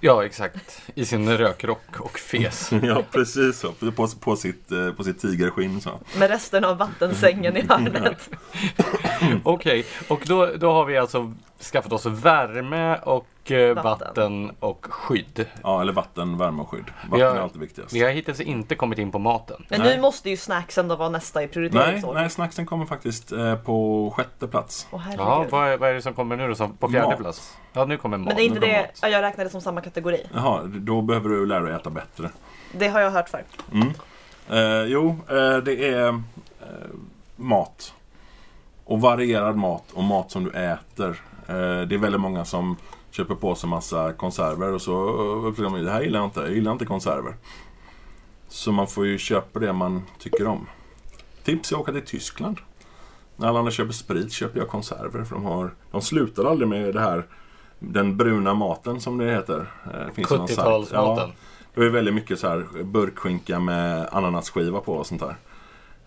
Ja, 0.00 0.24
exakt. 0.24 0.82
I 0.94 1.04
sin 1.04 1.36
rökrock 1.38 2.00
och 2.00 2.18
fes. 2.18 2.70
Ja, 2.82 3.02
precis 3.10 3.58
så. 3.58 3.72
På, 3.72 4.08
på, 4.20 4.36
sitt, 4.36 4.72
eh, 4.72 4.92
på 4.92 5.04
sitt 5.04 5.20
tigersskinn 5.20 5.80
så. 5.80 6.00
Med 6.18 6.30
resten 6.30 6.64
av 6.64 6.78
vattensängen 6.78 7.56
i 7.56 7.66
hörnet. 7.68 8.30
Okej, 9.42 9.84
och 10.08 10.22
då, 10.26 10.46
då 10.46 10.72
har 10.72 10.84
vi 10.84 10.98
alltså 10.98 11.34
skaffat 11.72 11.92
oss 11.92 12.06
värme 12.06 12.96
och 12.96 13.26
eh, 13.50 13.74
Vatten. 13.74 13.84
vatten. 14.06 14.50
och 14.60 14.86
skydd. 14.90 15.46
Ja, 15.62 15.80
eller 15.80 15.92
vatten, 15.92 16.38
värme 16.38 16.62
och 16.62 16.68
skydd. 16.70 16.84
Vatten 17.10 17.26
har- 17.26 17.34
är 17.36 17.40
alltid 17.40 17.60
viktigast. 17.60 17.92
Vi 17.94 18.02
har 18.02 18.10
hittills 18.10 18.40
inte 18.40 18.74
kommit 18.74 18.98
in 18.98 19.12
på 19.12 19.18
maten. 19.18 19.64
Men 19.68 19.80
Nej. 19.80 19.96
nu 19.96 20.02
måste 20.02 20.30
ju 20.30 20.36
snacksen 20.36 20.88
då 20.88 20.96
vara 20.96 21.08
nästa 21.08 21.42
i 21.42 21.44
Nej, 21.46 21.52
prioriteringsordning. 21.52 22.20
nej, 22.22 22.30
snacksen 22.30 22.66
kommer 22.66 22.86
faktiskt 22.86 23.32
eh, 23.32 23.54
på 23.56 24.10
sjätte 24.16 24.48
plats. 24.48 24.86
Åh. 24.90 25.02
Ja, 25.16 25.46
vad 25.50 25.68
är, 25.68 25.76
vad 25.78 25.90
är 25.90 25.94
det 25.94 26.02
som 26.02 26.14
kommer 26.14 26.36
nu 26.36 26.48
då 26.48 26.54
som 26.54 26.76
på 26.76 26.88
fjärde 26.88 27.08
Mat. 27.08 27.18
plats? 27.18 27.56
Ja, 27.72 27.84
nu 27.84 27.96
kommer 27.96 28.18
mat. 28.18 28.26
Men 28.26 28.36
det 28.36 28.42
är 28.42 28.46
inte 28.46 28.60
det, 28.60 28.80
mat. 28.82 28.98
ja, 29.02 29.08
jag 29.08 29.22
räknade 29.22 29.50
som 29.50 29.60
samma 29.60 29.80
kategori. 29.80 30.26
Jaha, 30.34 30.62
då 30.64 31.02
behöver 31.02 31.28
du 31.28 31.46
lära 31.46 31.60
dig 31.64 31.74
äta 31.74 31.90
bättre. 31.90 32.30
Det 32.72 32.88
har 32.88 33.00
jag 33.00 33.10
hört 33.10 33.28
för. 33.28 33.44
Mm. 33.72 33.88
Eh, 34.50 34.84
jo, 34.92 35.08
eh, 35.28 35.56
det 35.56 35.88
är 35.88 36.08
eh, 36.08 36.14
mat. 37.36 37.92
Och 38.84 39.00
varierad 39.00 39.56
mat 39.56 39.84
och 39.94 40.02
mat 40.04 40.30
som 40.30 40.44
du 40.44 40.50
äter. 40.50 41.22
Eh, 41.48 41.54
det 41.56 41.94
är 41.94 41.98
väldigt 41.98 42.20
många 42.20 42.44
som 42.44 42.76
köper 43.16 43.34
på 43.34 43.54
sig 43.54 43.70
massa 43.70 44.12
konserver 44.12 44.72
och 44.72 44.82
så 44.82 44.92
upptäcker 45.46 45.70
de 45.70 45.84
det 45.84 45.90
här 45.90 46.02
gillar 46.02 46.18
jag 46.18 46.26
inte, 46.26 46.40
jag 46.40 46.54
gillar 46.54 46.72
inte 46.72 46.84
konserver. 46.84 47.36
Så 48.48 48.72
man 48.72 48.86
får 48.86 49.06
ju 49.06 49.18
köpa 49.18 49.58
det 49.58 49.72
man 49.72 50.02
tycker 50.18 50.46
om. 50.46 50.66
Tips 51.44 51.72
är 51.72 51.76
att 51.76 51.82
åka 51.82 51.92
till 51.92 52.06
Tyskland. 52.06 52.58
När 53.36 53.48
alla 53.48 53.58
andra 53.58 53.72
köper 53.72 53.92
sprit 53.92 54.32
köper 54.32 54.58
jag 54.58 54.68
konserver 54.68 55.24
för 55.24 55.34
de 55.34 55.44
har 55.44 55.74
De 55.90 56.02
slutar 56.02 56.44
aldrig 56.44 56.68
med 56.68 56.94
det 56.94 57.00
här 57.00 57.26
Den 57.78 58.16
bruna 58.16 58.54
maten 58.54 59.00
som 59.00 59.18
det 59.18 59.30
heter. 59.30 59.72
Eh, 59.84 60.12
finns 60.14 60.30
ju 60.30 60.36
någon 60.36 60.48
sajt. 60.48 60.58
70-talsmaten. 60.58 61.30
Det 61.74 61.84
är 61.84 61.90
väldigt 61.90 62.14
mycket 62.14 62.38
så 62.38 62.48
här 62.48 62.84
burkskinka 62.84 63.60
med 63.60 64.08
ananasskiva 64.12 64.80
på 64.80 64.92
och 64.92 65.06
sånt 65.06 65.20
där. 65.20 65.36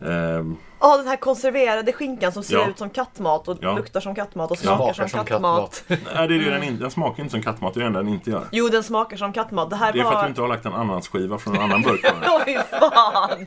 Ehm, 0.02 0.58
Ja, 0.82 0.98
den 0.98 1.08
här 1.08 1.16
konserverade 1.16 1.94
skinkan 1.94 2.32
som 2.32 2.44
ser 2.44 2.56
Ja. 2.56 2.68
ut 2.70 2.78
som 2.78 2.90
kattmat 2.90 3.48
och 3.48 3.58
Ja. 3.62 3.76
luktar 3.76 4.00
som 4.00 4.16
kattmat 4.16 4.52
och 4.52 4.58
Smakar 4.58 4.78
smakar 4.78 4.94
som, 4.94 5.10
som 5.10 5.26
kattmat. 5.26 5.84
nej, 5.88 5.98
det 6.14 6.22
är 6.22 6.28
det 6.28 6.50
den, 6.50 6.64
in, 6.64 6.80
den 6.80 6.92
smakar 6.92 7.24
inte 7.24 7.32
som 7.32 7.42
kattmat, 7.42 7.74
det 7.74 7.78
är 7.78 7.82
det 7.82 7.88
enda 7.88 8.00
den 8.04 8.14
inte 8.14 8.30
gör. 8.32 8.44
Jo, 8.52 8.68
den 8.70 8.84
smakar 8.84 9.18
som 9.18 9.34
kattmat. 9.34 9.70
Det 9.70 9.76
här 9.76 9.94
Det 9.94 10.00
är 10.00 10.04
för 10.04 10.10
att 10.10 10.16
var... 10.16 10.24
du 10.24 10.30
inte 10.30 10.42
har 10.42 10.48
lagt 10.48 10.66
en 10.66 10.74
ananasskiva 10.74 11.38
från 11.38 11.56
en 11.56 11.62
annan 11.62 11.82
burk 11.82 12.06
fy 12.46 12.58
fan! 12.80 13.46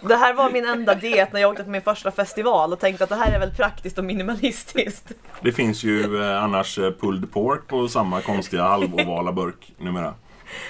Det 0.00 0.16
här 0.16 0.34
var 0.34 0.50
min 0.50 0.64
enda 0.68 0.94
diet 0.94 1.32
när 1.32 1.40
jag 1.40 1.50
åkte 1.50 1.64
på 1.64 1.70
min 1.70 1.82
första 1.82 2.10
festival 2.10 2.72
och 2.72 2.78
tänkte 2.80 3.04
att 3.04 3.10
det 3.10 3.16
här 3.16 3.32
är 3.34 3.40
väl 3.40 3.50
praktiskt 3.54 3.98
och 3.98 4.04
minimalistiskt. 4.04 5.08
Det 5.40 5.52
finns 5.52 5.84
ju 5.84 6.22
eh, 6.24 6.44
annars 6.44 6.78
eh, 6.78 6.90
pulled 7.00 7.32
pork 7.32 7.66
på 7.68 7.88
samma 7.88 8.20
konstiga 8.20 8.62
halvovala 8.62 9.32
burk 9.32 9.72
numera. 9.78 10.14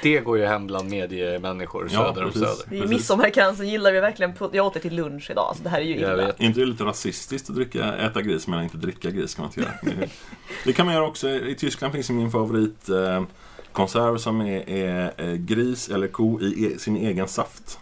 Det 0.02 0.20
går 0.20 0.38
ju 0.38 0.46
hem 0.46 0.66
bland 0.66 0.90
mediemänniskor 0.90 1.88
Ja, 1.90 2.04
söder 2.06 2.24
om 2.24 2.32
precis. 2.32 2.48
söder. 2.48 2.64
Det 2.70 2.76
är 2.76 2.80
Precis. 2.80 2.96
midsommarkransen 2.96 3.68
gillar 3.68 3.92
vi 3.92 4.00
verkligen. 4.00 4.34
På... 4.34 4.50
Jag 4.52 4.66
åt 4.66 4.74
det 4.74 4.80
till 4.80 4.96
lunch 4.96 5.30
idag, 5.30 5.54
så 5.56 5.62
det 5.62 5.68
här 5.68 5.80
är 5.80 5.84
ju 5.84 5.94
illa. 5.96 6.16
vet. 6.16 6.40
Inte 6.40 6.60
det 6.60 6.66
lite 6.66 6.84
rasistiskt 6.84 7.50
att 7.50 7.56
dricka, 7.56 7.94
äta 7.96 8.22
gris 8.22 8.46
men 8.46 8.62
inte 8.64 8.76
dricka 8.76 9.10
gris 9.10 9.34
kan 9.34 9.42
man 9.42 9.50
inte 9.50 9.60
göra. 9.60 10.08
Det, 10.64 10.72
kan 10.72 10.86
man 10.86 10.94
göra 10.94 11.06
också. 11.06 11.28
I 11.28 11.54
Tyskland 11.54 11.92
finns 11.94 12.10
min 12.10 12.30
favorit 12.30 12.88
eh, 12.88 13.22
konserv 13.72 14.18
som 14.18 14.40
är, 14.40 14.70
är 14.70 15.12
eh, 15.16 15.34
gris 15.34 15.88
eller 15.88 16.08
ko 16.08 16.40
i 16.40 16.72
e, 16.74 16.78
sin 16.78 16.96
egen 16.96 17.28
saft. 17.28 17.78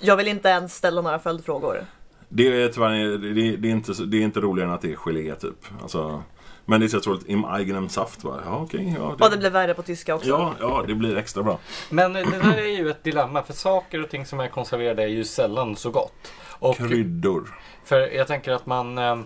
Jag 0.00 0.16
vill 0.16 0.28
inte 0.28 0.48
ens 0.48 0.74
ställa 0.74 1.00
några 1.02 1.18
följdfrågor. 1.18 1.84
Det 2.28 2.62
är 2.62 2.68
tyvärr 2.68 3.18
det, 3.18 3.56
det 3.56 3.68
är 3.68 3.72
inte, 3.72 3.92
det 4.04 4.16
är 4.16 4.22
inte 4.22 4.40
roligare 4.40 4.68
än 4.68 4.74
att 4.74 4.82
det 4.82 4.92
är 4.92 4.96
gelé 4.96 5.34
typ. 5.34 5.64
Alltså, 5.82 6.22
men 6.70 6.80
det 6.80 6.86
är 6.86 6.88
så 6.88 6.96
otroligt 6.98 7.28
im 7.28 7.44
eigenem 7.44 7.88
saft. 7.88 8.24
Va? 8.24 8.40
Ja, 8.44 8.56
okej. 8.62 8.94
ja, 8.98 9.16
Och 9.20 9.30
det 9.30 9.36
blev 9.36 9.52
värre 9.52 9.74
på 9.74 9.82
tyska 9.82 10.14
också. 10.14 10.28
ja, 10.28 10.54
ja, 10.60 10.84
det 10.86 10.94
blir 10.94 11.16
extra 11.16 11.42
bra. 11.42 11.58
Men 11.90 12.12
det 12.12 12.22
där 12.24 12.58
är 12.58 12.76
ju 12.76 12.90
ett 12.90 13.04
dilemma 13.04 13.42
för 13.42 13.52
saker 13.52 14.02
och 14.02 14.10
ting 14.10 14.26
som 14.26 14.40
är 14.40 14.48
konserverade 14.48 15.02
är 15.02 15.06
ju 15.06 15.24
sällan 15.24 15.76
så 15.76 15.90
gott. 15.90 16.32
Och 16.48 16.76
Kryddor. 16.76 17.58
för 17.84 18.00
jag 18.00 18.26
tänker 18.26 18.52
att 18.52 18.66
man 18.66 18.98
eh, 18.98 19.18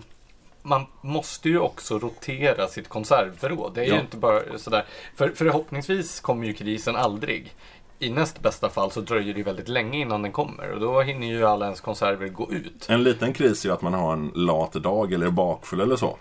man 0.63 0.85
måste 1.01 1.49
ju 1.49 1.59
också 1.59 1.99
rotera 1.99 2.67
sitt 2.67 2.89
konservförråd. 2.89 3.71
Det 3.75 3.81
är 3.81 3.87
Ja. 3.87 3.93
ju 3.95 3.99
inte 4.01 4.17
bara 4.17 4.57
sådär. 4.57 4.85
För 5.15 5.31
förhoppningsvis 5.35 6.19
kommer 6.19 6.47
ju 6.47 6.53
krisen 6.53 6.95
aldrig. 6.95 7.55
i 7.99 8.09
näst 8.09 8.39
bästa 8.41 8.69
fall 8.69 8.91
så 8.91 9.01
dröjer 9.01 9.33
det 9.33 9.43
väldigt 9.43 9.67
länge 9.67 9.99
innan 9.99 10.21
den 10.21 10.31
kommer 10.31 10.71
och 10.71 10.79
då 10.79 11.01
hinner 11.01 11.27
ju 11.27 11.45
alla 11.45 11.65
ens 11.65 11.81
konserver 11.81 12.27
gå 12.27 12.51
ut. 12.51 12.85
En 12.89 13.03
liten 13.03 13.33
kris 13.33 13.65
är 13.65 13.69
ju 13.69 13.73
att 13.73 13.81
man 13.81 13.93
har 13.93 14.13
en 14.13 14.31
lat 14.35 14.73
dag 14.73 15.13
eller 15.13 15.25
är 15.27 15.31
bakfull 15.31 15.79
eller 15.81 15.95
så. 15.95 16.17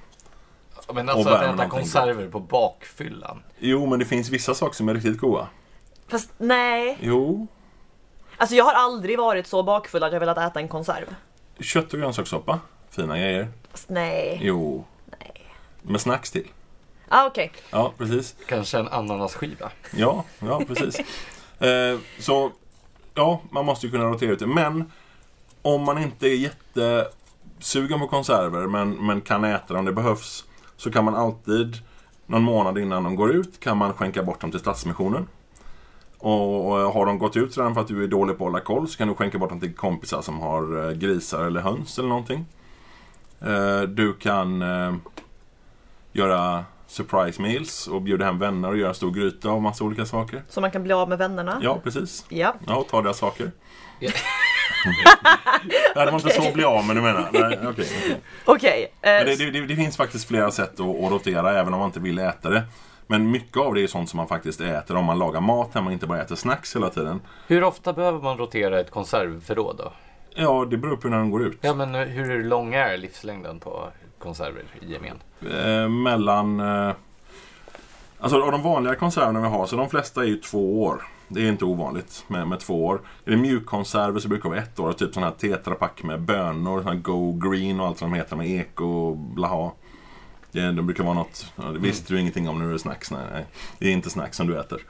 Men 0.92 1.08
alltså 1.08 1.28
att 1.28 1.54
äta 1.54 1.68
konserver 1.68 2.28
på 2.28 2.40
bakfyllan. 2.40 3.42
Jo, 3.58 3.86
men 3.86 3.98
det 3.98 4.04
finns 4.04 4.30
vissa 4.30 4.54
saker 4.54 4.74
som 4.74 4.88
är 4.88 4.94
riktigt 4.94 5.18
goda. 5.18 5.48
Fast 6.08 6.30
nej. 6.38 6.98
Jo, 7.00 7.46
Alltså 8.36 8.56
jag 8.56 8.64
har 8.64 8.72
aldrig 8.72 9.18
varit 9.18 9.46
så 9.46 9.62
bakfull 9.62 10.02
att 10.02 10.12
jag 10.12 10.20
velat 10.20 10.38
äta 10.38 10.60
en 10.60 10.68
konserv. 10.68 11.14
kött 11.60 11.92
och 11.92 11.98
grönsakssoppa. 11.98 12.60
Fina 12.90 13.18
grejer. 13.18 13.48
Fast 13.70 13.88
nej. 13.88 14.38
Jo. 14.42 14.84
Med 15.82 16.00
snacks 16.00 16.30
till. 16.30 16.48
Ah, 17.08 17.26
okej. 17.26 17.52
Ja, 17.70 17.92
precis. 17.98 18.36
Kanske 18.46 18.78
en 18.78 18.88
ananasskiva. 18.88 19.70
Ja, 19.96 20.24
ja 20.38 20.62
precis. 20.68 20.98
eh, 21.58 21.98
så, 22.18 22.52
ja, 23.14 23.40
man 23.50 23.64
måste 23.64 23.86
ju 23.86 23.92
kunna 23.92 24.04
rotera 24.04 24.30
ut 24.30 24.38
det. 24.38 24.46
Men 24.46 24.92
om 25.62 25.82
man 25.82 25.98
inte 25.98 26.26
är 26.26 26.34
jättesugen 26.36 28.00
på 28.00 28.06
konserver 28.06 28.66
men, 28.66 29.06
men 29.06 29.20
kan 29.20 29.44
äta 29.44 29.72
det 29.72 29.78
om 29.78 29.84
det 29.84 29.92
behövs 29.92 30.44
så 30.76 30.90
kan 30.90 31.04
man 31.04 31.14
alltid 31.14 31.76
någon 32.26 32.42
månad 32.42 32.78
innan 32.78 33.04
de 33.04 33.16
går 33.16 33.30
ut 33.34 33.60
kan 33.60 33.76
man 33.78 33.92
skänka 33.92 34.22
bort 34.22 34.40
dem 34.40 34.50
till 34.50 34.60
Stadsmissionen. 34.60 35.26
Och 36.18 36.70
och 36.72 36.76
har 36.92 37.06
de 37.06 37.18
gått 37.18 37.36
ut 37.36 37.58
redan 37.58 37.74
för 37.74 37.80
att 37.80 37.88
du 37.88 38.04
är 38.04 38.08
dålig 38.08 38.38
på 38.38 38.44
att 38.46 38.50
hålla 38.52 38.64
koll 38.64 38.88
så 38.88 38.98
kan 38.98 39.08
du 39.08 39.14
skänka 39.14 39.38
bort 39.38 39.50
dem 39.50 39.60
till 39.60 39.74
kompisar 39.74 40.22
som 40.22 40.40
har 40.40 40.88
eh, 40.88 40.92
grisar 40.96 41.44
eller 41.44 41.60
höns 41.60 41.98
eller 41.98 42.08
någonting. 42.08 42.46
Eh, 43.40 43.82
Du 43.82 44.14
kan 44.14 44.62
eh, 44.62 44.94
göra 46.12 46.64
surprise 46.86 47.42
meals 47.42 47.86
och 47.86 48.02
bjuda 48.02 48.24
hem 48.24 48.38
vänner 48.38 48.68
och 48.70 48.76
göra 48.76 48.94
stor 48.94 49.10
gryta 49.10 49.48
av 49.50 49.62
massa 49.62 49.84
olika 49.84 50.06
saker. 50.06 50.42
Så 50.48 50.60
man 50.60 50.70
kan 50.70 50.82
bli 50.82 50.92
av 50.92 51.08
med 51.08 51.18
vännerna. 51.18 51.58
Ja, 51.62 51.80
precis. 51.84 52.24
Ja. 52.28 52.54
Ja, 52.66 52.76
och 52.76 52.88
ta 52.88 53.02
deras 53.02 53.18
saker. 53.18 53.50
Nej, 55.96 56.06
det 56.06 56.10
var 56.10 56.12
inte 56.12 56.30
så 56.30 56.52
bli 56.52 56.64
av 56.64 56.84
med 56.86 56.96
du 56.96 57.02
menar. 57.02 57.28
Nej, 57.32 57.42
okej. 57.42 57.68
okej. 57.68 58.20
Okej. 58.44 58.92
eh, 59.02 59.10
Men 59.10 59.26
det, 59.26 59.50
det, 59.50 59.66
det 59.66 59.76
finns 59.76 59.96
faktiskt 59.96 60.28
flera 60.28 60.50
sätt 60.50 60.80
att, 60.80 61.04
att 61.04 61.10
rotera 61.10 61.58
även 61.60 61.74
om 61.74 61.80
man 61.80 61.88
inte 61.88 62.00
vill 62.00 62.18
äta 62.18 62.50
det. 62.50 62.62
Men 63.06 63.30
mycket 63.30 63.56
av 63.56 63.74
det 63.74 63.82
är 63.82 63.86
sånt 63.86 64.08
som 64.10 64.16
man 64.16 64.28
faktiskt 64.28 64.60
äter 64.60 64.96
om 64.96 65.04
man 65.04 65.18
lagar 65.18 65.40
mat 65.40 65.74
hemma 65.74 65.86
och 65.86 65.92
inte 65.92 66.06
bara 66.06 66.22
äter 66.22 66.36
snacks 66.36 66.76
hela 66.76 66.90
tiden. 66.90 67.20
Hur 67.46 67.64
ofta 67.64 67.92
behöver 67.92 68.18
man 68.18 68.38
rotera 68.38 68.80
ett 68.80 68.90
konservförråd 68.90 69.76
då? 69.76 69.92
Ja, 70.34 70.66
det 70.70 70.76
beror 70.76 70.96
på 70.96 71.08
när 71.08 71.18
de 71.18 71.30
går 71.30 71.42
ut. 71.46 71.58
Ja 71.60 71.74
men 71.74 71.94
hur 71.94 72.44
lång 72.44 72.74
är 72.74 72.96
livslängden 72.96 73.60
på 73.60 73.88
konserver 74.18 74.64
i 74.80 74.92
gemen? 74.92 75.18
Eh, 75.50 75.88
mellan... 75.88 76.60
Eh, 76.60 76.92
alltså 78.18 78.42
av 78.42 78.52
de 78.52 78.62
vanliga 78.62 78.94
konserverna 78.94 79.40
vi 79.40 79.48
har, 79.48 79.66
så 79.66 79.76
de 79.76 79.90
flesta 79.90 80.20
är 80.22 80.26
ju 80.26 80.36
två 80.36 80.82
år. 80.82 81.04
Det 81.28 81.40
är 81.40 81.48
inte 81.48 81.64
ovanligt 81.64 82.24
med, 82.28 82.48
med 82.48 82.60
två 82.60 82.86
år. 82.86 83.00
Är 83.24 83.30
det 83.30 83.36
mjukkonserver 83.36 84.20
så 84.20 84.28
brukar 84.28 84.42
det 84.42 84.48
vara 84.54 84.62
ett 84.62 84.78
år. 84.78 84.92
Typ 84.92 85.14
sån 85.14 85.22
här 85.22 85.30
tetrapack 85.30 86.02
med 86.02 86.20
bönor, 86.20 86.78
sån 86.82 86.88
här 86.88 86.98
Go 86.98 87.32
Green 87.32 87.80
och 87.80 87.86
allt 87.86 88.00
vad 88.00 88.10
de 88.10 88.16
heter 88.16 88.36
med 88.36 88.50
eko 88.50 88.84
och 88.84 89.16
blaha. 89.16 89.70
Det, 90.52 90.72
det 90.72 90.82
brukar 90.82 91.04
vara 91.04 91.14
något, 91.14 91.52
ja, 91.56 91.62
det 91.64 91.78
visste 91.78 92.12
du 92.14 92.20
ingenting 92.20 92.48
om 92.48 92.58
när 92.58 92.66
du 92.66 92.74
är 92.74 92.78
snacks. 92.78 93.10
Nej, 93.10 93.26
nej. 93.32 93.46
Det 93.78 93.88
är 93.88 93.92
inte 93.92 94.10
snacks 94.10 94.36
som 94.36 94.46
du 94.46 94.60
äter. 94.60 94.82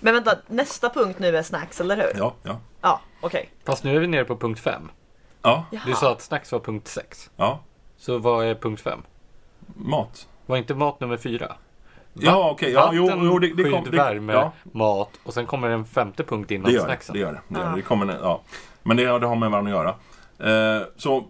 Men 0.00 0.14
vänta, 0.14 0.38
nästa 0.46 0.90
punkt 0.90 1.18
nu 1.18 1.36
är 1.36 1.42
snacks, 1.42 1.80
eller 1.80 1.96
hur? 1.96 2.18
Ja, 2.18 2.34
ja. 2.42 2.60
Ja, 2.80 3.00
okej. 3.20 3.50
Fast 3.64 3.84
nu 3.84 3.96
är 3.96 4.00
vi 4.00 4.06
nere 4.06 4.24
på 4.24 4.36
punkt 4.36 4.60
5. 4.60 4.88
Ja, 5.42 5.64
Jaha. 5.70 5.82
Du 5.86 5.94
sa 5.94 6.12
att 6.12 6.22
snacks 6.22 6.52
var 6.52 6.60
punkt 6.60 6.88
6. 6.88 7.30
ja. 7.36 7.60
Så 7.98 8.18
vad 8.18 8.46
är 8.46 8.54
punkt 8.54 8.80
5? 8.80 9.02
Mat. 9.74 10.28
Var 10.46 10.56
inte 10.56 10.74
mat 10.74 11.00
nummer 11.00 11.16
4? 11.16 11.56
Ja, 12.18 12.50
okej. 12.50 12.72
Ja, 12.72 12.90
jo, 12.92 13.06
Vatten, 13.06 13.24
jo, 13.24 13.38
det, 13.38 13.54
det, 13.54 13.64
skydd, 13.64 13.90
det, 13.90 13.96
värme, 13.96 14.32
ja, 14.32 14.52
mat 14.72 15.10
och 15.22 15.34
sen 15.34 15.46
kommer 15.46 15.70
en 15.70 15.84
femte 15.84 16.24
punkt 16.24 16.50
innan 16.50 16.64
det 16.64 16.72
gör 16.72 16.80
det. 16.80 16.86
snacksen. 16.86 17.12
Det 17.12 17.18
gör 17.18 17.32
det. 17.32 17.40
det, 17.48 17.58
gör 17.58 17.64
det. 17.64 17.72
Ah. 17.72 17.76
det 17.76 17.82
kommer, 17.82 18.18
ja. 18.22 18.42
Men 18.82 18.96
det, 18.96 19.18
det 19.18 19.26
har 19.26 19.36
med 19.36 19.50
varandra 19.50 19.72
att 19.78 19.96
göra. 20.38 20.76
Eh, 20.78 20.82
så 20.96 21.24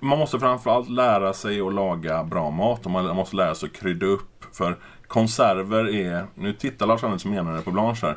man 0.00 0.18
måste 0.18 0.38
framförallt 0.38 0.90
lära 0.90 1.32
sig 1.32 1.60
att 1.60 1.74
laga 1.74 2.24
bra 2.24 2.50
mat 2.50 2.84
och 2.84 2.90
man 2.90 3.16
måste 3.16 3.36
lära 3.36 3.54
sig 3.54 3.66
att 3.66 3.76
krydda 3.76 4.06
upp. 4.06 4.44
För 4.52 4.76
konserver 5.06 5.94
är... 5.94 6.26
Nu 6.34 6.52
tittar 6.52 6.86
Lars 6.86 7.00
som 7.22 7.30
menande 7.30 7.62
på 7.62 7.70
Blanche 7.70 8.06
här. 8.06 8.16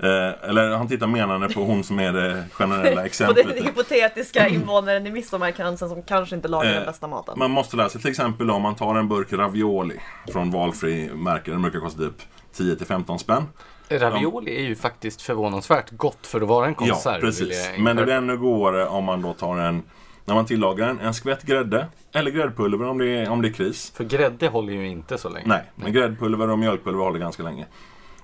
Eh, 0.00 0.48
eller 0.50 0.70
han 0.76 0.88
tittar 0.88 1.06
menande 1.06 1.48
på 1.48 1.60
hon 1.60 1.84
som 1.84 2.00
är 2.00 2.12
det 2.12 2.44
generella 2.52 2.94
På 3.00 3.06
exemplet. 3.06 3.46
den 3.56 3.64
hypotetiska 3.64 4.48
invånaren 4.48 5.06
i 5.06 5.10
Midsommarkransen 5.10 5.88
som 5.88 6.02
kanske 6.02 6.36
inte 6.36 6.48
lagar 6.48 6.70
den 6.72 6.80
Eh, 6.82 6.86
bästa 6.86 7.06
maten. 7.06 7.38
Man 7.38 7.50
måste 7.50 7.76
lära 7.76 7.88
sig 7.88 8.00
till 8.00 8.10
exempel 8.10 8.50
om 8.50 8.62
man 8.62 8.74
tar 8.74 8.94
en 8.94 9.08
burk 9.08 9.32
ravioli 9.32 10.00
från 10.32 10.50
valfri 10.50 11.10
märke. 11.14 11.50
Den 11.50 11.62
brukar 11.62 11.80
kosta 11.80 11.98
typ 11.98 12.22
10-15 12.56 13.18
spänn. 13.18 13.44
Ravioli 13.88 14.56
är 14.56 14.62
ju 14.62 14.76
faktiskt 14.76 15.22
förvånansvärt 15.22 15.90
gott 15.90 16.26
för 16.26 16.40
att 16.40 16.48
vara 16.48 16.66
en 16.66 16.74
konserv. 16.74 17.14
Ja, 17.14 17.20
precis. 17.20 17.70
Men 17.78 17.96
det 17.96 18.02
blir 18.04 18.14
ännu 18.14 18.36
godare 18.36 18.86
om 18.86 19.04
man 19.04 19.22
då 19.22 19.32
tar 19.32 19.58
en, 19.58 19.82
när 20.24 20.34
man 20.34 20.46
tillagar 20.46 20.88
en, 20.88 21.00
en 21.00 21.14
skvätt 21.14 21.42
grädde. 21.42 21.86
Eller 22.12 22.30
gräddpulver 22.30 22.88
om 22.88 22.98
det 22.98 23.06
är, 23.06 23.28
om 23.28 23.42
det 23.42 23.48
är 23.48 23.52
kris. 23.52 23.92
För 23.96 24.04
grädde 24.04 24.48
håller 24.48 24.72
ju 24.72 24.88
inte 24.88 25.18
så 25.18 25.28
länge. 25.28 25.46
Nej, 25.48 25.62
men 25.74 25.92
gräddpulver 25.92 26.50
och 26.50 26.58
mjölkpulver 26.58 27.04
håller 27.04 27.18
ganska 27.18 27.42
länge. 27.42 27.66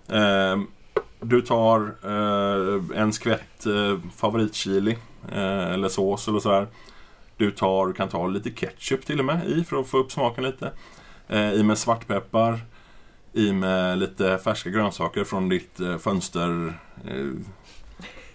Ehm, 0.09 0.67
du 1.21 1.43
tar 1.43 1.95
eh, 2.05 3.01
en 3.01 3.13
skvätt 3.13 3.67
eh, 3.67 3.99
favoritchili 4.17 4.99
eh, 5.33 5.73
eller 5.73 5.89
sås 5.89 6.29
eller 6.29 6.41
sådär. 6.41 6.67
Du, 7.37 7.51
tar, 7.51 7.87
du 7.87 7.93
kan 7.93 8.09
ta 8.09 8.27
lite 8.27 8.51
ketchup 8.51 9.07
till 9.07 9.19
och 9.19 9.25
med 9.25 9.47
i 9.47 9.65
för 9.65 9.81
att 9.81 9.89
få 9.89 9.99
upp 9.99 10.13
smaken 10.13 10.45
lite. 10.45 10.73
Eh, 11.29 11.53
I 11.53 11.63
med 11.63 11.79
svartpeppar. 11.79 12.61
I 13.33 13.53
med 13.53 13.99
lite 13.99 14.39
färska 14.39 14.71
grönsaker 14.71 15.25
från 15.25 15.49
ditt 15.49 15.81
eh, 15.81 15.99
fönster... 15.99 16.75
Eh, 17.05 17.27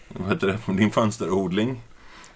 vad 0.08 0.30
heter 0.30 0.48
det? 0.48 0.74
Din 0.74 0.92
fönsterodling. 0.92 1.82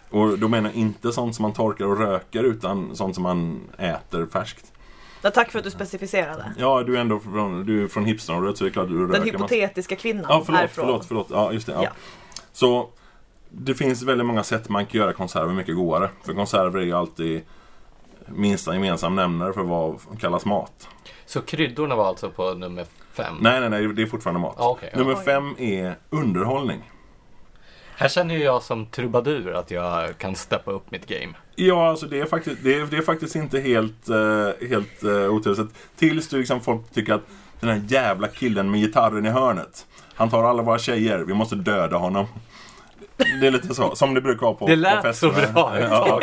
Och 0.09 0.39
då 0.39 0.47
menar 0.47 0.69
jag 0.69 0.77
inte 0.77 1.12
sånt 1.12 1.35
som 1.35 1.43
man 1.43 1.53
torkar 1.53 1.85
och 1.85 1.97
röker 1.97 2.43
utan 2.43 2.95
sånt 2.95 3.15
som 3.15 3.23
man 3.23 3.59
äter 3.77 4.25
färskt. 4.25 4.73
Ja, 5.21 5.29
tack 5.32 5.51
för 5.51 5.60
att 5.60 5.65
du 5.65 5.71
specificerade. 5.71 6.53
Ja, 6.58 6.84
du 6.84 6.95
är 6.97 7.01
ändå 7.01 7.19
från, 7.19 7.65
du 7.65 7.84
är 7.84 7.88
från 7.88 8.05
hipsterområdet 8.05 8.58
så 8.58 8.63
det 8.63 8.69
är 8.69 8.71
klart 8.71 8.88
du 8.88 8.93
Den 8.93 9.08
röker 9.08 9.19
massa. 9.19 9.25
hypotetiska 9.34 9.95
kvinnan 9.95 10.25
Ja, 10.29 10.41
förlåt, 10.45 10.60
härifrån. 10.60 10.86
förlåt, 10.86 11.05
förlåt. 11.05 11.27
Ja, 11.29 11.51
just 11.53 11.67
det. 11.67 11.73
Ja. 11.73 11.84
Ja. 11.84 11.89
Så 12.51 12.89
det 13.49 13.73
finns 13.75 14.03
väldigt 14.03 14.27
många 14.27 14.43
sätt 14.43 14.69
man 14.69 14.86
kan 14.86 14.99
göra 15.01 15.13
konserver 15.13 15.53
mycket 15.53 15.75
godare. 15.75 16.10
För 16.23 16.34
konserver 16.34 16.79
är 16.79 16.84
ju 16.86 16.93
alltid 16.93 17.41
minsta 18.25 18.73
gemensam 18.73 19.15
nämnare 19.15 19.53
för 19.53 19.62
vad 19.62 19.99
kallas 20.19 20.45
mat. 20.45 20.88
Så 21.25 21.41
kryddorna 21.41 21.95
var 21.95 22.08
alltså 22.08 22.29
på 22.29 22.53
nummer 22.53 22.86
fem? 23.13 23.36
Nej, 23.41 23.60
nej, 23.60 23.69
nej, 23.69 23.88
det 23.88 24.01
är 24.01 24.05
fortfarande 24.05 24.39
mat. 24.39 24.55
Okej, 24.58 24.89
ja. 24.93 24.99
Nummer 24.99 25.15
fem 25.15 25.55
är 25.58 25.95
underhållning. 26.10 26.91
Här 27.95 28.10
känner 28.10 28.36
ju 28.36 28.43
jag 28.43 28.63
som 28.63 28.86
trubadur 28.86 29.53
att 29.53 29.71
jag 29.71 30.17
kan 30.17 30.36
steppa 30.36 30.71
upp 30.71 30.91
mitt 30.91 31.05
game. 31.08 31.34
Ja, 31.61 31.89
alltså 31.89 32.05
det 32.05 32.19
är 32.19 32.25
faktiskt, 32.25 32.57
det 32.63 32.73
är, 32.75 32.85
det 32.85 32.97
är 32.97 33.01
faktiskt 33.01 33.35
inte 33.35 33.59
helt, 33.59 34.09
uh, 34.09 34.49
helt 34.69 35.03
uh, 35.03 35.29
otroligt. 35.29 35.69
Tills 35.95 36.27
du 36.27 36.37
liksom 36.37 36.61
folk 36.61 36.91
tycker 36.93 37.13
att 37.13 37.21
den 37.59 37.69
här 37.69 37.81
jävla 37.87 38.27
killen 38.27 38.71
med 38.71 38.79
gitarren 38.81 39.25
i 39.25 39.29
hörnet. 39.29 39.85
Han 40.15 40.29
tar 40.29 40.43
alla 40.43 40.63
våra 40.63 40.79
tjejer, 40.79 41.19
vi 41.19 41.33
måste 41.33 41.55
döda 41.55 41.97
honom. 41.97 42.25
Det 43.41 43.47
är 43.47 43.51
lite 43.51 43.75
så, 43.75 43.95
som 43.95 44.13
det 44.13 44.21
brukar 44.21 44.41
vara 44.41 44.53
på 44.53 44.67
Det 44.67 44.73
på 44.75 44.79
lät 44.79 45.01
fester. 45.01 45.27
så 45.27 45.53
bra 45.53 45.79
Ja. 45.79 46.19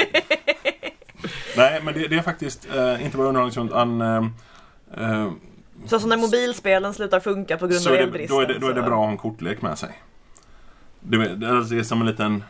Nej, 1.57 1.81
men 1.85 1.95
det, 1.95 2.09
det 2.09 2.17
är 2.17 2.23
faktiskt 2.23 2.69
uh, 2.77 3.05
inte 3.05 3.17
bara 3.17 3.29
underhållning 3.29 3.67
utan 3.67 4.01
uh, 4.01 4.25
uh, 5.01 5.33
Så 5.87 6.01
som 6.01 6.09
när 6.09 6.17
mobilspelen 6.17 6.95
slutar 6.95 7.21
funka 7.21 7.57
på 7.57 7.67
grund 7.67 7.81
så 7.81 7.91
av 7.91 7.97
det, 7.97 8.03
elbristen. 8.03 8.37
då, 8.37 8.43
är 8.43 8.47
det, 8.47 8.59
då 8.59 8.67
är 8.69 8.75
det 8.75 8.81
så- 8.81 8.87
bra 8.87 8.95
att 8.99 9.05
ha 9.05 9.11
en 9.11 9.17
kortlek 9.17 9.63
med 9.63 9.79
sig. 9.79 10.03
Det, 11.01 11.17
är- 11.17 11.35
det 11.71 11.79
är 11.79 11.83
som 11.83 12.01
en 12.01 12.07
liten 12.07 12.45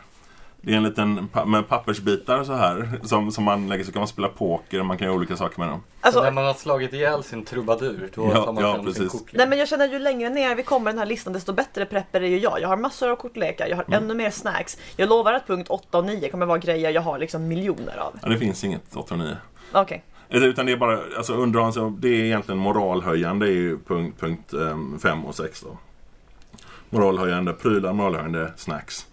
det 0.67 0.73
är 0.73 0.77
en 0.77 0.83
liten 0.83 1.29
med 1.45 1.67
pappersbitar 1.67 2.43
så 2.43 2.53
här 2.53 2.99
som, 3.03 3.31
som 3.31 3.43
man 3.43 3.69
lägger 3.69 3.83
så 3.83 3.91
kan 3.91 3.99
man 3.99 4.07
spela 4.07 4.27
poker 4.29 4.79
och 4.79 4.85
man 4.85 4.97
kan 4.97 5.05
göra 5.07 5.15
olika 5.15 5.37
saker 5.37 5.59
med 5.59 5.69
dem. 5.69 5.79
Så 6.01 6.07
Alltså, 6.07 6.23
när 6.23 6.31
man 6.31 6.45
har 6.45 6.53
slagit 6.53 6.93
ihjäl 6.93 7.23
sin 7.23 7.45
trubadur, 7.45 8.09
då 8.15 8.31
Ja, 8.33 8.45
tar 8.45 8.53
man 8.53 8.63
ja, 8.63 8.73
fram 8.73 8.85
sin 8.85 8.93
precis. 8.93 9.11
kortlek. 9.11 9.35
Nej 9.37 9.47
men 9.47 9.57
jag 9.59 9.67
känner 9.67 9.87
ju 9.87 9.99
längre 9.99 10.29
ner 10.29 10.55
vi 10.55 10.63
kommer 10.63 10.91
den 10.91 10.99
här 10.99 11.05
listan 11.05 11.33
desto 11.33 11.53
bättre 11.53 11.85
prepper 11.85 12.21
är 12.21 12.27
ju 12.27 12.39
jag. 12.39 12.61
Jag 12.61 12.67
har 12.67 12.77
massor 12.77 13.09
av 13.09 13.15
kortlekar, 13.15 13.67
jag 13.67 13.75
har 13.77 13.83
Mm. 13.87 14.03
ännu 14.03 14.13
mer 14.13 14.29
snacks. 14.29 14.77
Jag 14.95 15.09
lovar 15.09 15.33
att 15.33 15.47
punkt 15.47 15.67
8 15.69 15.97
och 15.97 16.05
9 16.05 16.29
kommer 16.29 16.45
vara 16.45 16.57
grejer 16.57 16.89
jag 16.91 17.01
har 17.01 17.19
liksom 17.19 17.47
miljoner 17.47 17.97
av. 17.97 18.19
Ja, 18.21 18.29
det 18.29 18.37
finns 18.37 18.63
inget 18.63 18.95
8 18.95 19.13
och 19.13 19.19
9. 19.19 19.37
Okej. 19.71 20.03
Utan 20.29 20.65
det 20.65 20.71
är 20.71 20.77
bara, 20.77 20.99
alltså 21.17 21.33
underhållning, 21.33 21.73
så 21.73 21.89
det 21.99 22.07
är 22.09 22.23
egentligen 22.23 22.59
moralhöjande, 22.59 23.45
det 23.45 23.51
är 23.51 23.55
ju 23.55 23.77
punkt 23.87 24.15
5 24.19 24.37
punkt, 24.49 25.01
5 25.01 25.25
och 25.25 25.35
6 25.35 25.61
då. 25.61 25.77
Moralhöjande 26.89 27.53
prylar, 27.53 27.93
moralhöjande 27.93 28.51
snacks. 28.55 29.05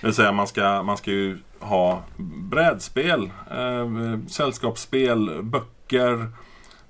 Det 0.00 0.06
vill 0.06 0.14
säga 0.14 0.32
man 0.32 0.46
ska, 0.46 0.82
man 0.82 0.96
ska 0.96 1.10
ju 1.10 1.38
ha 1.60 2.02
brädspel, 2.50 3.30
eh, 3.50 4.18
sällskapsspel, 4.28 5.42
böcker, 5.42 6.28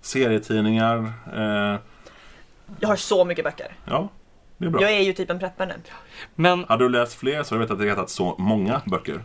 serietidningar. 0.00 1.12
Eh, 1.36 1.78
Jag 2.80 2.88
har 2.88 2.96
så 2.96 3.24
mycket 3.24 3.44
böcker. 3.44 3.74
ja, 3.84 4.08
det 4.58 4.66
är 4.66 4.70
bra. 4.70 4.82
Jag 4.82 4.92
är 4.92 5.00
ju 5.00 5.12
typ 5.12 5.30
en 5.30 5.38
prepper 5.38 5.66
nu. 5.66 5.74
Men, 6.34 6.64
Hade 6.68 6.84
du 6.84 6.88
läst 6.88 7.14
fler 7.14 7.42
så 7.42 7.54
hade 7.54 7.64
du 7.64 7.66
vetat 7.66 7.74
att 7.74 7.80
det 7.82 7.88
hetat 7.90 8.10
så 8.10 8.34
många 8.38 8.80
böcker. 8.84 9.20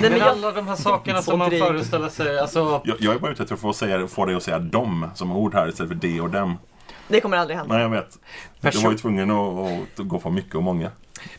Nej, 0.00 0.10
men 0.10 0.22
alla 0.22 0.52
de 0.52 0.68
här 0.68 0.76
sakerna 0.76 1.22
som 1.22 1.38
man 1.38 1.50
föreställer 1.50 2.08
sig, 2.08 2.38
alltså 2.38 2.80
Jag, 2.84 2.96
jag 3.00 3.14
är 3.14 3.18
bara 3.18 3.32
ute 3.32 3.42
efter 3.42 3.54
att 3.54 3.60
få, 3.60 3.72
säga, 3.72 4.06
få 4.08 4.24
dig 4.26 4.34
att 4.34 4.42
säga 4.42 4.58
dom 4.58 5.06
som 5.14 5.32
ord 5.32 5.54
här 5.54 5.68
istället 5.68 5.88
för 5.92 6.08
det 6.08 6.20
och 6.20 6.30
dem. 6.30 6.58
Det 7.08 7.20
kommer 7.20 7.36
aldrig 7.36 7.58
hända. 7.58 7.74
Nej, 7.74 7.82
jag 7.82 7.90
vet. 7.90 8.18
Person- 8.60 8.84
var 8.84 8.90
ju 8.92 8.98
tvungen 8.98 9.30
att, 9.30 10.00
att 10.00 10.08
gå 10.08 10.18
på 10.20 10.30
mycket 10.30 10.54
och 10.54 10.62
många. 10.62 10.90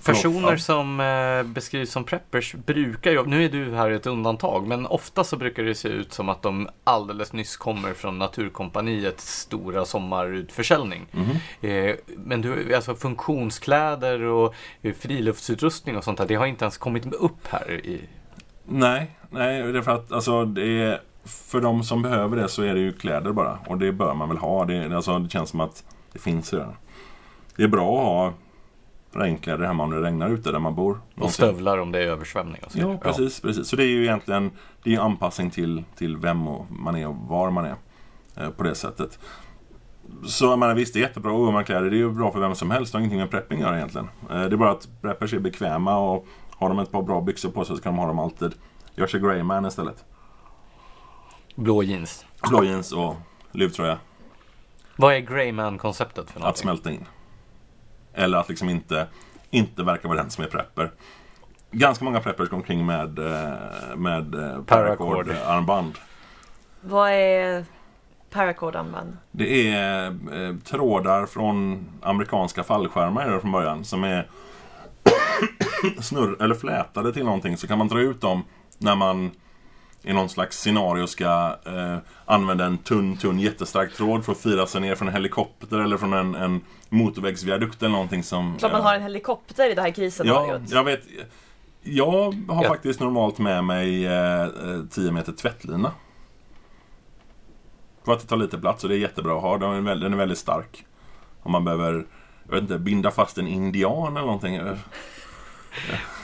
Personer 0.05 0.57
som 0.57 0.99
eh, 0.99 1.43
beskrivs 1.43 1.91
som 1.91 2.03
preppers 2.03 2.53
brukar 2.53 3.11
ju, 3.11 3.25
nu 3.25 3.45
är 3.45 3.49
du 3.49 3.75
här 3.75 3.91
ett 3.91 4.07
undantag, 4.07 4.67
men 4.67 4.85
ofta 4.85 5.23
så 5.23 5.37
brukar 5.37 5.63
det 5.63 5.75
se 5.75 5.89
ut 5.89 6.13
som 6.13 6.29
att 6.29 6.41
de 6.41 6.69
alldeles 6.83 7.33
nyss 7.33 7.57
kommer 7.57 7.93
från 7.93 8.19
Naturkompaniets 8.19 9.39
stora 9.39 9.85
sommarutförsäljning. 9.85 11.05
Mhm. 11.11 11.69
Eh, 11.69 11.95
men 12.17 12.41
du, 12.41 12.75
alltså 12.75 12.95
funktionskläder 12.95 14.21
och 14.21 14.55
eh, 14.81 14.93
friluftsutrustning 14.93 15.97
och 15.97 16.03
sånt 16.03 16.17
där, 16.17 16.25
det 16.25 16.35
har 16.35 16.45
inte 16.45 16.65
ens 16.65 16.77
kommit 16.77 17.13
upp 17.13 17.47
här 17.47 17.71
i... 17.71 18.01
Nej, 18.65 19.11
nej, 19.29 19.63
det 19.63 19.77
är 19.77 19.81
för 19.81 19.91
att 19.91 20.11
alltså, 20.11 20.45
det 20.45 20.81
är, 20.81 21.01
för 21.25 21.61
de 21.61 21.83
som 21.83 22.01
behöver 22.01 22.37
det 22.37 22.49
så 22.49 22.63
är 22.63 22.73
det 22.73 22.79
ju 22.79 22.93
kläder 22.93 23.31
bara. 23.31 23.59
Och 23.67 23.77
det 23.77 23.91
bör 23.91 24.13
man 24.13 24.29
väl 24.29 24.37
ha. 24.37 24.65
Det, 24.65 24.95
alltså, 24.95 25.19
det 25.19 25.29
känns 25.29 25.49
som 25.49 25.59
att 25.59 25.83
det 26.13 26.19
finns 26.19 26.53
redan. 26.53 26.75
Det 27.55 27.63
är 27.63 27.67
bra 27.67 27.99
att 27.99 28.05
ha 28.05 28.33
regnkläder 29.11 29.65
hemma 29.65 29.83
om 29.83 29.89
det 29.91 30.01
regnar 30.01 30.29
ute 30.29 30.51
där 30.51 30.59
man 30.59 30.75
bor. 30.75 30.99
Och 31.17 31.31
stövlar 31.31 31.77
om 31.77 31.91
det 31.91 31.99
är 31.99 32.07
översvämning 32.07 32.61
och 32.65 32.71
så 32.71 32.79
Ja, 32.79 32.97
precis, 32.97 33.39
precis. 33.41 33.67
Så 33.67 33.75
det 33.75 33.83
är 33.83 33.87
ju 33.87 34.03
egentligen 34.03 34.51
det 34.83 34.95
är 34.95 34.99
anpassning 34.99 35.49
till, 35.49 35.83
till 35.95 36.17
vem 36.17 36.47
och 36.47 36.71
man 36.71 36.95
är 36.95 37.07
och 37.07 37.15
var 37.15 37.51
man 37.51 37.65
är. 37.65 37.75
Eh, 38.37 38.49
på 38.49 38.63
det 38.63 38.75
sättet. 38.75 39.19
Så 40.25 40.45
jag 40.45 40.59
menar, 40.59 40.75
visst, 40.75 40.93
det 40.93 40.99
är 40.99 41.01
jättebra 41.01 41.47
att 41.47 41.53
man 41.53 41.63
kläder. 41.65 41.89
Det 41.89 41.95
är 41.95 41.97
ju 41.97 42.11
bra 42.11 42.31
för 42.31 42.39
vem 42.39 42.55
som 42.55 42.71
helst. 42.71 42.91
Det 42.91 42.97
har 42.97 42.99
ingenting 43.01 43.19
med 43.19 43.31
prepping 43.31 43.57
att 43.57 43.67
göra 43.67 43.77
egentligen. 43.77 44.09
Eh, 44.29 44.35
det 44.41 44.55
är 44.55 44.57
bara 44.57 44.71
att 44.71 44.87
preppers 45.01 45.33
är 45.33 45.39
bekväma 45.39 45.97
och 45.97 46.25
har 46.51 46.69
de 46.69 46.79
ett 46.79 46.91
par 46.91 47.01
bra 47.01 47.21
byxor 47.21 47.49
på 47.51 47.65
sig 47.65 47.75
så 47.75 47.81
kan 47.81 47.93
de 47.93 47.99
ha 47.99 48.07
dem 48.07 48.19
alltid. 48.19 48.51
Gör 48.95 49.07
sig 49.07 49.19
Greyman 49.19 49.65
istället. 49.65 50.05
Blå 51.55 51.83
jeans. 51.83 52.25
Blå 52.49 52.63
jeans 52.63 52.91
och 52.91 53.15
luvtröja. 53.51 53.97
Vad 54.95 55.13
är 55.13 55.19
Greyman-konceptet 55.19 56.29
för 56.31 56.39
Att 56.39 56.39
någonting? 56.39 56.61
smälta 56.61 56.91
in. 56.91 57.05
Eller 58.19 58.37
att 58.37 58.49
liksom 58.49 58.69
inte, 58.69 59.07
inte 59.49 59.83
verka 59.83 60.07
vara 60.07 60.21
den 60.21 60.29
som 60.29 60.43
är 60.43 60.47
prepper. 60.47 60.91
Ganska 61.71 62.05
många 62.05 62.19
preppers 62.19 62.49
går 62.49 62.57
omkring 62.57 62.85
med, 62.85 63.19
eh, 63.19 63.95
med 63.95 64.35
eh, 64.35 64.63
Paracord. 64.63 65.27
paracord-armband. 65.27 65.93
Vad 66.81 67.11
är 67.11 67.65
paracord-armband? 68.29 69.17
Det 69.31 69.71
är 69.71 70.05
eh, 70.07 70.55
trådar 70.63 71.25
från 71.25 71.85
amerikanska 72.01 72.63
fallskärmar 72.63 73.39
från 73.39 73.51
början 73.51 73.85
som 73.85 74.03
är 74.03 74.27
snurr 76.01 76.43
eller 76.43 76.55
flätade 76.55 77.13
till 77.13 77.25
någonting 77.25 77.57
så 77.57 77.67
kan 77.67 77.77
man 77.77 77.87
dra 77.87 77.99
ut 77.99 78.21
dem 78.21 78.43
när 78.77 78.95
man 78.95 79.31
i 80.03 80.13
någon 80.13 80.29
slags 80.29 80.57
scenario 80.57 81.07
ska 81.07 81.57
eh, 81.65 81.97
använda 82.25 82.65
en 82.65 82.77
tunn, 82.77 83.17
tunn 83.17 83.39
jättestark 83.39 83.93
tråd 83.93 84.25
för 84.25 84.31
att 84.31 84.37
fira 84.41 84.65
sig 84.67 84.81
ner 84.81 84.95
från 84.95 85.07
en 85.07 85.13
helikopter 85.13 85.79
eller 85.79 85.97
från 85.97 86.13
en, 86.13 86.35
en 86.35 86.61
motorvägsviadukt 86.89 87.81
eller 87.83 87.91
någonting 87.91 88.23
som... 88.23 88.57
Klart 88.59 88.71
man 88.71 88.81
eh, 88.81 88.87
har 88.87 88.95
en 88.95 89.01
helikopter 89.03 89.71
i 89.71 89.73
det 89.73 89.81
här 89.81 89.87
Ja, 89.89 89.93
krisscenariot. 89.93 90.61
jag 90.71 90.83
vet. 90.83 91.01
Jag 91.81 92.11
har 92.49 92.63
Ja. 92.63 92.69
faktiskt 92.69 92.99
normalt 92.99 93.37
med 93.37 93.63
mig 93.63 94.05
eh, 94.05 94.41
eh, 94.41 94.49
10 94.91 95.11
meter 95.11 95.31
tvättlina. 95.31 95.91
För 98.05 98.13
att 98.13 98.19
det 98.19 98.27
tar 98.27 98.37
lite 98.37 98.57
plats 98.57 98.83
och 98.83 98.89
det 98.89 98.95
är 98.95 98.99
jättebra 98.99 99.35
att 99.35 99.41
ha. 99.41 99.57
Den 99.57 99.69
är, 99.71 99.81
väldigt, 99.81 100.01
den 100.05 100.13
är 100.13 100.17
väldigt 100.17 100.37
stark. 100.37 100.85
Om 101.43 101.51
man 101.51 101.65
behöver, 101.65 102.05
jag 102.45 102.51
vet 102.53 102.61
inte, 102.61 102.79
binda 102.79 103.11
fast 103.11 103.37
en 103.37 103.47
indian 103.47 104.11
eller 104.17 104.25
någonting. 104.25 104.59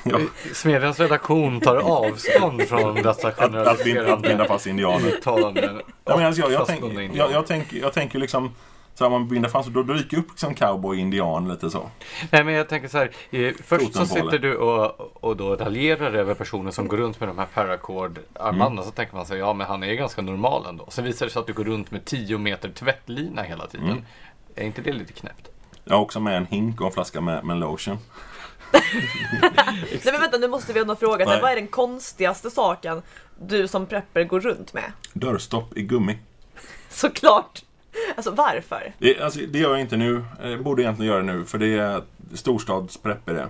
Ja, 0.10 0.20
Smedjans 0.54 1.00
redaktion 1.00 1.62
tar 1.62 1.76
avstånd 1.76 2.62
från 2.62 2.96
dessa 2.96 3.28
att, 3.28 3.40
att, 3.40 3.52
binda, 3.52 3.72
att 3.72 3.84
binda 3.84 4.04
generaliserande 4.04 4.46
fast 4.46 4.68
indianer. 4.68 5.08
uttalanden. 5.08 5.82
Ja, 6.06 6.18
men 6.18 6.26
alltså, 6.26 6.42
jag, 6.42 6.52
jag, 6.52 6.68
tänk, 6.68 7.16
jag, 7.16 7.32
jag, 7.32 7.48
tänker, 7.48 7.78
jag 7.78 7.94
tänker 7.94 8.20
liksom 8.20 8.52
så 8.96 9.04
här, 9.04 9.12
man 9.12 9.28
binder 9.28 9.50
fast, 9.50 9.70
då, 9.70 9.84
då 9.84 9.94
dyker 9.94 10.18
upp 10.18 10.30
liksom 10.30 10.56
cowboy, 10.56 11.00
indian 11.00 11.48
lite 11.48 11.70
så. 11.70 11.90
Nej 12.32 12.44
men 12.44 12.54
jag 12.54 12.70
tänker 12.70 12.88
så 12.88 12.98
här. 12.98 13.12
Eh, 13.32 13.54
först 13.64 13.96
så 13.96 14.06
sitter 14.06 14.40
du 14.40 14.56
och, 14.58 15.16
och 15.24 15.38
då 15.38 15.56
raljerar 15.56 16.14
över 16.14 16.34
personer 16.34 16.72
som 16.72 16.88
går 16.88 16.98
runt 16.98 17.20
med 17.20 17.30
de 17.30 17.38
här 17.38 17.48
paracord-armbanden. 17.54 18.72
Mm. 18.72 18.84
Så 18.84 18.92
tänker 18.92 19.16
man 19.16 19.26
sig, 19.26 19.40
ja 19.40 19.54
men 19.54 19.68
han 19.68 19.84
är 19.84 19.94
ganska 19.94 20.22
normal 20.22 20.66
ändå. 20.70 20.86
Sen 20.90 21.06
visar 21.06 21.26
det 21.26 21.32
sig 21.32 21.40
att 21.40 21.48
du 21.48 21.54
går 21.54 21.64
runt 21.64 21.92
med 21.92 22.06
10 22.06 22.38
meter 22.38 22.70
tvättlina 22.70 23.42
hela 23.42 23.68
tiden. 23.68 23.90
Mm. 23.90 24.06
Är 24.56 24.66
inte 24.66 24.82
det 24.82 24.94
lite 24.94 25.14
knäppt? 25.14 25.50
Jag 25.84 25.96
har 25.96 26.02
också 26.02 26.20
med 26.20 26.38
en 26.38 26.46
hink 26.46 26.82
och 26.82 26.88
en 26.88 26.94
flaska 26.94 27.22
med, 27.22 27.46
med 27.46 27.58
lotion. 27.58 27.98
Nej 29.42 30.14
men 30.14 30.22
vänta, 30.22 30.38
nu 30.38 30.48
måste 30.48 30.74
vi 30.74 30.80
ändå 30.80 30.96
fråga. 30.96 31.26
Nej. 31.26 31.42
vad 31.42 31.52
är 31.52 31.56
den 31.56 31.68
konstigaste 31.68 32.50
saken 32.50 33.02
du 33.40 33.68
som 33.68 33.86
prepper 33.86 34.24
går 34.24 34.40
runt 34.40 34.74
med? 34.74 34.92
Dörrstopp 35.14 35.78
i 35.78 35.82
gummi. 35.82 36.18
Såklart! 36.90 37.64
Alltså 38.16 38.32
varför? 38.32 38.94
Det, 38.98 39.20
alltså, 39.20 39.40
det 39.40 39.60
gör 39.60 39.72
jag 39.72 39.82
inte 39.82 39.98
nu. 39.98 40.26
Jag 40.44 40.64
borde 40.64 40.82
egentligen 40.82 41.12
göra 41.12 41.22
det 41.24 41.34
nu, 41.34 41.46
för 41.46 41.58
det 41.58 41.78
är 41.78 42.02
storstadsprepp 42.34 43.30
i 43.30 43.34
det. 43.34 43.48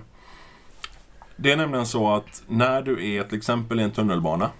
Det 1.36 1.52
är 1.52 1.56
nämligen 1.56 1.86
så 1.86 2.14
att 2.14 2.42
när 2.46 2.82
du 2.82 3.14
är 3.14 3.24
till 3.24 3.38
exempel 3.38 3.80
i 3.80 3.82
en 3.82 3.90
tunnelbana 3.90 4.50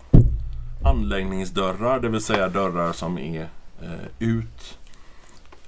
anläggningsdörrar, 0.84 2.00
det 2.00 2.08
vill 2.08 2.20
säga 2.20 2.48
dörrar 2.48 2.92
som 2.92 3.18
är 3.18 3.48
eh, 3.82 4.28
ut 4.28 4.75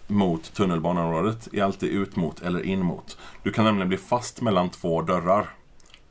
mot 0.08 0.54
tunnelbaneområdet, 0.54 1.48
är 1.52 1.62
alltid 1.62 1.90
ut 1.90 2.16
mot 2.16 2.42
eller 2.42 2.62
in 2.62 2.84
mot. 2.84 3.18
Du 3.42 3.52
kan 3.52 3.64
nämligen 3.64 3.88
bli 3.88 3.98
fast 3.98 4.40
mellan 4.40 4.70
två 4.70 5.02
dörrar 5.02 5.46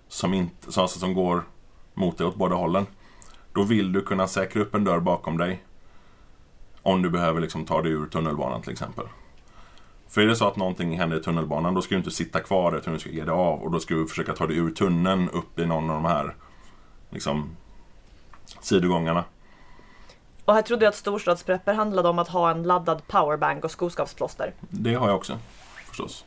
som, 0.07 0.33
inte, 0.33 0.81
alltså 0.81 0.99
som 0.99 1.13
går 1.13 1.43
mot 1.93 2.17
dig 2.17 2.27
åt 2.27 2.35
båda 2.35 2.55
hållen. 2.55 2.85
Då 3.53 3.63
vill 3.63 3.91
du 3.91 4.01
kunna 4.01 4.27
säkra 4.27 4.61
upp 4.61 4.75
en 4.75 4.83
dörr 4.83 4.99
bakom 4.99 5.37
dig 5.37 5.63
om 6.81 7.01
du 7.01 7.09
behöver 7.09 7.41
liksom 7.41 7.65
ta 7.65 7.81
dig 7.81 7.91
ur 7.91 8.05
tunnelbanan 8.05 8.61
till 8.61 8.71
exempel. 8.71 9.05
För 10.07 10.21
är 10.21 10.27
det 10.27 10.35
så 10.35 10.47
att 10.47 10.55
någonting 10.55 10.99
händer 10.99 11.17
i 11.17 11.23
tunnelbanan 11.23 11.73
då 11.73 11.81
ska 11.81 11.95
du 11.95 11.99
inte 11.99 12.11
sitta 12.11 12.39
kvar 12.39 12.71
där 12.71 12.77
utan 12.77 12.93
du 12.93 12.99
ska 12.99 13.09
ge 13.09 13.23
dig 13.23 13.33
av 13.33 13.59
och 13.59 13.71
då 13.71 13.79
ska 13.79 13.95
du 13.95 14.07
försöka 14.07 14.33
ta 14.33 14.47
dig 14.47 14.57
ur 14.57 14.69
tunneln 14.69 15.29
upp 15.29 15.59
i 15.59 15.65
någon 15.65 15.89
av 15.89 15.95
de 15.95 16.05
här 16.05 16.35
liksom 17.09 17.49
sidogångarna. 18.61 19.23
Och 20.47 20.53
här 20.53 20.61
trodde 20.61 20.85
jag 20.85 20.89
att 20.89 20.95
storstadsprepper 20.95 21.73
handlade 21.73 22.09
om 22.09 22.19
att 22.19 22.27
ha 22.27 22.51
en 22.51 22.63
laddad 22.63 23.07
powerbank 23.07 23.63
och 23.63 23.71
skoskavsplåster. 23.71 24.53
Det 24.69 24.93
har 24.93 25.07
jag 25.07 25.15
också 25.15 25.39
förstås. 25.89 26.25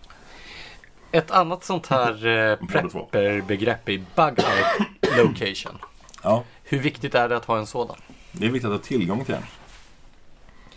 Ett 1.12 1.30
annat 1.30 1.64
sånt 1.64 1.86
här 1.86 2.26
eh, 2.52 2.56
prepper-begrepp 2.68 3.88
är 3.88 4.04
bug 4.16 4.38
out 4.38 5.16
location. 5.16 5.78
Ja, 6.22 6.44
Hur 6.64 6.78
viktigt 6.78 7.14
är 7.14 7.28
det 7.28 7.36
att 7.36 7.44
ha 7.44 7.58
en 7.58 7.66
sådan? 7.66 7.96
det 8.32 8.46
är 8.46 8.50
viktigt 8.50 8.70
att 8.70 8.76
ha 8.76 8.84
tillgång 8.86 9.24
till 9.24 9.34
den. 9.34 9.44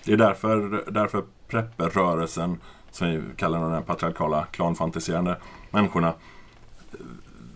Det 0.04 0.14
är 0.14 0.18
därför, 0.18 0.84
därför 0.92 1.24
prepper-rörelsen, 1.48 2.60
som 2.92 3.08
vi 3.08 3.22
kallar 3.36 3.60
den 3.60 3.72
här 3.72 3.82
patriarkala, 3.82 4.46
klanfantiserande 4.52 5.38
människorna. 5.70 6.14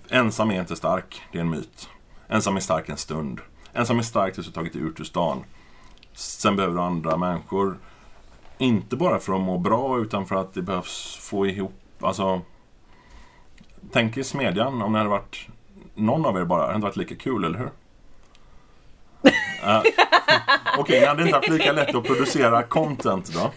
Ensam 0.09 0.51
är 0.51 0.59
inte 0.59 0.75
stark, 0.75 1.21
det 1.31 1.37
är 1.37 1.41
en 1.41 1.49
myt. 1.49 1.89
Ensam 2.27 2.55
är 2.55 2.59
stark 2.59 2.89
en 2.89 2.97
stund. 2.97 3.41
Ensam 3.73 3.99
är 3.99 4.03
stark 4.03 4.33
tills 4.33 4.47
du 4.47 4.53
tagit 4.53 4.73
dig 4.73 4.81
ut 4.81 4.99
ur 4.99 5.03
stan. 5.03 5.43
Sen 6.17 6.55
behöver 6.55 6.75
du 6.75 6.81
andra 6.81 7.17
människor. 7.17 7.77
Inte 8.57 8.95
bara 8.95 9.19
för 9.19 9.33
att 9.33 9.41
må 9.41 9.57
bra, 9.57 9.99
utan 9.99 10.25
för 10.25 10.35
att 10.35 10.53
det 10.53 10.61
behövs 10.61 11.17
få 11.21 11.47
ihop, 11.47 11.73
alltså... 12.01 12.41
Tänk 13.91 14.17
er 14.17 14.23
smedjan, 14.23 14.81
om 14.81 14.91
det 14.93 14.97
hade 14.97 15.09
varit 15.09 15.47
någon 15.95 16.25
av 16.25 16.37
er 16.37 16.43
bara, 16.43 16.59
det 16.59 16.65
hade 16.65 16.75
inte 16.75 16.85
varit 16.85 16.95
lika 16.95 17.15
kul, 17.15 17.43
eller 17.43 17.59
hur? 17.59 17.71
Uh, 19.63 19.81
Okej, 20.77 20.99
ni 20.99 21.05
hade 21.05 21.23
inte 21.23 21.35
haft 21.35 21.49
lika 21.49 21.71
lätt 21.71 21.95
att 21.95 22.03
producera 22.03 22.63
content 22.63 23.33
då. 23.33 23.51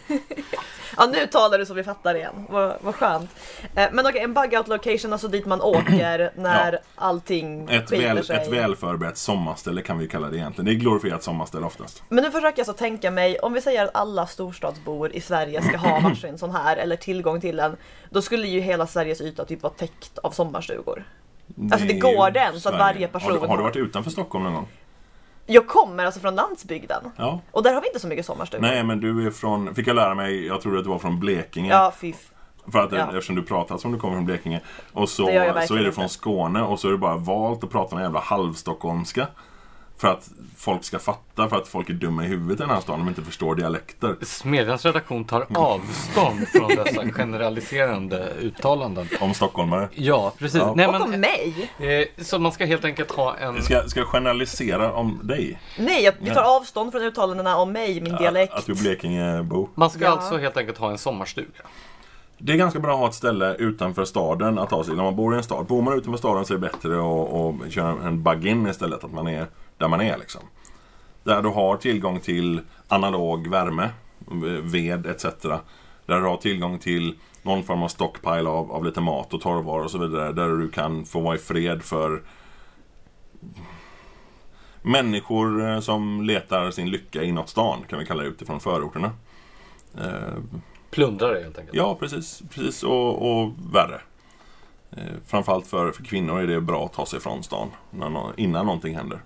Ja, 0.97 1.07
nu 1.07 1.27
talar 1.27 1.59
du 1.59 1.67
så 1.67 1.75
vi 1.75 1.85
fattar 1.85 2.15
igen. 2.15 2.47
Vad, 2.49 2.77
vad 2.81 2.95
skönt. 2.95 3.31
Eh, 3.75 3.89
men 3.93 4.07
okej, 4.07 4.21
en 4.21 4.35
bug 4.35 4.55
out 4.55 4.69
location, 4.69 5.13
alltså 5.13 5.29
dit 5.29 5.47
man 5.47 5.61
åker 5.61 6.31
när 6.37 6.79
allting 6.95 7.69
Ett 7.71 7.93
väl, 7.93 8.25
sig. 8.25 8.37
ett 8.37 8.53
väl 8.53 8.77
förberett 8.77 9.17
sommarställe 9.19 9.83
kan 9.83 9.99
vi 9.99 10.09
kalla 10.09 10.29
det 10.29 10.37
egentligen. 10.37 10.67
Det 10.67 10.73
är 10.73 10.81
glorifierat 10.81 11.23
sommarställe 11.23 11.67
oftast. 11.67 12.03
Men 12.09 12.25
nu 12.25 12.31
försöker 12.31 12.59
jag 12.59 12.67
så 12.67 12.73
tänka 12.73 13.11
mig, 13.11 13.39
om 13.39 13.53
vi 13.53 13.61
säger 13.61 13.85
att 13.85 13.97
alla 13.97 14.27
storstadsbor 14.27 15.13
i 15.13 15.21
Sverige 15.21 15.63
ska 15.63 15.77
ha 15.77 16.01
varsin 16.03 16.39
sån 16.39 16.51
här, 16.51 16.77
eller 16.77 16.97
tillgång 16.97 17.41
till 17.41 17.61
en, 17.61 17.77
då 18.11 18.23
skulle 18.23 18.47
ju 18.47 18.61
hela 18.61 18.87
Sveriges 18.87 19.21
yta 19.21 19.45
typ 19.45 19.63
vara 19.63 19.73
täckt 19.73 20.19
av 20.19 20.31
sommarstugor. 20.31 21.05
Alltså, 21.73 21.87
det 21.87 21.99
går 21.99 22.31
den, 22.31 22.61
så 22.61 22.69
att 22.69 22.79
varje 22.79 23.09
person 23.09 23.39
Har, 23.41 23.49
har 23.49 23.57
du 23.57 23.63
varit 23.63 23.77
utanför 23.77 24.11
Stockholm 24.11 24.45
någon 24.45 24.55
gång? 24.55 24.69
Jag 25.53 25.67
kommer 25.67 26.05
alltså 26.05 26.21
från 26.21 26.35
landsbygden, 26.35 27.03
Ja. 27.17 27.41
och 27.51 27.63
där 27.63 27.75
har 27.75 27.81
vi 27.81 27.87
inte 27.87 28.01
så 28.01 28.07
mycket 28.09 28.27
sommarstugor. 28.27 28.63
Nej, 28.63 28.85
men 28.85 29.01
du 29.01 29.27
är 29.27 29.31
från, 29.31 29.75
fick 29.75 29.87
jag 29.87 29.97
lära 29.97 30.15
mig, 30.15 30.47
jag 30.47 30.61
tror 30.61 30.79
att 30.79 30.85
du 30.85 30.91
var 30.91 30.99
från 30.99 31.21
Blekinge. 31.21 31.71
Ja, 31.71 31.93
fy. 32.01 32.15
För 32.73 32.79
att, 32.79 32.93
Ja. 32.93 32.99
Eftersom 33.05 33.37
du 33.37 33.43
pratar 33.43 33.79
som 33.79 33.93
du 33.93 33.99
kommer 33.99 34.15
från 34.15 34.25
Blekinge. 34.25 34.61
Och 34.93 35.09
så, 35.09 35.25
så 35.67 35.75
är 35.77 35.85
du 35.85 35.93
från. 35.93 36.09
Skåne 36.09 36.63
och 36.63 36.81
så 36.81 36.89
är 36.89 36.93
du 36.93 36.99
bara 36.99 37.17
valt 37.17 37.65
att 37.65 37.71
prata 37.71 37.97
med 37.97 38.03
jävla 38.03 38.21
halvstockholmska. 38.21 39.27
För 40.01 40.09
att 40.09 40.31
folk 40.57 40.85
ska 40.85 40.99
fatta, 40.99 41.49
för 41.49 41.57
att 41.57 41.69
folk 41.69 41.91
är 41.91 41.95
dumma 41.95 42.25
i 42.25 42.27
huvudet 42.29 42.61
i 42.61 42.63
den 42.63 42.71
här 42.71 42.81
stan. 42.81 42.99
De 42.99 43.09
inte 43.09 43.23
förstår 43.23 43.55
dialekter. 43.55 44.17
Smedjans 44.23 44.85
redaktion 44.85 45.25
tar 45.25 45.47
avstånd 45.55 46.49
från 46.49 46.69
dessa 46.69 47.09
generaliserande 47.13 48.33
uttalanden. 48.41 49.09
Om 49.21 49.35
stockholmare. 49.35 49.89
Ja, 49.95 50.33
precis. 50.39 50.61
Ja. 50.61 50.73
Nej, 50.77 50.87
Och 50.87 51.01
om 51.01 51.11
men, 51.11 51.21
mig? 51.21 51.71
eh, 51.79 52.25
så 52.25 52.39
man 52.39 52.53
ska 52.53 52.65
helt 52.65 52.85
enkelt 52.85 53.11
ha 53.11 53.37
en... 53.37 53.63
Ska, 53.63 53.89
ska 53.89 54.01
jag 54.01 54.09
generalisera 54.09 54.93
om 54.93 55.21
dig? 55.23 55.61
Nej, 55.79 56.03
jag, 56.05 56.15
vi 56.21 56.31
tar 56.31 56.57
avstånd 56.57 56.93
från 56.93 57.03
uttalandena 57.03 57.57
om 57.57 57.73
mig, 57.73 58.01
min 58.01 58.17
dialekt. 58.17 58.55
Att 58.55 58.67
du 58.67 58.73
är 58.73 58.77
Blekingebo. 58.77 59.69
Man 59.75 59.91
ska 59.91 60.05
Ja. 60.05 60.11
alltså 60.11 60.37
helt 60.39 60.57
enkelt 60.57 60.79
ha 60.79 60.91
en 60.91 60.99
sommarstuga. 60.99 61.49
Det 62.39 62.53
är 62.53 62.57
ganska 62.57 62.81
bra 62.81 62.93
att 62.93 62.99
ha 63.01 63.09
ett 63.09 63.15
ställe 63.15 63.55
utanför 63.55 64.05
staden 64.05 64.59
att 64.59 64.71
ta 64.71 64.85
sig 64.85 64.97
när 64.97 65.03
man 65.03 65.17
bor 65.17 65.35
i 65.35 65.37
en 65.37 65.43
stad. 65.43 65.67
Bor 65.67 65.83
man 65.83 65.95
utanför 65.99 66.19
staden 66.19 66.45
så 66.45 66.55
är 66.55 66.59
det 66.59 66.69
bättre 66.73 66.95
att, 66.99 67.65
att 67.67 67.73
köra 67.73 67.89
en 68.09 68.23
bug-in 68.23 68.67
istället. 68.67 69.05
Att 69.05 69.13
man 69.13 69.27
är 69.29 69.47
där 69.81 69.89
man 69.89 70.01
är 70.01 70.19
liksom. 70.19 70.43
Där 71.23 71.43
du 71.43 71.49
har 71.49 71.77
tillgång 71.77 72.21
till 72.21 72.61
analog 72.89 73.49
värme, 73.49 73.91
ved 74.63 75.07
etc. 75.07 75.25
Där 76.07 76.21
du 76.21 76.27
har 76.27 76.37
tillgång 76.37 76.79
till 76.79 77.19
någon 77.43 77.63
form 77.63 77.83
av 77.83 77.89
stockpile 77.89 78.49
av, 78.49 78.73
av 78.73 78.85
lite 78.85 79.01
mat 79.01 79.35
och 79.35 79.41
torrvaror 79.41 79.85
och 79.85 79.91
så 79.91 79.99
vidare. 79.99 80.33
Där 80.33 80.49
du 80.49 80.71
kan 80.71 81.05
få 81.05 81.21
vara 81.21 81.35
i 81.35 81.39
fred 81.39 81.83
för 81.83 82.23
människor 84.83 85.69
eh, 85.69 85.81
som 85.81 86.23
letar 86.23 86.71
sin 86.71 86.91
lycka 86.91 87.23
inåt 87.23 87.49
stan, 87.49 87.85
kan 87.89 87.99
vi 87.99 88.07
kalla 88.07 88.23
det 88.23 88.29
utifrån 88.29 88.61
förorterna. 88.61 89.13
Eh, 89.99 90.35
Plundrare 90.91 91.43
helt 91.43 91.59
enkelt. 91.59 91.77
Ja, 91.77 91.97
precis. 92.01 92.43
precis 92.55 92.83
och, 92.83 93.31
och 93.31 93.53
värre. 93.73 94.01
Eh, 94.91 95.15
framförallt 95.27 95.67
för, 95.67 95.93
för 95.93 96.05
kvinnor 96.05 96.41
är 96.41 96.47
det 96.47 96.61
bra 96.61 96.85
att 96.85 96.93
ta 96.93 97.07
sig 97.07 97.21
från 97.21 97.43
stan 97.43 97.69
när, 97.91 98.41
innan 98.41 98.67
någonting 98.67 98.97
händer. 98.97 99.21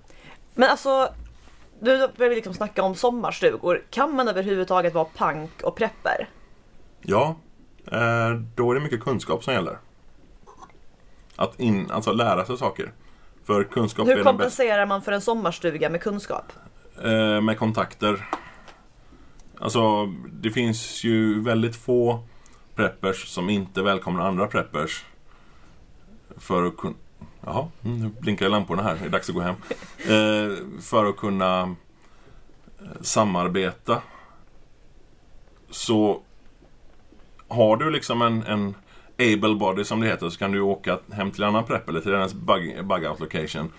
Men 0.55 0.71
alltså, 0.71 1.15
nu 1.81 2.09
börjar 2.17 2.31
vi 2.31 2.35
liksom 2.35 2.55
snacka 2.55 2.83
om 2.83 2.95
sommarstugor. 2.95 3.83
Kan 3.91 4.17
man 4.17 4.29
överhuvudtaget 4.29 4.95
vara 4.95 5.07
punk 5.17 5.63
och 5.63 5.77
prepper? 5.77 6.29
Ja, 7.03 7.37
eh, 7.93 8.31
då 8.55 8.71
är 8.71 8.75
det 8.75 8.81
mycket 8.81 9.01
kunskap 9.01 9.45
som 9.45 9.55
gäller. 9.55 9.79
Att 11.37 11.61
in, 11.61 11.91
alltså 11.91 12.13
lära 12.13 12.45
sig 12.45 12.59
saker. 12.59 12.93
För 13.45 13.65
kunskap 13.65 14.09
Hur 14.09 14.25
kompenserar 14.25 14.87
man 14.87 15.03
för 15.03 15.13
en 15.13 15.21
sommarstuga 15.21 15.91
med 15.91 16.01
kunskap? 16.01 16.53
eh, 17.03 17.41
med 17.41 17.59
kontakter. 17.59 18.29
Alltså, 19.59 20.07
det 20.33 20.51
finns 20.51 21.05
ju 21.05 21.41
väldigt 21.43 21.77
få 21.77 22.21
preppers 22.75 23.29
som 23.29 23.51
inte 23.51 23.83
välkomnar 23.83 24.29
andra 24.29 24.47
preppers. 24.47 25.05
För 26.37 26.65
att 26.65 26.77
kunna... 26.77 26.95
Jaha, 27.47 27.69
mm, 27.85 28.01
nu 28.01 28.11
blinkar 28.21 28.49
lamporna 28.49 28.83
här. 28.83 28.97
Det 29.01 29.07
är 29.07 29.09
dags 29.09 29.29
att 29.29 29.35
gå 29.35 29.41
hem. 29.41 29.55
Eh, 29.99 30.57
för 30.81 31.07
att 31.07 31.17
kunna 31.17 31.61
eh, 31.63 33.01
samarbeta. 33.01 34.03
Så 35.71 36.21
har 37.49 37.77
du 37.77 37.91
liksom 37.91 38.23
en, 38.23 38.43
en 38.43 38.75
able 39.19 39.55
body 39.55 39.85
som 39.85 40.01
det 40.01 40.07
heter 40.07 40.29
så 40.29 40.39
kan 40.39 40.53
du 40.53 40.61
åka 40.61 40.99
hem 41.13 41.31
till 41.31 41.43
en 41.43 41.49
annan 41.49 41.65
prepp 41.65 41.89
eller 41.89 42.01
till 42.01 42.11
dennes 42.11 42.35
bug, 42.35 42.87
bug 42.87 43.07
out 43.07 43.21
location. 43.21 43.73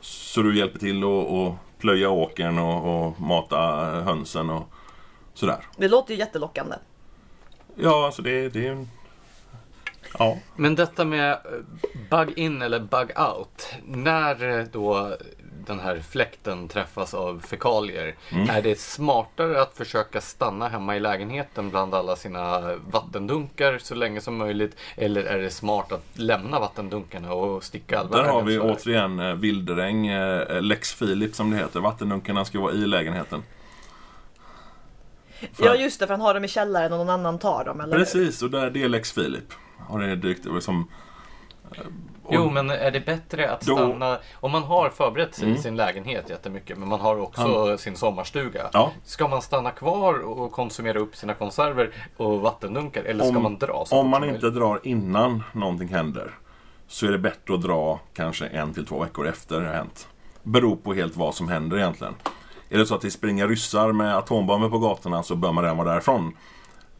Så 0.00 0.42
du 0.42 0.58
hjälper 0.58 0.78
till 0.78 1.04
att 1.04 1.30
att 1.30 1.54
plöja 1.78 2.10
åkern 2.10 2.58
och, 2.58 3.06
och 3.06 3.20
mata 3.20 3.56
hönsen 4.00 4.50
och 4.50 4.72
sådär. 5.34 5.58
Det 5.76 5.88
låter 5.88 6.14
ju 6.14 6.20
jättelockande. 6.20 6.76
Ja, 7.74 8.06
alltså 8.06 8.22
det, 8.22 8.48
det 8.48 8.66
är 8.66 8.72
en... 8.72 8.88
Ja. 10.18 10.38
Men 10.56 10.74
detta 10.74 11.04
med 11.04 11.30
eh, 11.32 11.38
bug 12.10 12.38
in 12.38 12.62
eller 12.62 12.80
bug 12.80 13.10
out. 13.18 13.74
När 13.86 14.58
eh, 14.58 14.64
då 14.72 15.16
den 15.66 15.80
här 15.80 16.02
fläkten 16.10 16.68
träffas 16.68 17.14
av 17.14 17.40
fekalier. 17.46 18.14
Mm. 18.32 18.50
Är 18.50 18.62
det 18.62 18.80
smartare 18.80 19.62
att 19.62 19.76
försöka 19.76 20.20
stanna 20.20 20.68
hemma 20.68 20.96
i 20.96 21.00
lägenheten 21.00 21.70
bland 21.70 21.94
alla 21.94 22.16
sina 22.16 22.74
vattendunkar 22.76 23.78
så 23.78 23.94
länge 23.94 24.20
som 24.20 24.36
möjligt? 24.36 24.76
Eller 24.96 25.22
är 25.24 25.38
det 25.38 25.50
smart 25.50 25.92
att 25.92 26.04
lämna 26.18 26.60
vattendunkarna 26.60 27.32
och 27.32 27.64
sticka 27.64 27.98
alla 27.98 28.16
Där 28.16 28.24
har 28.24 28.42
vi 28.42 28.52
här? 28.54 28.72
återigen 28.72 29.40
Wilderäng, 29.40 30.06
eh, 30.06 30.60
Lex 30.62 30.94
Filip 30.94 31.34
som 31.34 31.50
det 31.50 31.56
heter. 31.56 31.80
Vattendunkarna 31.80 32.44
ska 32.44 32.60
vara 32.60 32.72
i 32.72 32.86
lägenheten. 32.86 33.42
För- 35.52 35.64
Ja 35.64 35.74
just 35.74 36.00
det, 36.00 36.06
för 36.06 36.14
han 36.14 36.20
har 36.20 36.34
dem 36.34 36.44
i 36.44 36.48
källaren 36.48 36.92
och 36.92 36.98
någon 36.98 37.10
annan 37.10 37.38
tar 37.38 37.64
dem, 37.64 37.80
eller? 37.80 37.96
Precis, 37.98 38.42
och 38.42 38.50
där, 38.50 38.70
det 38.70 38.82
är 38.82 38.88
Lex 38.88 39.12
Filip. 39.12 39.52
Har 39.86 39.98
det 40.00 40.16
dykt 40.16 40.46
som... 40.60 40.88
eh, 41.72 41.80
och- 42.22 42.34
Jo, 42.34 42.50
men 42.50 42.70
är 42.70 42.90
det 42.90 43.00
bättre 43.00 43.50
att 43.50 43.60
Då- 43.60 43.76
stanna 43.76 44.18
om 44.34 44.50
man 44.52 44.62
har 44.62 44.88
förberett 44.88 45.34
sig 45.34 45.44
i 45.44 45.50
Mm. 45.50 45.62
sin 45.62 45.76
lägenhet 45.76 46.30
jättemycket, 46.30 46.78
men 46.78 46.88
man 46.88 47.00
har 47.00 47.18
också 47.20 47.78
sin 47.78 47.96
sommarstuga. 47.96 48.70
Ja. 48.72 48.92
Ska 49.04 49.28
man 49.28 49.42
stanna 49.42 49.70
kvar 49.70 50.14
och 50.18 50.52
konsumera 50.52 50.98
upp 50.98 51.16
sina 51.16 51.34
konserver 51.34 51.90
och 52.16 52.40
vattendunkar, 52.40 53.02
eller 53.04 53.24
ska 53.24 53.36
Om- 53.36 53.42
man 53.42 53.58
dra? 53.58 53.84
Om 53.90 54.08
man 54.08 54.24
inte 54.24 54.50
drar 54.50 54.80
innan 54.82 55.42
någonting 55.52 55.88
händer 55.88 56.30
så 56.86 57.06
är 57.06 57.10
det 57.10 57.18
bättre 57.18 57.54
att 57.54 57.62
dra 57.62 58.00
kanske 58.14 58.46
en 58.46 58.74
till 58.74 58.86
två 58.86 59.00
veckor 59.02 59.26
efter 59.28 59.60
det 59.60 59.66
har 59.66 59.74
hänt. 59.74 60.08
Beror 60.42 60.76
på 60.76 60.94
helt 60.94 61.16
vad 61.16 61.34
som 61.34 61.48
händer 61.48 61.76
egentligen. 61.78 62.14
Är 62.70 62.78
det 62.78 62.86
så 62.86 62.94
att 62.94 63.00
det 63.00 63.10
springer 63.10 63.48
ryssar 63.48 63.92
med 63.92 64.16
atombomber 64.16 64.68
på 64.68 64.78
gatorna 64.78 65.22
så 65.22 65.34
bör 65.36 65.52
man 65.52 65.64
redan 65.64 65.76
vara 65.76 65.88
därifrån. 65.92 66.32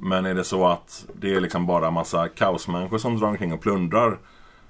Men 0.00 0.26
är 0.26 0.34
det 0.34 0.44
så 0.44 0.66
att 0.66 1.06
det 1.14 1.34
är 1.34 1.40
liksom 1.40 1.66
bara 1.66 1.90
massa 1.90 2.28
kaosmänniskor 2.28 2.98
som 2.98 3.18
drar 3.18 3.28
omkring 3.28 3.52
och 3.52 3.60
plundrar 3.60 4.18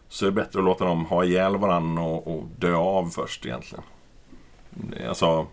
så 0.08 0.24
är 0.24 0.30
det 0.30 0.34
bättre 0.34 0.58
att 0.58 0.64
låta 0.64 0.84
dem 0.84 1.04
ha 1.04 1.24
ihjäl 1.24 1.56
varandra 1.56 2.02
och, 2.02 2.36
och 2.36 2.44
dö 2.58 2.74
av 2.74 3.10
först 3.10 3.46
egentligen. 3.46 3.84
Det 4.70 5.08
Alltså, 5.08 5.46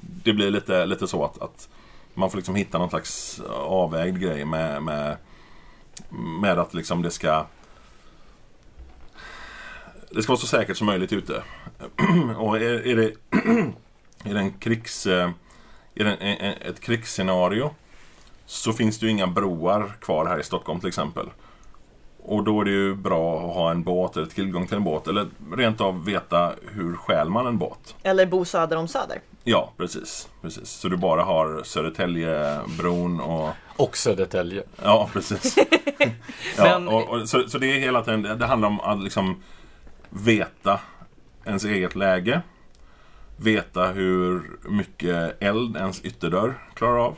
det 0.00 0.32
blir 0.32 0.50
lite, 0.50 0.86
lite 0.86 1.06
så 1.06 1.24
att, 1.24 1.42
att 1.42 1.68
man 2.14 2.30
får 2.30 2.38
liksom 2.38 2.54
hitta 2.54 2.78
någon 2.78 2.90
slags 2.90 3.40
avvägd 3.50 4.20
grej 4.20 4.44
med, 4.44 4.82
med, 4.82 5.16
med 6.40 6.58
att 6.58 6.74
liksom 6.74 7.02
det 7.02 7.10
ska 7.10 7.46
det 10.10 10.22
ska 10.22 10.32
vara 10.32 10.40
så 10.40 10.46
säkert 10.46 10.76
som 10.76 10.86
möjligt 10.86 11.12
ute. 11.12 11.42
Och 12.36 12.56
är, 12.56 12.86
är 12.86 12.96
det, 12.96 13.12
är 14.30 14.34
det 14.34 14.40
en 14.40 14.52
krigs, 14.52 15.06
eh, 15.06 15.30
är 15.94 16.04
det 16.04 16.14
en, 16.14 16.36
en, 16.38 16.54
ett 16.62 16.80
krigsscenario 16.80 17.74
så 18.46 18.72
finns 18.72 18.98
det 18.98 19.06
ju 19.06 19.12
inga 19.12 19.26
broar 19.26 19.96
kvar 20.00 20.26
här 20.26 20.38
i 20.40 20.42
Stockholm 20.42 20.80
till 20.80 20.88
exempel. 20.88 21.26
Och 22.22 22.44
då 22.44 22.60
är 22.60 22.64
det 22.64 22.70
ju 22.70 22.94
bra 22.94 23.36
att 23.48 23.54
ha 23.54 23.70
en 23.70 23.82
båt 23.82 24.16
eller 24.16 24.26
tillgång 24.26 24.66
till 24.66 24.76
en 24.76 24.84
båt 24.84 25.08
eller 25.08 25.26
rent 25.56 25.80
av 25.80 26.04
veta 26.04 26.52
hur 26.72 26.96
stjäl 26.96 27.30
man 27.30 27.46
en 27.46 27.58
båt. 27.58 27.96
Eller 28.02 28.26
bo 28.26 28.44
söder 28.44 28.76
om 28.76 28.88
Söder. 28.88 29.20
Ja, 29.44 29.72
precis. 29.76 30.28
precis. 30.42 30.68
Så 30.70 30.88
du 30.88 30.96
bara 30.96 31.22
har 31.22 31.62
Södertäljebron 31.64 33.20
och... 33.20 33.48
Och 33.76 33.96
Södertälje. 33.96 34.62
Ja, 34.82 35.08
precis. 35.12 35.56
ja, 36.56 36.78
Men- 36.78 36.88
och, 36.88 37.08
och, 37.08 37.28
så, 37.28 37.48
så 37.48 37.58
det 37.58 37.66
är 37.66 37.80
hela 37.80 38.02
tiden, 38.04 38.38
det 38.38 38.46
handlar 38.46 38.68
om 38.68 38.80
att 38.80 39.02
liksom 39.02 39.42
veta 40.10 40.80
ens 41.44 41.64
eget 41.64 41.94
läge. 41.96 42.40
Veta 43.36 43.86
hur 43.86 44.42
mycket 44.68 45.42
eld 45.42 45.76
ens 45.76 46.00
ytterdörr 46.04 46.54
klarar 46.74 46.98
av. 46.98 47.16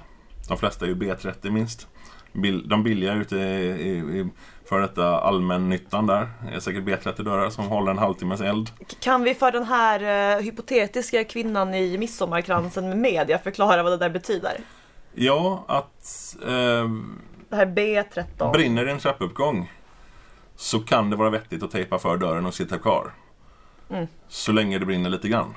De 0.48 0.58
flesta 0.58 0.84
är 0.84 0.88
ju 0.88 0.94
B30 0.94 1.50
minst. 1.50 1.88
De 2.64 2.82
billiga 2.82 3.14
ute 3.14 3.36
i, 3.36 3.40
i, 3.40 3.98
i 3.98 4.28
för 4.68 4.80
detta 4.80 5.20
allmännyttan 5.20 6.06
där 6.06 6.28
är 6.52 6.60
säkert 6.60 6.84
B30 6.84 7.22
dörrar 7.22 7.50
som 7.50 7.66
håller 7.66 7.90
en 7.90 7.98
halvtimmes 7.98 8.40
eld. 8.40 8.70
Kan 9.00 9.22
vi 9.22 9.34
för 9.34 9.52
den 9.52 9.64
här 9.64 10.36
eh, 10.36 10.42
hypotetiska 10.42 11.24
kvinnan 11.24 11.74
i 11.74 11.98
midsommarkransen 11.98 12.88
med 12.88 12.98
media 12.98 13.38
förklara 13.38 13.82
vad 13.82 13.92
det 13.92 13.96
där 13.96 14.10
betyder? 14.10 14.60
Ja, 15.14 15.64
att 15.68 16.36
eh, 16.42 16.88
Det 17.48 17.56
här 17.56 17.66
B13. 17.66 18.52
Brinner 18.52 18.84
det 18.84 18.90
en 18.90 18.98
trappuppgång 18.98 19.72
så 20.56 20.80
kan 20.80 21.10
det 21.10 21.16
vara 21.16 21.30
vettigt 21.30 21.62
att 21.62 21.70
tejpa 21.70 21.98
för 21.98 22.16
dörren 22.16 22.46
och 22.46 22.54
sitta 22.54 22.78
kvar. 22.78 23.12
Mm. 23.90 24.06
Så 24.28 24.52
länge 24.52 24.78
det 24.78 24.86
brinner 24.86 25.10
lite 25.10 25.28
grann. 25.28 25.54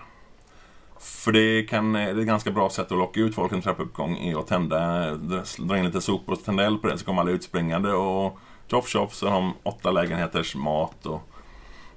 För 1.02 1.32
det, 1.32 1.64
kan, 1.64 1.96
eh, 1.96 2.06
det 2.06 2.12
är 2.12 2.20
ett 2.20 2.28
ganska 2.28 2.52
bra 2.52 2.70
sätt 2.70 2.92
att 2.92 2.98
locka 2.98 3.20
ut 3.20 3.36
folk 3.36 3.52
en 3.52 3.62
trappuppgång 3.62 4.18
är 4.18 4.40
att 4.40 4.48
tända, 4.48 5.12
dra 5.58 5.78
in 5.78 5.86
lite 5.86 6.02
sopor 6.02 6.34
och 6.34 6.44
tända 6.44 6.64
eld 6.64 6.82
på 6.82 6.88
det 6.88 6.98
så 6.98 7.06
kommer 7.06 7.22
alla 7.22 7.32
utspringande 7.32 7.94
och 7.94 8.40
tjoff 8.68 8.88
tjoff 8.88 9.14
så 9.14 9.28
har 9.28 9.34
de 9.34 9.54
åtta 9.64 9.92
lägenheters 9.92 10.56
mat 10.56 11.06
och 11.06 11.22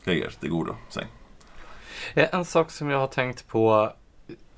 grejer 0.05 0.31
till 0.41 0.51
godo 0.51 0.75
sig. 0.89 1.07
Eh, 2.15 2.29
en 2.33 2.45
sak 2.45 2.71
som 2.71 2.91
jag 2.91 2.99
har 2.99 3.07
tänkt 3.07 3.49
på 3.49 3.93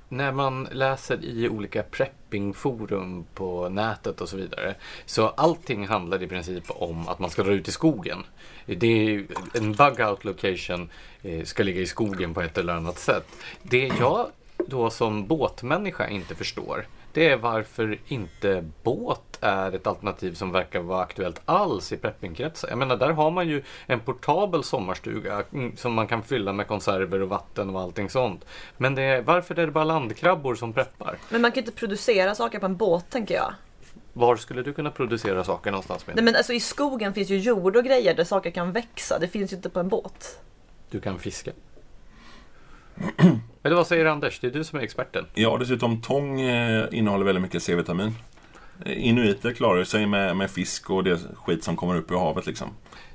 när 0.08 0.32
man 0.32 0.68
läser 0.72 1.24
i 1.24 1.48
olika 1.48 1.82
preppingforum 1.82 3.24
på 3.34 3.68
nätet 3.68 4.20
och 4.20 4.28
så 4.28 4.36
vidare. 4.36 4.74
Så 5.06 5.28
allting 5.28 5.86
handlar 5.86 6.22
i 6.22 6.26
princip 6.26 6.64
om 6.68 7.08
att 7.08 7.18
man 7.18 7.30
ska 7.30 7.42
dra 7.42 7.52
ut 7.52 7.68
i 7.68 7.72
skogen. 7.72 8.24
Det 8.66 8.86
är, 8.86 9.26
en 9.54 9.72
bug 9.72 10.00
out 10.00 10.24
location 10.24 10.90
eh, 11.22 11.44
ska 11.44 11.62
ligga 11.62 11.80
i 11.80 11.86
skogen 11.86 12.34
på 12.34 12.42
ett 12.42 12.58
eller 12.58 12.72
annat 12.72 12.98
sätt. 12.98 13.26
Det 13.62 13.92
jag 14.00 14.26
då 14.66 14.90
som 14.90 15.26
båtmänniska 15.26 16.08
inte 16.08 16.34
förstår. 16.34 16.86
Det 17.16 17.28
är 17.28 17.36
varför 17.36 17.98
inte 18.08 18.64
båt 18.82 19.38
är 19.40 19.72
ett 19.72 19.86
alternativ 19.86 20.34
som 20.34 20.52
verkar 20.52 20.80
vara 20.80 21.02
aktuellt 21.02 21.40
alls 21.44 21.92
i 21.92 21.96
preppingkretsar. 21.96 22.68
Jag 22.68 22.78
menar, 22.78 22.96
där 22.96 23.10
har 23.10 23.30
man 23.30 23.48
ju 23.48 23.62
en 23.86 24.00
portabel 24.00 24.64
sommarstuga 24.64 25.42
mm, 25.52 25.76
som 25.76 25.92
man 25.92 26.06
kan 26.06 26.22
fylla 26.22 26.52
med 26.52 26.66
konserver 26.66 27.22
och 27.22 27.28
vatten 27.28 27.70
och 27.70 27.80
allting 27.80 28.10
sånt. 28.10 28.44
Men 28.76 28.94
det 28.94 29.02
är, 29.02 29.22
varför 29.22 29.58
är 29.58 29.66
det 29.66 29.72
bara 29.72 29.84
landkrabbor 29.84 30.54
som 30.54 30.72
preppar? 30.72 31.18
Men 31.28 31.42
man 31.42 31.52
kan 31.52 31.62
inte 31.62 31.72
producera 31.72 32.34
saker 32.34 32.58
på 32.58 32.66
en 32.66 32.76
båt 32.76 33.10
tänker 33.10 33.34
jag. 33.34 33.54
Var 34.12 34.36
skulle 34.36 34.62
du 34.62 34.72
kunna 34.72 34.90
producera 34.90 35.44
saker 35.44 35.70
någonstans? 35.70 36.06
Med? 36.06 36.16
Nej 36.16 36.24
men 36.24 36.36
alltså 36.36 36.52
i 36.52 36.60
skogen 36.60 37.14
finns 37.14 37.30
ju 37.30 37.38
jord 37.38 37.76
och 37.76 37.84
grejer 37.84 38.14
där 38.14 38.24
saker 38.24 38.50
kan 38.50 38.72
växa. 38.72 39.18
Det 39.18 39.28
finns 39.28 39.52
ju 39.52 39.56
inte 39.56 39.70
på 39.70 39.80
en 39.80 39.88
båt. 39.88 40.38
Du 40.90 41.00
kan 41.00 41.18
fiska. 41.18 41.52
Eller 43.62 43.76
vad 43.76 43.86
säger 43.86 44.04
Anders? 44.04 44.40
Det 44.40 44.46
är 44.46 44.50
du 44.50 44.64
som 44.64 44.78
är 44.78 44.82
experten. 44.82 45.26
Ja, 45.34 45.56
dessutom 45.60 46.00
tång 46.00 46.40
eh, 46.40 46.88
innehåller 46.92 47.24
väldigt 47.24 47.42
mycket 47.42 47.62
C-vitamin. 47.62 48.14
Eh, 48.84 49.06
Inuiter 49.06 49.52
klarar 49.52 49.84
sig 49.84 50.06
med, 50.06 50.36
med 50.36 50.50
fisk 50.50 50.90
och 50.90 51.04
det 51.04 51.20
skit 51.34 51.64
som 51.64 51.76
kommer 51.76 51.96
upp 51.96 52.10
ur 52.10 52.16
havet 52.16 52.46
liksom. 52.46 52.68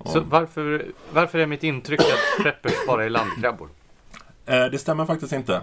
Så 0.06 0.20
varför, 0.20 0.86
varför 1.14 1.40
är 1.40 1.46
mitt 1.46 1.64
intryck 1.64 2.00
att 2.00 2.44
preppers 2.44 2.74
bara 2.88 3.06
är 3.06 3.10
landkrabbor? 3.10 3.70
Eh, 4.46 4.66
det 4.66 4.78
stämmer 4.78 5.06
faktiskt 5.06 5.34
inte. 5.34 5.62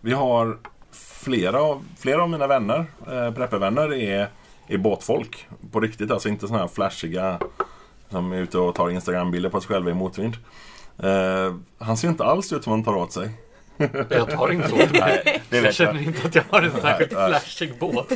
Vi 0.00 0.12
har 0.12 0.58
flera 0.92 1.62
av, 1.62 1.84
flera 1.98 2.22
av 2.22 2.30
mina 2.30 2.46
vänner, 2.46 2.86
eh, 3.06 3.30
preppervänner, 3.34 3.94
är, 3.94 4.28
är 4.66 4.78
båtfolk. 4.78 5.48
På 5.72 5.80
riktigt, 5.80 6.10
alltså 6.10 6.28
inte 6.28 6.46
sådana 6.46 6.62
här 6.62 6.68
flashiga 6.68 7.38
som 8.08 8.32
är 8.32 8.38
ute 8.42 8.58
och 8.58 8.74
tar 8.74 8.90
Instagram-bilder 8.90 9.50
på 9.50 9.60
sig 9.60 9.68
själva 9.68 9.90
i 9.90 9.94
motvind. 9.94 10.36
Eh, 10.98 11.54
han 11.78 11.96
ser 11.96 12.08
inte 12.08 12.24
alls 12.24 12.52
ut 12.52 12.64
som 12.64 12.70
han 12.70 12.84
tar 12.84 12.96
åt 12.96 13.12
sig. 13.12 13.30
Jag 14.08 14.30
tar 14.30 14.52
inte 14.52 14.72
åt 14.72 14.92
mig. 14.92 15.42
det 15.50 15.60
Jag 15.60 15.74
känner 15.74 16.02
inte 16.02 16.26
att 16.28 16.34
jag 16.34 16.44
har 16.50 16.62
en 16.62 16.80
särskilt 16.80 17.10
flashig 17.10 17.78
båt. 17.78 18.12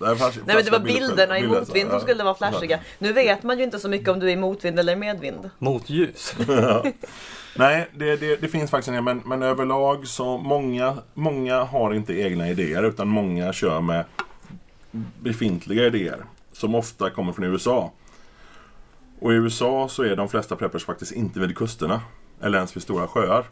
Nej, 0.00 0.16
men 0.46 0.64
det 0.64 0.70
var 0.70 0.78
bilderna 0.78 1.38
i 1.38 1.46
motvind 1.46 1.90
som 1.90 2.00
skulle 2.00 2.24
vara 2.24 2.34
flashiga. 2.34 2.78
Nu 2.98 3.12
vet 3.12 3.42
man 3.42 3.58
ju 3.58 3.64
inte 3.64 3.78
så 3.78 3.88
mycket 3.88 4.08
om 4.08 4.20
du 4.20 4.26
är 4.26 4.32
i 4.32 4.36
motvind 4.36 4.78
eller 4.78 4.96
medvind. 4.96 5.50
Motljus. 5.58 6.34
Nej, 7.56 7.88
det, 7.92 8.16
det, 8.16 8.36
det 8.36 8.48
finns 8.48 8.70
faktiskt 8.70 8.88
en 8.88 8.94
del, 8.94 9.02
men, 9.02 9.22
men 9.24 9.42
överlag 9.42 10.06
så 10.06 10.38
många, 10.38 10.96
många 11.14 11.64
har 11.64 11.94
inte 11.94 12.20
egna 12.20 12.48
idéer 12.48 12.82
utan 12.82 13.08
många 13.08 13.52
kör 13.52 13.80
med 13.80 14.04
befintliga 15.20 15.86
idéer 15.86 16.24
som 16.52 16.74
ofta 16.74 17.10
kommer 17.10 17.32
från 17.32 17.44
USA. 17.44 17.92
Och 19.20 19.32
i 19.32 19.34
USA 19.34 19.88
så 19.88 20.02
är 20.02 20.16
de 20.16 20.28
flesta 20.28 20.56
preppers 20.56 20.84
faktiskt 20.84 21.12
inte 21.12 21.40
vid 21.40 21.56
kusterna 21.56 22.00
eller 22.42 22.58
ens 22.58 22.76
vid 22.76 22.82
stora 22.82 23.06
sjöar. 23.06 23.44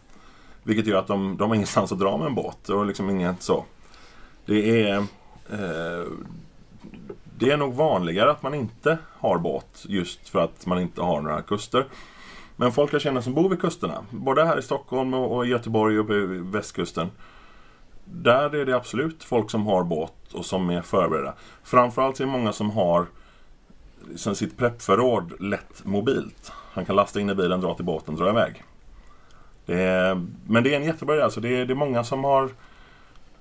Vilket 0.62 0.86
gör 0.86 0.98
att 0.98 1.06
de, 1.06 1.36
de 1.36 1.48
har 1.48 1.54
ingenstans 1.54 1.92
att 1.92 1.98
dra 1.98 2.16
med 2.16 2.26
en 2.26 2.34
båt 2.34 2.68
och 2.68 2.86
liksom 2.86 3.10
inget 3.10 3.42
så. 3.42 3.64
Det 4.46 4.82
är 4.82 4.96
eh, 5.50 6.06
det 7.38 7.50
är 7.50 7.56
nog 7.56 7.74
vanligare 7.74 8.30
att 8.30 8.42
man 8.42 8.54
inte 8.54 8.98
har 9.18 9.38
båt 9.38 9.84
just 9.88 10.28
för 10.28 10.38
att 10.38 10.66
man 10.66 10.80
inte 10.80 11.02
har 11.02 11.20
några 11.20 11.42
kuster. 11.42 11.86
Men 12.56 12.72
folk 12.72 12.94
jag 12.94 13.00
känner 13.00 13.20
som 13.20 13.34
bor 13.34 13.48
vid 13.48 13.60
kusterna, 13.60 14.04
både 14.10 14.44
här 14.44 14.58
i 14.58 14.62
Stockholm 14.62 15.14
och 15.14 15.46
Göteborg 15.46 15.98
och 15.98 16.06
på 16.06 16.12
västkusten. 16.52 17.10
Där 18.04 18.54
är 18.54 18.66
det 18.66 18.76
absolut 18.76 19.24
folk 19.24 19.50
som 19.50 19.66
har 19.66 19.84
båt 19.84 20.32
och 20.32 20.44
som 20.44 20.70
är 20.70 20.82
förberedda. 20.82 21.34
Framförallt 21.64 22.20
är 22.20 22.24
det 22.24 22.30
många 22.30 22.52
som 22.52 22.70
har 22.70 23.06
liksom 24.08 24.34
sitt 24.34 24.56
preppförråd 24.56 25.32
lätt 25.40 25.84
mobilt. 25.84 26.52
Han 26.72 26.84
kan 26.84 26.96
lasta 26.96 27.20
in 27.20 27.30
i 27.30 27.34
bilen, 27.34 27.60
dra 27.60 27.74
till 27.74 27.84
båten, 27.84 28.16
dra 28.16 28.28
iväg. 28.30 28.64
Det 29.66 29.80
är, 29.80 30.26
men 30.46 30.64
det 30.64 30.74
är 30.74 30.76
en 30.76 30.84
jättebra 30.84 31.14
idé. 31.14 31.24
Alltså 31.24 31.40
det, 31.40 31.48
är, 31.48 31.66
det 31.66 31.72
är 31.72 31.74
många 31.74 32.04
som 32.04 32.24
har 32.24 32.50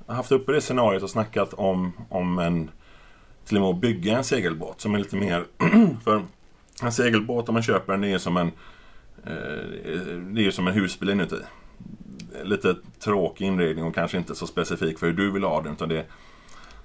haft 0.07 0.31
uppe 0.31 0.51
det 0.51 0.61
scenariot 0.61 1.03
och 1.03 1.09
snackat 1.09 1.53
om, 1.53 1.91
om 2.09 2.39
en 2.39 2.71
till 3.45 3.57
och 3.57 3.63
med 3.63 3.69
att 3.69 3.81
bygga 3.81 4.17
en 4.17 4.23
segelbåt 4.23 4.81
som 4.81 4.95
är 4.95 4.99
lite 4.99 5.15
mer 5.15 5.45
för 6.03 6.25
en 6.83 6.91
segelbåt 6.91 7.49
om 7.49 7.53
man 7.53 7.63
köper 7.63 7.93
den 7.93 8.01
det 8.01 8.11
är 8.11 8.17
som 8.17 8.37
en 8.37 8.47
eh, 9.23 10.17
det 10.33 10.41
är 10.41 10.43
ju 10.43 10.51
som 10.51 10.67
en 10.67 10.73
husbil 10.73 11.09
inuti. 11.09 11.35
Lite 12.43 12.75
tråkig 12.99 13.45
inredning 13.45 13.85
och 13.85 13.95
kanske 13.95 14.17
inte 14.17 14.35
så 14.35 14.47
specifik 14.47 14.99
för 14.99 15.07
hur 15.07 15.13
du 15.13 15.31
vill 15.31 15.43
ha 15.43 15.61
den 15.61 15.73
utan 15.73 15.89
det 15.89 15.97
är 15.97 16.05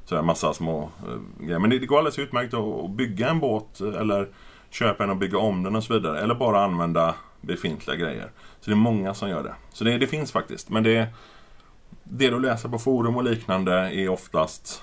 sådär 0.05 0.23
massa 0.23 0.55
små 0.55 0.83
eh, 0.83 1.45
grejer. 1.45 1.59
Men 1.59 1.71
det, 1.71 1.79
det 1.79 1.87
går 1.87 1.99
alldeles 1.99 2.19
utmärkt 2.19 2.55
att, 2.55 2.91
bygga 2.91 3.29
en 3.29 3.41
båt 3.41 3.81
eller 3.81 4.29
köpa 4.71 5.05
en 5.05 5.11
och 5.11 5.17
bygga 5.17 5.39
om 5.39 5.63
den 5.63 5.77
och 5.77 5.85
så 5.85 5.95
vidare. 5.95 6.21
Eller 6.21 6.35
bara 6.35 6.65
använda 6.65 7.15
befintliga 7.41 7.97
grejer. 7.97 8.31
Så 8.67 8.71
det 8.71 8.75
är 8.75 8.77
många 8.77 9.15
som 9.15 9.29
gör 9.29 9.43
det. 9.43 9.55
Så 9.73 9.85
det, 9.85 9.99
det 9.99 10.07
finns 10.07 10.33
faktiskt. 10.33 10.71
Men 10.71 10.83
det, 10.83 11.09
det 12.05 12.31
du 12.31 12.41
läser 12.41 12.69
på 12.69 12.79
forum 12.79 13.17
och 13.17 13.25
liknande 13.25 13.73
är 13.73 14.09
oftast 14.09 14.83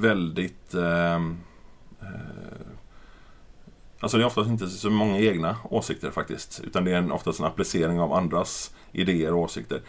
väldigt... 0.00 0.74
Eh, 0.74 1.14
eh, 1.14 1.20
alltså 4.00 4.16
det 4.16 4.22
är 4.22 4.26
oftast 4.26 4.50
inte 4.50 4.66
så 4.68 4.90
många 4.90 5.18
egna 5.18 5.56
åsikter 5.64 6.10
faktiskt. 6.10 6.60
Utan 6.64 6.84
det 6.84 6.92
är 6.92 7.12
oftast 7.12 7.40
en 7.40 7.46
applicering 7.46 8.00
av 8.00 8.12
andras 8.12 8.74
idéer 8.92 9.32
och 9.32 9.40
åsikter. 9.40 9.80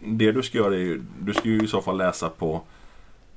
Det 0.00 0.32
du 0.32 0.42
ska 0.42 0.58
göra 0.58 0.74
är 0.74 0.78
ju, 0.78 1.02
du 1.20 1.34
ska 1.34 1.48
ju 1.48 1.64
i 1.64 1.68
så 1.68 1.82
fall 1.82 1.96
läsa 1.96 2.28
på 2.28 2.62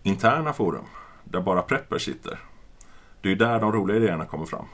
interna 0.04 0.54
forum. 0.54 0.86
Där 1.24 1.42
bara 1.42 1.62
preppers 1.62 2.06
sitter. 2.06 2.40
Det 3.22 3.28
är 3.28 3.30
ju 3.30 3.36
där 3.38 3.60
de 3.60 3.72
roliga 3.72 3.98
idéerna 3.98 4.26
kommer 4.26 4.46
fram. 4.46 4.66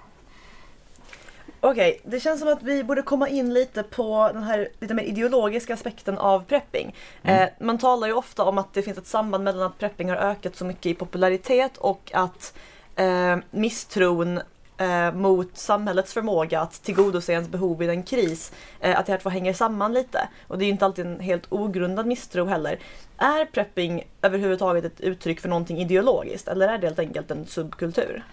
Okej, 1.61 1.99
det 2.03 2.19
känns 2.19 2.39
som 2.39 2.49
att 2.49 2.63
vi 2.63 2.83
borde 2.83 3.01
komma 3.01 3.29
in 3.29 3.53
lite 3.53 3.83
på 3.83 4.29
den 4.33 4.43
här 4.43 4.69
lite 4.79 4.93
mer 4.93 5.03
ideologiska 5.03 5.73
aspekten 5.73 6.17
av 6.17 6.43
prepping. 6.43 6.95
Eh, 7.23 7.49
man 7.59 7.77
talar 7.77 8.07
ju 8.07 8.13
ofta 8.13 8.43
om 8.43 8.57
att 8.57 8.73
det 8.73 8.81
finns 8.81 8.97
ett 8.97 9.07
samband 9.07 9.43
mellan 9.43 9.63
att 9.63 9.77
prepping 9.77 10.09
har 10.09 10.17
ökat 10.17 10.55
så 10.55 10.65
mycket 10.65 10.85
i 10.85 10.93
popularitet 10.93 11.77
och 11.77 12.11
att 12.13 12.53
eh, 12.95 13.37
misstron 13.51 14.39
eh, 14.77 15.13
mot 15.13 15.57
samhällets 15.57 16.13
förmåga 16.13 16.61
att 16.61 16.83
tillgodose 16.83 17.31
ens 17.31 17.49
behov 17.49 17.77
vid 17.77 17.89
en 17.89 18.03
kris, 18.03 18.51
eh, 18.79 18.99
att 18.99 19.05
det 19.05 19.11
här 19.11 19.19
två 19.19 19.29
hänger 19.29 19.53
samman 19.53 19.93
lite. 19.93 20.29
Och 20.47 20.57
det 20.57 20.63
är 20.63 20.67
ju 20.67 20.71
inte 20.71 20.85
alltid 20.85 21.05
en 21.05 21.19
helt 21.19 21.45
ogrundad 21.49 22.05
misstro 22.05 22.45
heller. 22.45 22.79
Är 23.17 23.45
prepping 23.45 24.03
överhuvudtaget 24.21 24.85
ett 24.85 25.01
uttryck 25.01 25.39
för 25.39 25.49
någonting 25.49 25.77
ideologiskt 25.77 26.47
eller 26.47 26.67
är 26.67 26.77
det 26.77 26.87
helt 26.87 26.99
enkelt 26.99 27.31
en 27.31 27.45
subkultur? 27.45 28.23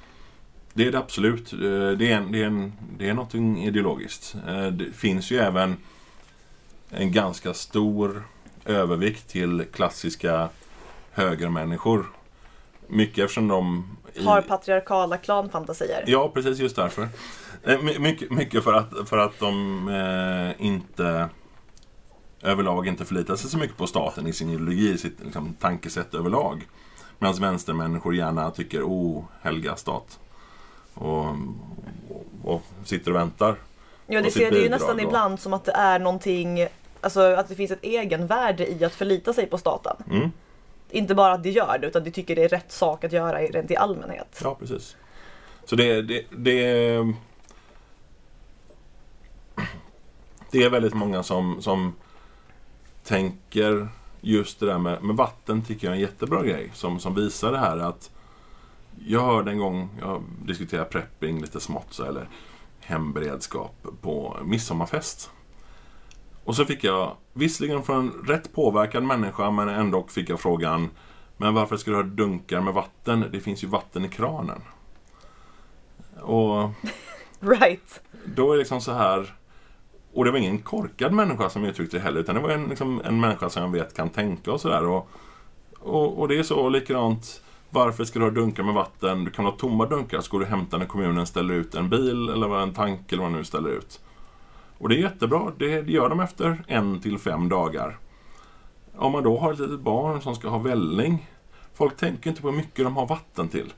Det 0.77 0.87
är 0.87 0.93
det 0.93 0.99
absolut. 0.99 1.53
Eh, 1.53 1.59
Det 1.59 2.13
är, 2.13 2.17
en, 2.17 2.33
det 2.33 2.43
är, 2.43 2.47
en, 2.47 2.73
det 2.99 3.09
är 3.09 3.15
någonting 3.15 3.65
ideologiskt. 3.65 4.37
Eh, 4.49 4.67
Det 4.67 4.93
finns 4.93 5.31
ju 5.31 5.39
även 5.39 5.77
en 6.91 7.13
ganska 7.13 7.55
stor 7.55 8.23
övervikt 8.65 9.29
till 9.29 9.65
klassiska 9.73 10.49
högermänniskor. 11.13 12.07
Mycket 12.89 13.19
eftersom 13.25 13.49
de... 13.49 13.97
i- 14.15 14.25
Har 14.25 14.41
patriarkala 14.43 15.17
klanfantasier? 15.17 16.05
Ja, 16.07 16.31
precis 16.35 16.59
just 16.59 16.77
därför. 16.77 17.09
Eh, 17.65 17.83
my- 17.83 17.99
Mycket, 17.99 18.31
mycket 18.31 18.65
för, 18.65 18.73
att, 18.73 19.09
för 19.09 19.19
att 19.19 19.39
de 19.41 19.89
eh, 19.89 20.67
inte 20.67 21.29
överlag 22.43 22.87
inte 22.87 23.05
förlitar 23.05 23.37
sig 23.37 23.51
så 23.51 23.59
mycket 23.59 23.77
på 23.77 23.87
staten 23.87 24.27
i 24.27 24.33
sin 24.33 24.51
ideologi, 24.51 24.91
i 24.93 24.99
sitt 24.99 25.21
liksom, 25.25 25.55
tankesätt 25.55 26.15
överlag. 26.15 26.69
Medan 27.19 27.35
vänstermänniskor 27.41 28.15
gärna 28.15 28.51
tycker, 28.51 28.83
oh, 28.83 29.25
helga 29.43 29.77
stat. 29.77 30.19
Och, 30.97 31.27
och, 32.45 32.63
sitter 32.85 33.11
och 33.11 33.17
väntar. 33.17 33.57
Ja, 34.07 34.23
det 34.23 34.31
ser 34.31 34.51
det 34.51 34.59
ju 34.59 34.69
nästan 34.69 34.97
och- 34.97 35.03
ibland 35.03 35.41
som 35.41 35.53
att 35.53 35.65
det 35.65 35.73
är 35.73 35.99
någonting, 35.99 36.67
alltså 37.01 37.21
att 37.21 37.49
det 37.49 37.55
finns 37.55 37.71
ett 37.71 37.83
egenvärde 37.85 38.67
i 38.73 38.85
att 38.85 38.95
förlita 38.95 39.33
sig 39.33 39.47
på 39.47 39.59
staten. 39.59 39.97
Mm. 40.11 40.31
Inte 40.91 41.15
bara 41.15 41.33
att 41.33 41.43
de 41.43 41.51
gör 41.51 41.79
det, 41.79 41.87
utan 41.87 42.05
de 42.05 42.11
tycker 42.11 42.37
det 42.37 42.45
är 42.45 42.49
rätt 42.49 42.73
sak 42.73 43.05
att 43.05 43.13
göra 43.13 43.43
i- 43.43 43.51
rent 43.51 43.71
i 43.71 43.77
allmänhet. 43.77 44.41
Ja, 44.45 44.55
precis. 44.55 44.97
Så 45.65 45.77
det, 45.77 46.03
det, 46.03 46.25
det, 46.31 47.13
det 50.51 50.63
är 50.63 50.71
väldigt 50.71 50.95
många 50.95 51.23
som, 51.23 51.63
som 51.63 51.95
tänker 53.05 53.89
just 54.21 54.61
det 54.61 54.67
där 54.67 54.79
med, 54.79 55.03
med 55.03 55.17
vatten 55.17 55.63
tycker 55.65 55.87
jag 55.87 55.93
är 55.93 55.97
en 55.97 56.01
jättebra 56.03 56.43
grej. 56.43 56.71
Som, 56.75 57.01
som 57.01 57.15
visar 57.15 57.53
det 57.53 57.59
här 57.59 57.77
att 57.79 58.11
jag 59.07 59.21
hörde 59.21 59.51
en 59.51 59.59
gång, 59.59 59.89
jag 60.01 60.23
diskuterade 60.45 60.91
prepping 60.91 61.41
lite 61.41 61.61
smått 61.61 61.87
så, 61.91 62.05
eller 62.05 62.29
hemberedskap 62.81 63.87
på 64.01 64.37
midsommarfest. 64.45 65.31
Och 66.45 66.57
så 66.57 66.65
fick 66.65 66.85
jag, 66.85 67.17
visserligen 67.33 67.83
från 67.83 67.99
en 67.99 68.27
rätt 68.27 68.53
påverkad 68.53 69.03
människa, 69.03 69.51
men 69.51 69.69
ändå 69.69 70.07
fick 70.09 70.29
jag 70.29 70.41
frågan 70.41 70.91
Men 71.37 71.55
varför 71.55 71.77
ska 71.77 71.91
du 71.91 71.97
ha 71.97 72.03
dunkar 72.03 72.61
med 72.61 72.75
vatten? 72.75 73.25
Det 73.33 73.41
finns 73.41 73.65
ju 73.65 73.69
vatten 73.69 74.05
i 74.05 74.09
kranen. 74.09 74.61
Och 76.21 76.71
Right. 77.41 78.01
då 78.25 78.51
är 78.51 78.53
det 78.53 78.59
liksom 78.59 78.81
så 78.81 78.93
här 78.93 79.35
Och 80.13 80.25
det 80.25 80.31
var 80.31 80.39
ingen 80.39 80.59
korkad 80.59 81.13
människa 81.13 81.51
som 81.51 81.65
uttryckte 81.65 81.97
det 81.97 82.03
heller 82.03 82.21
utan 82.21 82.35
det 82.35 82.41
var 82.41 82.51
en, 82.51 82.65
liksom, 82.65 83.03
en 83.05 83.21
människa 83.21 83.51
som 83.51 83.63
jag 83.63 83.71
vet 83.71 83.97
kan 83.97 84.11
tänka 84.11 84.53
och 84.53 84.61
sådär 84.61 84.85
och, 84.85 85.09
och, 85.79 86.19
och 86.19 86.29
det 86.29 86.39
är 86.39 86.43
så 86.43 86.69
likadant 86.69 87.43
varför 87.71 88.05
ska 88.05 88.19
du 88.19 88.25
ha 88.25 88.33
dunkar 88.33 88.63
med 88.63 88.75
vatten? 88.75 89.25
Du 89.25 89.31
kan 89.31 89.45
ha 89.45 89.53
tomma 89.53 89.87
dunkar 89.87 90.21
så 90.21 90.31
går 90.31 90.39
du 90.39 90.45
och 90.45 90.51
hämtar 90.51 90.79
när 90.79 90.87
kommunen 90.87 91.27
ställer 91.27 91.55
ut 91.55 91.75
en 91.75 91.91
bil 91.91 92.29
eller 92.29 92.59
en 92.59 92.75
tank 92.75 93.13
eller 93.13 93.23
vad 93.23 93.31
man 93.31 93.39
nu 93.39 93.45
ställer 93.45 93.71
ut. 93.71 94.01
Och 94.79 94.89
det 94.89 94.95
är 94.95 94.99
jättebra. 94.99 95.53
Det 95.59 95.89
gör 95.89 96.09
de 96.09 96.21
efter 96.21 96.65
en 96.67 97.01
till 97.01 97.19
fem 97.19 97.49
dagar. 97.49 97.99
Om 98.97 99.13
man 99.13 99.23
då 99.23 99.39
har 99.39 99.53
ett 99.53 99.59
litet 99.59 99.81
barn 99.81 100.23
som 100.23 100.35
ska 100.35 100.49
ha 100.49 100.59
välling. 100.59 101.31
Folk 101.75 101.97
tänker 101.97 102.31
inte 102.31 102.43
på 102.43 102.51
hur 102.51 102.57
mycket 102.57 102.85
de 102.85 102.97
har 102.97 103.07
vatten 103.07 103.49
till. 103.49 103.73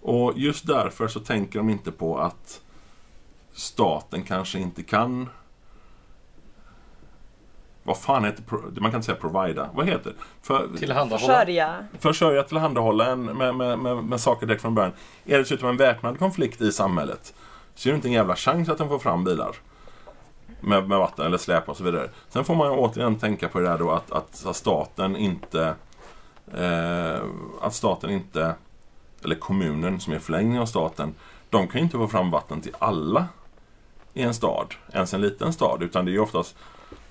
Och 0.00 0.32
just 0.36 0.66
därför 0.66 1.08
så 1.08 1.20
tänker 1.20 1.58
de 1.58 1.70
inte 1.70 1.92
på 1.92 2.18
att 2.18 2.60
staten 3.52 4.22
kanske 4.22 4.58
inte 4.58 4.82
kan 4.82 5.28
vad 7.82 7.98
fan 7.98 8.24
heter 8.24 8.44
Man 8.80 8.90
kan 8.90 8.98
inte 8.98 9.02
säga 9.02 9.16
provida. 9.16 9.70
Vad 9.74 9.86
heter? 9.86 10.12
För, 10.42 10.68
Tillhandahålla. 10.78 11.18
Försörja. 11.18 11.86
försörja, 11.98 12.42
tillhandahålla 12.42 13.06
en 13.06 13.24
med, 13.24 13.54
med, 13.54 13.78
med, 13.78 14.04
med 14.04 14.20
saker 14.20 14.46
direkt 14.46 14.62
från 14.62 14.74
början. 14.74 14.92
Är 15.24 15.32
det 15.32 15.38
dessutom 15.38 15.68
en 15.68 15.76
väpnad 15.76 16.18
konflikt 16.18 16.60
i 16.60 16.72
samhället 16.72 17.34
så 17.74 17.88
är 17.88 17.92
det 17.92 17.96
inte 17.96 18.08
en 18.08 18.12
jävla 18.12 18.36
chans 18.36 18.68
att 18.68 18.78
de 18.78 18.88
får 18.88 18.98
fram 18.98 19.24
bilar 19.24 19.56
med, 20.60 20.88
med 20.88 20.98
vatten 20.98 21.26
eller 21.26 21.38
släp 21.38 21.68
och 21.68 21.76
så 21.76 21.84
vidare. 21.84 22.08
Sen 22.28 22.44
får 22.44 22.54
man 22.54 22.72
ju 22.72 22.78
återigen 22.78 23.18
tänka 23.18 23.48
på 23.48 23.58
det 23.58 23.64
där 23.64 23.78
då 23.78 23.90
att, 23.90 24.12
att, 24.12 24.46
att 24.46 24.56
staten 24.56 25.16
inte 25.16 25.74
eh, 26.54 27.22
att 27.60 27.74
staten 27.74 28.10
inte 28.10 28.54
eller 29.24 29.34
kommunen 29.34 30.00
som 30.00 30.12
är 30.12 30.18
förlängning 30.18 30.60
av 30.60 30.66
staten 30.66 31.14
de 31.50 31.68
kan 31.68 31.78
ju 31.78 31.84
inte 31.84 31.96
få 31.96 32.08
fram 32.08 32.30
vatten 32.30 32.60
till 32.60 32.74
alla 32.78 33.28
i 34.14 34.22
en 34.22 34.34
stad, 34.34 34.74
ens 34.92 35.14
en 35.14 35.20
liten 35.20 35.52
stad, 35.52 35.82
utan 35.82 36.04
det 36.04 36.10
är 36.10 36.12
ju 36.12 36.20
oftast 36.20 36.56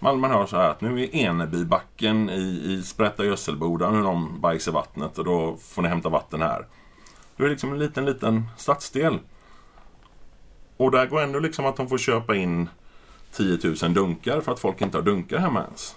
man, 0.01 0.19
man 0.19 0.31
hör 0.31 0.45
så 0.45 0.57
här 0.57 0.69
att 0.69 0.81
nu 0.81 1.03
är 1.03 1.15
Enebybacken 1.15 2.29
i, 2.29 2.41
i 2.41 2.83
Sprätta 2.83 3.25
Gödselboda, 3.25 3.91
nu 3.91 3.97
har 3.97 4.03
de 4.03 4.41
bajs 4.41 4.67
i 4.67 4.71
vattnet 4.71 5.17
och 5.17 5.25
då 5.25 5.57
får 5.61 5.81
ni 5.81 5.87
hämta 5.87 6.09
vatten 6.09 6.41
här. 6.41 6.65
Det 7.37 7.43
är 7.43 7.49
liksom 7.49 7.73
en 7.73 7.79
liten, 7.79 8.05
liten 8.05 8.43
stadsdel. 8.57 9.19
Och 10.77 10.91
där 10.91 11.05
går 11.05 11.21
ändå 11.21 11.39
liksom 11.39 11.65
att 11.65 11.75
de 11.75 11.89
får 11.89 11.97
köpa 11.97 12.35
in 12.35 12.69
10 13.31 13.59
000 13.83 13.93
dunkar 13.93 14.41
för 14.41 14.51
att 14.51 14.59
folk 14.59 14.81
inte 14.81 14.97
har 14.97 15.03
dunkar 15.03 15.37
hemma 15.37 15.63
ens. 15.63 15.95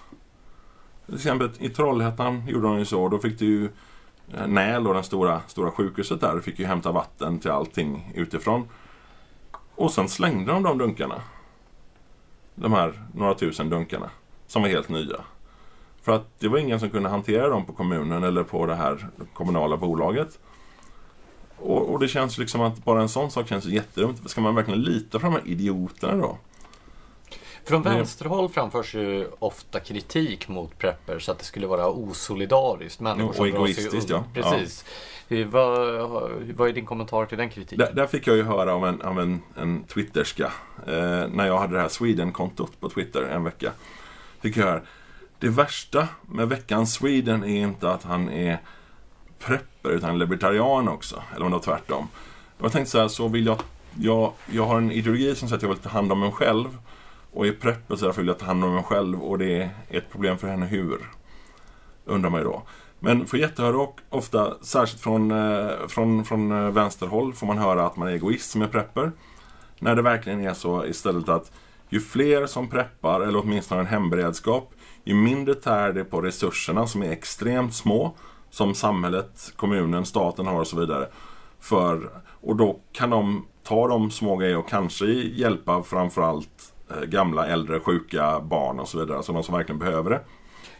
Till 1.05 1.15
exempel 1.15 1.49
i 1.59 1.69
Trollhättan 1.69 2.47
gjorde 2.47 2.67
de 2.67 2.79
ju 2.79 2.85
så. 2.85 3.09
Då 3.09 3.19
fick 3.19 3.39
du 3.39 3.45
ju 3.45 3.69
eh, 4.33 4.47
Näl 4.47 4.87
och 4.87 4.93
det 4.93 5.03
stora, 5.03 5.41
stora 5.47 5.71
sjukhuset 5.71 6.21
där 6.21 6.39
fick 6.39 6.59
ju 6.59 6.65
hämta 6.65 6.91
vatten 6.91 7.39
till 7.39 7.51
allting 7.51 8.11
utifrån. 8.15 8.69
Och 9.75 9.91
sen 9.91 10.09
slängde 10.09 10.51
de 10.51 10.63
de 10.63 10.77
dunkarna. 10.77 11.21
De 12.55 12.73
här 12.73 13.01
några 13.13 13.33
tusen 13.33 13.69
dunkarna. 13.69 14.09
Som 14.47 14.61
var 14.61 14.69
helt 14.69 14.89
nya. 14.89 15.17
För 16.01 16.11
att 16.11 16.39
det 16.39 16.47
var 16.47 16.57
ingen 16.57 16.79
som 16.79 16.89
kunde 16.89 17.09
hantera 17.09 17.49
dem 17.49 17.65
på 17.65 17.73
kommunen 17.73 18.23
eller 18.23 18.43
på 18.43 18.65
det 18.65 18.75
här 18.75 19.09
kommunala 19.33 19.77
bolaget. 19.77 20.39
Och, 21.57 21.89
och 21.89 21.99
det 21.99 22.07
känns 22.07 22.37
liksom 22.37 22.61
att 22.61 22.83
bara 22.83 23.01
en 23.01 23.09
sån 23.09 23.31
sak 23.31 23.47
känns 23.47 23.65
jättedumt. 23.65 24.29
Ska 24.29 24.41
man 24.41 24.55
verkligen 24.55 24.81
lita 24.81 25.19
på 25.19 25.25
de 25.25 25.33
här 25.33 25.41
idioterna 25.45 26.15
då? 26.15 26.37
Från 27.65 27.81
vänsterhåll 27.81 28.49
framförs 28.49 28.95
ju 28.95 29.27
ofta 29.39 29.79
kritik 29.79 30.47
mot 30.47 30.77
prepper 30.77 31.19
så 31.19 31.31
att 31.31 31.39
det 31.39 31.45
skulle 31.45 31.67
vara 31.67 31.89
osolidariskt. 31.89 32.99
Människor 32.99 33.39
och 33.39 33.47
egoistiskt, 33.47 34.09
ja. 34.09 34.23
Precis. 34.33 34.85
Hur- 35.27 35.45
Vad, 35.45 36.29
vad 36.55 36.69
är 36.69 36.73
din 36.73 36.85
kommentar 36.85 37.25
till 37.25 37.37
den 37.37 37.49
kritiken? 37.49 37.77
Där, 37.77 37.93
där 37.93 38.07
fick 38.07 38.27
jag 38.27 38.35
ju 38.35 38.43
höra 38.43 38.73
av 38.73 38.85
en, 38.87 39.01
av 39.01 39.19
en, 39.19 39.41
en 39.55 39.83
twitterska 39.83 40.51
eh, 40.87 41.27
när 41.31 41.47
jag 41.47 41.57
hade 41.59 41.73
det 41.73 41.81
här 41.81 41.87
Sweden-kontot 41.89 42.79
på 42.79 42.89
Twitter 42.89 43.23
en 43.23 43.43
vecka. 43.43 43.71
Fick 44.41 44.57
jag 44.57 44.65
höra, 44.65 44.81
det 45.39 45.49
värsta 45.49 46.07
med 46.21 46.49
veckans 46.49 46.93
Sweden 46.93 47.43
är 47.43 47.61
inte 47.61 47.91
att 47.91 48.03
han 48.03 48.29
är 48.29 48.59
prepper 49.39 49.89
utan 49.89 50.19
libertarian 50.19 50.87
också. 50.87 51.23
Eller 51.35 51.45
om 51.45 51.51
det 51.51 51.57
var 51.57 51.63
tvärtom. 51.63 52.07
Jag 52.57 52.71
tänkte 52.71 52.91
så 52.91 52.99
här, 52.99 53.07
så 53.07 53.27
vill 53.27 53.45
jag, 53.45 53.57
jag, 53.99 54.31
jag 54.51 54.65
har 54.65 54.77
en 54.77 54.91
ideologi 54.91 55.35
som 55.35 55.47
säger 55.47 55.57
att 55.57 55.61
jag 55.63 55.69
vill 55.69 55.77
ta 55.77 55.89
hand 55.89 56.11
om 56.11 56.19
mig 56.19 56.31
själv. 56.31 56.77
Och 57.33 57.47
är 57.47 57.51
prepper 57.51 57.95
så 57.95 58.05
därför 58.05 58.21
vill 58.21 58.27
jag 58.27 58.39
ta 58.39 58.45
hand 58.45 58.63
om 58.63 58.73
mig 58.73 58.83
själv 58.83 59.21
och 59.23 59.37
det 59.37 59.61
är 59.61 59.69
ett 59.89 60.11
problem 60.11 60.37
för 60.37 60.47
henne 60.47 60.65
hur? 60.65 60.97
Undrar 62.05 62.29
man 62.29 62.39
ju 62.39 62.43
då. 62.45 62.63
Men 63.05 63.25
får 63.25 63.39
jättehöra 63.39 63.77
och 63.77 64.01
ofta, 64.09 64.53
särskilt 64.61 65.01
från, 65.01 65.31
eh, 65.31 65.87
från, 65.87 66.25
från 66.25 66.51
eh, 66.51 66.71
vänsterhåll, 66.71 67.33
får 67.33 67.47
man 67.47 67.57
höra 67.57 67.85
att 67.85 67.97
man 67.97 68.07
är 68.07 68.11
egoist 68.11 68.51
som 68.51 68.61
är 68.61 68.67
prepper. 68.67 69.11
När 69.79 69.95
det 69.95 70.01
verkligen 70.01 70.47
är 70.47 70.53
så 70.53 70.85
istället 70.85 71.29
att 71.29 71.51
ju 71.89 72.01
fler 72.01 72.45
som 72.45 72.69
preppar, 72.69 73.21
eller 73.21 73.39
åtminstone 73.39 73.79
har 73.79 73.85
en 73.85 73.91
hemberedskap, 73.91 74.73
ju 75.03 75.15
mindre 75.15 75.55
tär 75.55 75.93
det 75.93 76.03
på 76.03 76.21
resurserna 76.21 76.87
som 76.87 77.03
är 77.03 77.11
extremt 77.11 77.73
små, 77.75 78.15
som 78.49 78.75
samhället, 78.75 79.53
kommunen, 79.55 80.05
staten 80.05 80.47
har 80.47 80.59
och 80.59 80.67
så 80.67 80.79
vidare. 80.79 81.07
För, 81.59 82.09
och 82.41 82.55
då 82.55 82.79
kan 82.91 83.09
de 83.09 83.45
ta 83.63 83.87
de 83.87 84.11
små 84.11 84.35
grejerna 84.35 84.59
och 84.59 84.69
kanske 84.69 85.05
hjälpa 85.05 85.83
framförallt 85.83 86.73
eh, 86.89 87.01
gamla, 87.01 87.47
äldre, 87.47 87.79
sjuka, 87.79 88.39
barn 88.39 88.79
och 88.79 88.87
så 88.87 88.99
vidare, 88.99 89.17
alltså 89.17 89.33
de 89.33 89.43
som 89.43 89.55
verkligen 89.55 89.79
behöver 89.79 90.09
det. 90.09 90.21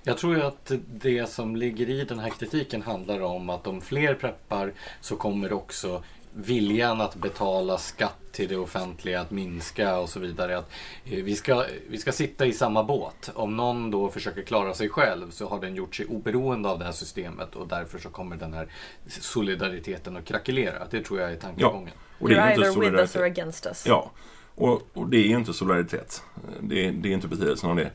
Jag 0.04 0.18
tror 0.18 0.36
ju 0.36 0.42
att 0.42 0.72
det 0.88 1.30
som 1.30 1.56
ligger 1.56 1.90
i 1.90 2.04
den 2.04 2.20
här 2.20 2.30
kritiken 2.30 2.82
handlar 2.82 3.22
om 3.22 3.50
att 3.50 3.68
om 3.68 3.82
fler 3.82 4.14
preppar 4.14 4.74
så 5.02 5.16
kommer 5.16 5.54
också 5.54 6.04
viljan 6.36 7.02
att 7.02 7.16
betala 7.16 7.78
skatt 7.78 8.18
till 8.32 8.48
det 8.48 8.58
offentliga 8.58 9.22
att 9.22 9.32
minska 9.32 9.98
och 9.98 10.10
så 10.10 10.20
vidare. 10.20 10.58
Att 10.58 10.72
eh, 11.06 11.24
vi, 11.24 11.36
ska, 11.36 11.66
vi 11.90 11.98
ska 11.98 12.12
sitta 12.12 12.46
i 12.46 12.54
samma 12.54 12.84
båt. 12.84 13.32
Om 13.34 13.58
någon 13.58 13.92
då 13.92 14.10
försöker 14.10 14.42
klara 14.42 14.74
sig 14.74 14.90
själv 14.90 15.30
så 15.32 15.48
har 15.48 15.62
den 15.62 15.76
gjort 15.76 15.96
sig 15.96 16.06
oberoende 16.06 16.70
av 16.70 16.80
det 16.80 16.86
här 16.86 16.92
systemet 16.92 17.56
och 17.56 17.68
därför 17.68 18.00
så 18.00 18.10
kommer 18.10 18.36
den 18.36 18.54
här 18.54 18.68
solidariteten 19.08 20.18
att 20.18 20.26
krackelera. 20.26 20.88
Det 20.90 21.02
tror 21.02 21.20
jag 21.20 21.32
är 21.32 21.36
tankegången. 21.36 21.94
Och 22.20 22.30
det 22.30 22.36
är 22.36 22.52
inte 22.52 22.62
either 22.62 22.62
with 22.62 22.68
us 22.68 22.74
solidaritet. 22.74 23.16
or 23.16 23.24
against 23.24 23.66
us. 23.66 23.86
Ja, 23.88 24.12
och, 24.56 24.82
och 24.94 25.10
det 25.10 25.18
är 25.18 25.28
ju 25.28 25.36
inte 25.36 25.54
solidaritet. 25.54 26.24
Det, 26.60 26.92
det 26.92 27.10
är 27.10 27.14
inte 27.14 27.28
betydelsen 27.28 27.70
av 27.70 27.76
det. 27.76 27.92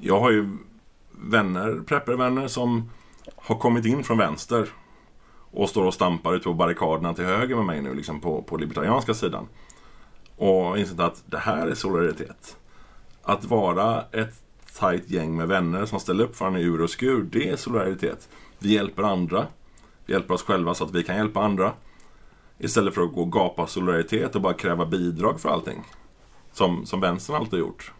Jag 0.00 0.20
har 0.20 0.30
ju 0.30 0.48
vänner, 1.22 1.80
preppervänner 1.86 2.48
som 2.48 2.90
har 3.36 3.58
kommit 3.58 3.86
in 3.86 4.04
från 4.04 4.18
vänster 4.18 4.68
och 5.50 5.68
står 5.68 5.84
och 5.84 5.94
stampar 5.94 6.34
ute 6.34 6.44
på 6.44 6.54
barrikaderna 6.54 7.14
till 7.14 7.24
höger 7.24 7.56
med 7.56 7.64
mig 7.64 7.82
nu, 7.82 7.94
liksom 7.94 8.20
på, 8.20 8.42
på 8.42 8.56
libertarianska 8.56 9.14
sidan. 9.14 9.48
Och 10.36 10.78
insett 10.78 11.00
att 11.00 11.22
det 11.26 11.38
här 11.38 11.66
är 11.66 11.74
solidaritet. 11.74 12.56
Att 13.22 13.44
vara 13.44 14.04
ett 14.12 14.42
tajt 14.78 15.10
gäng 15.10 15.36
med 15.36 15.48
vänner 15.48 15.86
som 15.86 16.00
ställer 16.00 16.24
upp 16.24 16.36
för 16.36 16.44
varandra 16.44 16.60
i 16.60 16.64
ur 16.64 16.80
och 16.80 16.90
skur, 16.90 17.22
det 17.32 17.48
är 17.48 17.56
solidaritet. 17.56 18.28
Vi 18.58 18.74
hjälper 18.74 19.02
andra. 19.02 19.46
Vi 20.06 20.12
hjälper 20.12 20.34
oss 20.34 20.42
själva 20.42 20.74
så 20.74 20.84
att 20.84 20.94
vi 20.94 21.02
kan 21.02 21.16
hjälpa 21.16 21.40
andra. 21.40 21.72
Istället 22.58 22.94
för 22.94 23.02
att 23.02 23.12
gå 23.12 23.20
och 23.20 23.32
gapa 23.32 23.66
solidaritet 23.66 24.34
och 24.34 24.42
bara 24.42 24.54
kräva 24.54 24.86
bidrag 24.86 25.40
för 25.40 25.48
allting. 25.48 25.84
Som, 26.52 26.86
som 26.86 27.00
vänstern 27.00 27.36
alltid 27.36 27.52
har 27.52 27.58
gjort. 27.58 27.92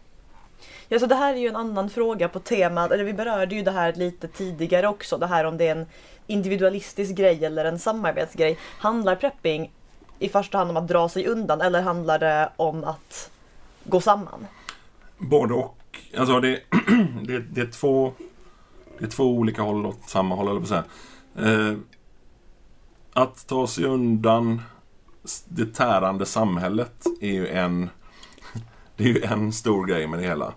Ja, 0.87 0.99
så 0.99 1.05
det 1.05 1.15
här 1.15 1.33
är 1.33 1.37
ju 1.37 1.47
en 1.47 1.55
annan 1.55 1.89
fråga 1.89 2.29
på 2.29 2.39
temat, 2.39 2.91
eller 2.91 3.03
vi 3.03 3.13
berörde 3.13 3.55
ju 3.55 3.63
det 3.63 3.71
här 3.71 3.93
lite 3.93 4.27
tidigare 4.27 4.87
också, 4.87 5.17
det 5.17 5.27
här 5.27 5.45
om 5.45 5.57
det 5.57 5.67
är 5.67 5.75
en 5.75 5.85
individualistisk 6.27 7.15
grej 7.15 7.45
eller 7.45 7.65
en 7.65 7.79
samarbetsgrej. 7.79 8.57
Handlar 8.77 9.15
prepping 9.15 9.71
i 10.19 10.29
första 10.29 10.57
hand 10.57 10.69
om 10.69 10.77
att 10.77 10.87
dra 10.87 11.09
sig 11.09 11.27
undan 11.27 11.61
eller 11.61 11.81
handlar 11.81 12.19
det 12.19 12.49
om 12.55 12.83
att 12.83 13.31
gå 13.83 14.01
samman? 14.01 14.47
Både 15.17 15.53
och. 15.53 15.77
Alltså 16.17 16.39
det, 16.39 16.59
det, 17.23 17.39
det, 17.39 17.61
är 17.61 17.71
två, 17.71 18.13
det 18.99 19.05
är 19.05 19.09
två 19.09 19.23
olika 19.23 19.61
håll 19.61 19.85
åt 19.85 20.09
samma 20.09 20.35
håll, 20.35 20.47
eller 20.47 20.59
på 20.59 20.63
att 20.63 20.69
säga. 20.69 20.83
Eh, 21.37 21.77
att 23.13 23.47
ta 23.47 23.67
sig 23.67 23.85
undan 23.85 24.61
det 25.45 25.65
tärande 25.65 26.25
samhället 26.25 27.05
är 27.21 27.31
ju 27.31 27.47
en 27.47 27.89
Det 28.95 29.03
är 29.03 29.07
ju 29.07 29.23
en 29.23 29.53
stor 29.53 29.85
grej 29.85 30.07
med 30.07 30.19
det 30.19 30.25
hela. 30.25 30.53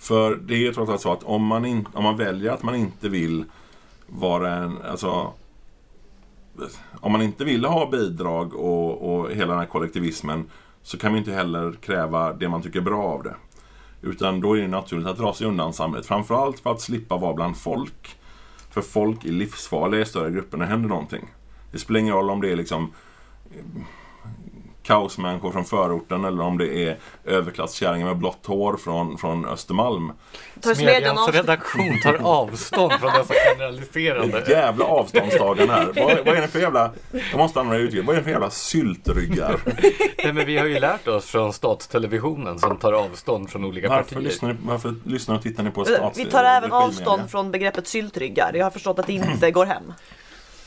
För 0.00 0.36
det 0.36 0.54
är 0.54 0.58
ju 0.58 0.72
trots 0.72 0.90
allt 0.90 1.00
så 1.00 1.12
att 1.12 1.22
om 1.22 1.46
man, 1.46 1.64
in, 1.64 1.88
om 1.92 2.04
man 2.04 2.16
väljer 2.16 2.52
att 2.52 2.62
man 2.62 2.74
inte 2.74 3.08
vill 3.08 3.44
vara 4.06 4.54
en, 4.56 4.82
alltså 4.82 5.32
om 7.00 7.12
man 7.12 7.22
inte 7.22 7.44
vill 7.44 7.64
ha 7.64 7.90
bidrag 7.90 8.54
och, 8.54 9.14
och 9.14 9.30
hela 9.30 9.52
den 9.52 9.58
här 9.58 9.66
kollektivismen 9.66 10.50
så 10.82 10.98
kan 10.98 11.12
vi 11.12 11.18
inte 11.18 11.32
heller 11.32 11.72
kräva 11.72 12.32
det 12.32 12.48
man 12.48 12.62
tycker 12.62 12.78
är 12.78 12.84
bra 12.84 13.02
av 13.02 13.22
det. 13.22 13.34
Utan 14.02 14.40
då 14.40 14.56
är 14.56 14.60
det 14.60 14.68
naturligt 14.68 15.06
att 15.06 15.18
dra 15.18 15.34
sig 15.34 15.46
undan 15.46 15.72
samhället. 15.72 16.06
Framförallt 16.06 16.60
för 16.60 16.70
att 16.70 16.80
slippa 16.80 17.16
vara 17.16 17.34
bland 17.34 17.56
folk. 17.56 18.16
För 18.70 18.80
folk 18.80 19.24
är 19.24 19.32
livsfarliga 19.32 20.00
i 20.00 20.06
större 20.06 20.30
grupper 20.30 20.58
när 20.58 20.64
det 20.64 20.70
händer 20.70 20.88
någonting. 20.88 21.28
Det 21.72 21.78
spelar 21.78 22.00
ingen 22.00 22.14
roll 22.14 22.30
om 22.30 22.40
det 22.40 22.52
är 22.52 22.56
liksom 22.56 22.92
kaosmänniskor 24.90 25.52
från 25.52 25.64
förorten 25.64 26.24
eller 26.24 26.42
om 26.42 26.58
det 26.58 26.74
är 26.88 26.96
överklasskärringar 27.24 28.06
med 28.06 28.16
blått 28.16 28.46
hår 28.46 28.76
från, 28.76 29.18
från 29.18 29.44
Östermalm. 29.44 30.12
Smedjans 30.76 31.28
redaktion 31.28 32.00
tar 32.02 32.14
avstånd 32.22 32.92
från 32.92 33.12
dessa 33.12 33.32
Det 33.34 33.38
är 33.40 33.54
generaliserande. 33.56 34.44
jävla 34.48 34.84
avståndstagande 34.84 35.72
här. 35.72 35.86
Vad, 35.86 36.26
vad 36.26 36.36
är 36.36 36.40
det 36.40 36.48
för 36.48 36.58
jävla... 36.60 36.90
Jag 37.12 37.38
måste 37.38 37.60
använda 37.60 37.82
uttrycket. 37.82 38.06
Vad 38.06 38.14
är 38.16 38.18
det 38.18 38.24
för 38.24 38.30
jävla 38.30 38.50
syltryggar? 38.50 39.60
Nej, 40.24 40.32
men 40.32 40.46
vi 40.46 40.58
har 40.58 40.66
ju 40.66 40.80
lärt 40.80 41.08
oss 41.08 41.24
från 41.26 41.52
statstelevisionen 41.52 42.58
som 42.58 42.76
tar 42.76 42.92
avstånd 42.92 43.50
från 43.50 43.64
olika 43.64 43.88
Varför 43.88 44.02
partier. 44.02 44.20
lyssnar, 44.20 44.52
ni, 44.52 44.56
varför 44.62 44.94
lyssnar 45.04 45.34
och 45.36 45.42
tittar 45.42 45.62
ni 45.62 45.70
på 45.70 45.84
stats... 45.84 46.18
Vi 46.18 46.24
tar 46.24 46.44
även 46.44 46.72
avstånd 46.72 47.30
från 47.30 47.50
begreppet 47.50 47.86
syltryggar. 47.88 48.52
Jag 48.54 48.66
har 48.66 48.70
förstått 48.70 48.98
att 48.98 49.06
det 49.06 49.12
inte 49.12 49.50
går 49.50 49.66
hem. 49.66 49.92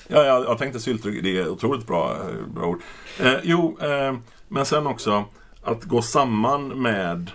Ja, 0.08 0.24
jag, 0.24 0.44
jag 0.44 0.58
tänkte 0.58 0.80
syltrygg, 0.80 1.24
det 1.24 1.40
är 1.40 1.50
otroligt 1.50 1.88
bra, 1.88 2.18
bra 2.48 2.66
ord. 2.66 2.82
Eh, 3.20 3.36
jo, 3.44 3.78
eh, 3.82 4.16
men 4.48 4.66
sen 4.66 4.88
också 4.88 5.26
att 5.64 5.84
gå 5.84 6.02
samman 6.02 6.68
med 6.68 7.32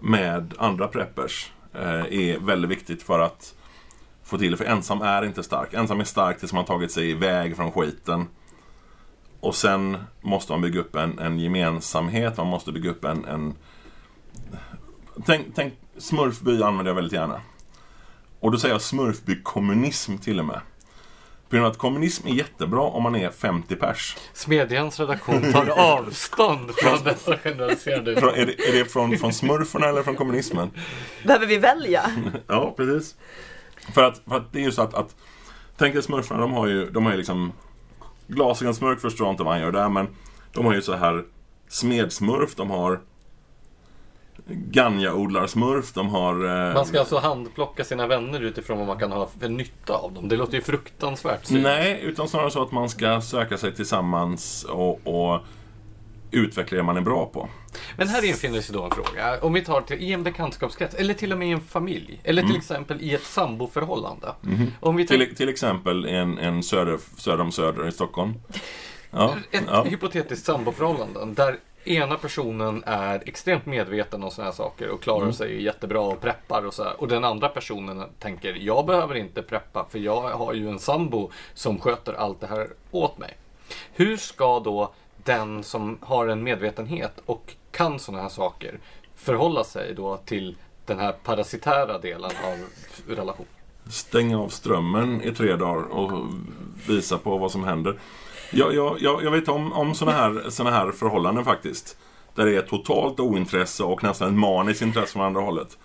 med 0.00 0.54
andra 0.58 0.88
preppers. 0.88 1.52
eh, 1.74 2.04
är 2.04 2.38
väldigt 2.38 2.70
viktigt 2.70 3.02
för 3.02 3.18
att 3.18 3.54
få 4.24 4.38
till 4.38 4.50
det. 4.50 4.56
För 4.56 4.64
ensam 4.64 5.02
är 5.02 5.24
inte 5.24 5.42
stark. 5.42 5.74
Ensam 5.74 6.00
är 6.00 6.04
stark 6.04 6.38
tills 6.38 6.52
man 6.52 6.64
tagit 6.64 6.92
sig 6.92 7.10
iväg 7.10 7.56
från 7.56 7.72
skiten. 7.72 8.28
Och 9.40 9.54
sen 9.54 9.96
måste 10.20 10.52
man 10.52 10.60
bygga 10.60 10.80
upp 10.80 10.96
en, 10.96 11.18
en 11.18 11.38
gemensamhet, 11.38 12.36
man 12.36 12.46
måste 12.46 12.72
bygga 12.72 12.90
upp 12.90 13.04
en... 13.04 13.24
en... 13.24 13.54
Tänk, 15.26 15.46
tänk, 15.54 15.74
Smurfby 15.98 16.62
använder 16.62 16.90
jag 16.90 16.94
väldigt 16.94 17.12
gärna. 17.12 17.40
Och 18.40 18.52
då 18.52 18.58
säger 18.58 18.74
jag 18.74 18.82
Smurfby-kommunism 18.82 20.18
till 20.18 20.38
och 20.38 20.44
med. 20.44 20.60
På 21.48 21.56
grund 21.56 21.66
av 21.66 21.72
att 21.72 21.78
kommunism 21.78 22.26
är 22.28 22.32
jättebra 22.32 22.80
om 22.80 23.02
man 23.02 23.16
är 23.16 23.30
50 23.30 23.76
pers. 23.76 24.16
Smedjans 24.32 25.00
redaktion 25.00 25.52
tar 25.52 25.68
avstånd 25.68 26.70
från 26.76 27.04
dessa 27.04 27.38
generaliserande 27.38 28.20
Från, 28.20 28.34
är, 28.34 28.46
det, 28.46 28.68
är 28.68 28.72
det 28.72 28.84
från, 28.84 29.18
från 29.18 29.32
smurfarna 29.32 29.86
eller 29.86 30.02
från 30.02 30.16
kommunismen? 30.16 30.70
Behöver 31.24 31.46
vi 31.46 31.58
välja? 31.58 32.10
Ja, 32.46 32.74
precis. 32.76 33.16
För 33.94 34.02
att, 34.02 34.22
för 34.28 34.36
att 34.36 34.52
det 34.52 34.58
är 34.58 34.62
ju 34.62 34.72
så 34.72 34.82
att, 34.82 34.94
att 34.94 35.16
Tänk 35.76 35.94
er 35.94 36.00
smurfarna, 36.00 36.40
de 36.40 36.52
har 36.52 36.66
ju, 36.66 36.90
de 36.90 37.04
har 37.04 37.12
ju 37.12 37.18
liksom 37.18 37.52
Glasögonsmurf 38.26 39.00
förstår 39.00 39.26
jag 39.26 39.32
inte 39.32 39.42
vad 39.42 39.52
han 39.52 39.62
gör 39.62 39.72
där, 39.72 39.88
men 39.88 40.08
de 40.52 40.64
har 40.64 40.74
ju 40.74 40.82
så 40.82 40.94
här 40.94 41.24
Smedsmurf, 41.68 42.54
de 42.54 42.70
har 42.70 43.00
Ganja-odlarsmurf, 44.48 45.92
de 45.92 46.08
har... 46.08 46.34
Eh, 46.68 46.74
Man 46.74 46.86
ska 46.86 47.00
alltså 47.00 47.18
handplocka 47.18 47.84
sina 47.84 48.06
vänner 48.06 48.40
utifrån 48.40 48.78
vad 48.78 48.86
man 48.86 48.98
kan 48.98 49.12
ha 49.12 49.28
för 49.40 49.48
nytta 49.48 49.92
av 49.94 50.12
dem. 50.12 50.28
Det 50.28 50.36
låter 50.36 50.54
ju 50.54 50.60
fruktansvärt. 50.62 51.46
synd. 51.46 51.62
Nej, 51.62 52.00
utan 52.02 52.28
snarare 52.28 52.50
så 52.50 52.62
att 52.62 52.72
man 52.72 52.88
ska 52.88 53.20
söka 53.20 53.58
sig 53.58 53.74
tillsammans 53.74 54.64
och, 54.64 55.00
och 55.06 55.40
utveckla 56.30 56.76
det 56.76 56.82
man 56.82 56.96
är 56.96 57.00
bra 57.00 57.26
på. 57.26 57.48
Men 57.96 58.08
här 58.08 58.24
infinner 58.24 58.60
sig 58.60 58.74
då 58.74 58.82
en 58.82 58.90
fråga. 58.90 59.38
Om 59.40 59.52
vi 59.52 59.64
tar 59.64 59.80
till, 59.80 59.98
i 60.02 60.12
en 60.12 60.22
bekantskapskrets 60.22 60.94
eller 60.94 61.14
till 61.14 61.32
och 61.32 61.38
med 61.38 61.48
i 61.48 61.52
en 61.52 61.60
familj. 61.60 62.20
Eller 62.24 62.42
till 62.42 62.56
exempel 62.56 63.02
i 63.02 63.14
ett 63.14 63.24
samboförhållande. 63.24 64.34
Om 64.80 64.96
vi 64.96 65.06
tar 65.06 65.16
Till, 65.16 65.36
till 65.36 65.48
exempel 65.48 66.04
en, 66.04 66.38
en 66.38 66.62
söder, 66.62 66.98
söder 67.16 67.40
om 67.40 67.52
Söder 67.52 67.88
i 67.88 67.92
Stockholm. 67.92 68.34
Ja, 69.10 69.34
ett 69.50 69.62
ja. 69.66 69.84
hypotetiskt 69.84 70.46
samboförhållande 70.46 71.26
där 71.34 71.58
ena 71.88 72.16
personen 72.16 72.82
är 72.86 73.22
extremt 73.26 73.66
medveten 73.66 74.22
om 74.22 74.30
sådana 74.30 74.50
här 74.50 74.56
saker 74.56 74.88
och 74.88 75.02
klarar 75.02 75.32
sig 75.32 75.62
jättebra 75.62 76.00
och 76.00 76.20
preppar 76.20 76.66
och 76.66 76.74
så 76.74 76.84
här. 76.84 77.00
Och 77.00 77.08
den 77.08 77.24
andra 77.24 77.48
personen 77.48 78.04
tänker, 78.18 78.54
jag 78.54 78.86
behöver 78.86 79.14
inte 79.14 79.42
preppa 79.42 79.86
för 79.90 79.98
jag 79.98 80.20
har 80.20 80.54
ju 80.54 80.68
en 80.68 80.78
sambo 80.78 81.30
som 81.54 81.80
sköter 81.80 82.12
allt 82.12 82.40
det 82.40 82.46
här 82.46 82.68
åt 82.90 83.18
mig. 83.18 83.36
Hur 83.92 84.16
ska 84.16 84.60
då 84.60 84.92
den 85.24 85.64
som 85.64 85.98
har 86.00 86.26
en 86.26 86.42
medvetenhet 86.42 87.12
och 87.26 87.54
kan 87.70 87.98
sådana 87.98 88.22
här 88.22 88.28
saker 88.28 88.78
förhålla 89.14 89.64
sig 89.64 89.94
då 89.94 90.16
till 90.16 90.56
den 90.86 90.98
här 90.98 91.12
parasitära 91.12 91.98
delen 91.98 92.30
av 92.44 92.58
relation? 93.16 93.46
Stänga 93.90 94.38
av 94.40 94.48
strömmen 94.48 95.22
i 95.22 95.32
tre 95.32 95.56
dagar 95.56 95.82
och 95.82 96.12
visa 96.88 97.18
på 97.18 97.38
vad 97.38 97.52
som 97.52 97.64
händer. 97.64 97.98
Jag, 98.50 98.74
jag, 98.74 98.98
jag, 99.00 99.30
vet 99.30 99.48
om, 99.48 99.72
om 99.72 99.94
sådana 99.94 100.18
här, 100.18 100.50
såna 100.50 100.70
här 100.70 100.92
förhållanden 100.92 101.44
faktiskt. 101.44 101.96
Där 102.34 102.46
det 102.46 102.56
är 102.56 102.62
totalt 102.62 103.20
ointresse 103.20 103.82
och 103.82 104.02
nästan 104.02 104.28
ett 104.28 104.38
maniskt 104.38 104.82
intresse 104.82 105.12
från 105.12 105.22
andra 105.22 105.40
hållet. 105.40 105.78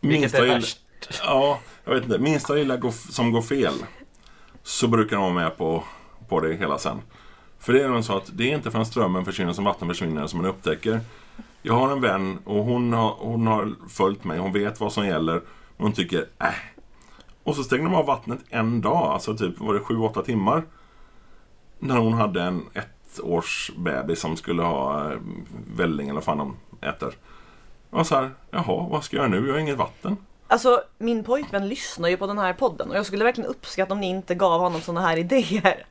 Vilket 0.00 0.34
är 0.34 0.46
värst? 0.46 0.78
Ja, 1.24 1.58
jag 1.84 1.94
vet 1.94 2.04
inte. 2.04 2.18
Minsta 2.18 2.54
lilla 2.54 2.92
som 2.92 3.32
går 3.32 3.42
fel 3.42 3.74
så 4.62 4.88
brukar 4.88 5.16
de 5.16 5.22
vara 5.22 5.34
med 5.34 5.56
på, 5.56 5.84
på 6.28 6.40
det 6.40 6.54
hela 6.54 6.78
sen. 6.78 7.00
För 7.58 7.72
det 7.72 7.82
är 7.82 7.88
nog 7.88 8.04
så 8.04 8.16
att 8.16 8.30
det 8.32 8.50
är 8.50 8.54
inte 8.54 8.70
förrän 8.70 8.86
strömmen 8.86 9.24
försvinner 9.24 9.52
som 9.52 9.64
vatten 9.64 9.88
försvinner 9.88 10.26
som 10.26 10.42
man 10.42 10.50
upptäcker. 10.50 11.00
Jag 11.62 11.74
har 11.74 11.92
en 11.92 12.00
vän 12.00 12.38
och 12.44 12.64
hon 12.64 12.92
har, 12.92 13.16
hon 13.18 13.46
har 13.46 13.74
följt 13.88 14.24
mig. 14.24 14.38
Hon 14.38 14.52
vet 14.52 14.80
vad 14.80 14.92
som 14.92 15.06
gäller. 15.06 15.36
Och 15.36 15.42
hon 15.84 15.92
tycker, 15.92 16.26
äh. 16.40 16.48
Och 17.42 17.56
så 17.56 17.64
stängde 17.64 17.84
de 17.84 17.94
av 17.94 18.06
vattnet 18.06 18.38
en 18.48 18.80
dag, 18.80 19.12
alltså 19.12 19.36
typ 19.36 19.60
var 19.60 19.74
det 19.74 19.80
7-8 19.80 20.24
timmar. 20.24 20.64
När 21.84 21.96
hon 21.96 22.12
hade 22.12 22.42
en 22.42 22.62
ettårs 22.74 23.70
bebis 23.76 24.20
som 24.20 24.36
skulle 24.36 24.62
ha 24.62 25.12
eh, 25.12 25.18
välling 25.76 26.08
eller 26.08 26.14
vad 26.14 26.24
fan 26.24 26.38
de 26.38 26.56
äter. 26.88 27.14
Jag 27.90 27.96
var 27.96 28.04
så 28.04 28.14
här, 28.14 28.30
jaha, 28.50 28.86
vad 28.90 29.04
ska 29.04 29.16
jag 29.16 29.30
göra 29.30 29.40
nu? 29.40 29.46
Jag 29.46 29.54
har 29.54 29.60
inget 29.60 29.78
vatten. 29.78 30.16
Alltså 30.46 30.82
min 30.98 31.24
pojkvän 31.24 31.68
lyssnar 31.68 32.08
ju 32.08 32.16
på 32.16 32.26
den 32.26 32.38
här 32.38 32.52
podden 32.52 32.90
och 32.90 32.96
jag 32.96 33.06
skulle 33.06 33.24
verkligen 33.24 33.50
uppskatta 33.50 33.92
om 33.92 34.00
ni 34.00 34.08
inte 34.08 34.34
gav 34.34 34.60
honom 34.60 34.80
såna 34.80 35.00
här 35.00 35.16
idéer. 35.16 35.86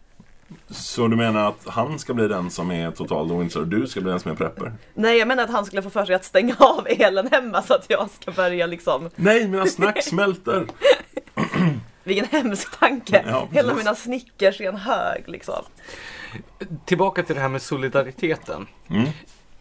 Så 0.69 1.07
du 1.07 1.15
menar 1.15 1.49
att 1.49 1.67
han 1.67 1.99
ska 1.99 2.13
bli 2.13 2.27
den 2.27 2.49
som 2.49 2.71
är 2.71 2.91
totalt 2.91 3.31
ointresserad 3.31 3.73
och 3.73 3.79
du 3.79 3.87
ska 3.87 4.01
bli 4.01 4.11
den 4.11 4.19
som 4.19 4.31
är 4.31 4.35
prepper? 4.35 4.73
Nej 4.93 5.17
jag 5.17 5.27
menar 5.27 5.43
att 5.43 5.51
han 5.51 5.65
skulle 5.65 5.81
få 5.81 5.89
för 5.89 6.05
sig 6.05 6.15
att 6.15 6.25
stänga 6.25 6.55
av 6.59 6.87
elen 6.87 7.27
hemma 7.31 7.61
så 7.61 7.73
att 7.73 7.85
jag 7.89 8.09
ska 8.21 8.31
börja 8.31 8.65
liksom 8.65 9.09
Nej, 9.15 9.47
mina 9.47 9.65
snack 9.65 10.03
smälter! 10.03 10.65
Vilken 12.03 12.25
hemsk 12.25 12.79
tanke! 12.79 13.23
Ja. 13.27 13.47
Hela 13.51 13.73
mina 13.73 13.95
Snickers 13.95 14.61
i 14.61 14.65
en 14.65 14.75
hög 14.75 15.23
liksom. 15.27 15.63
Tillbaka 16.85 17.23
till 17.23 17.35
det 17.35 17.41
här 17.41 17.49
med 17.49 17.61
solidariteten. 17.61 18.67
Mm. 18.89 19.07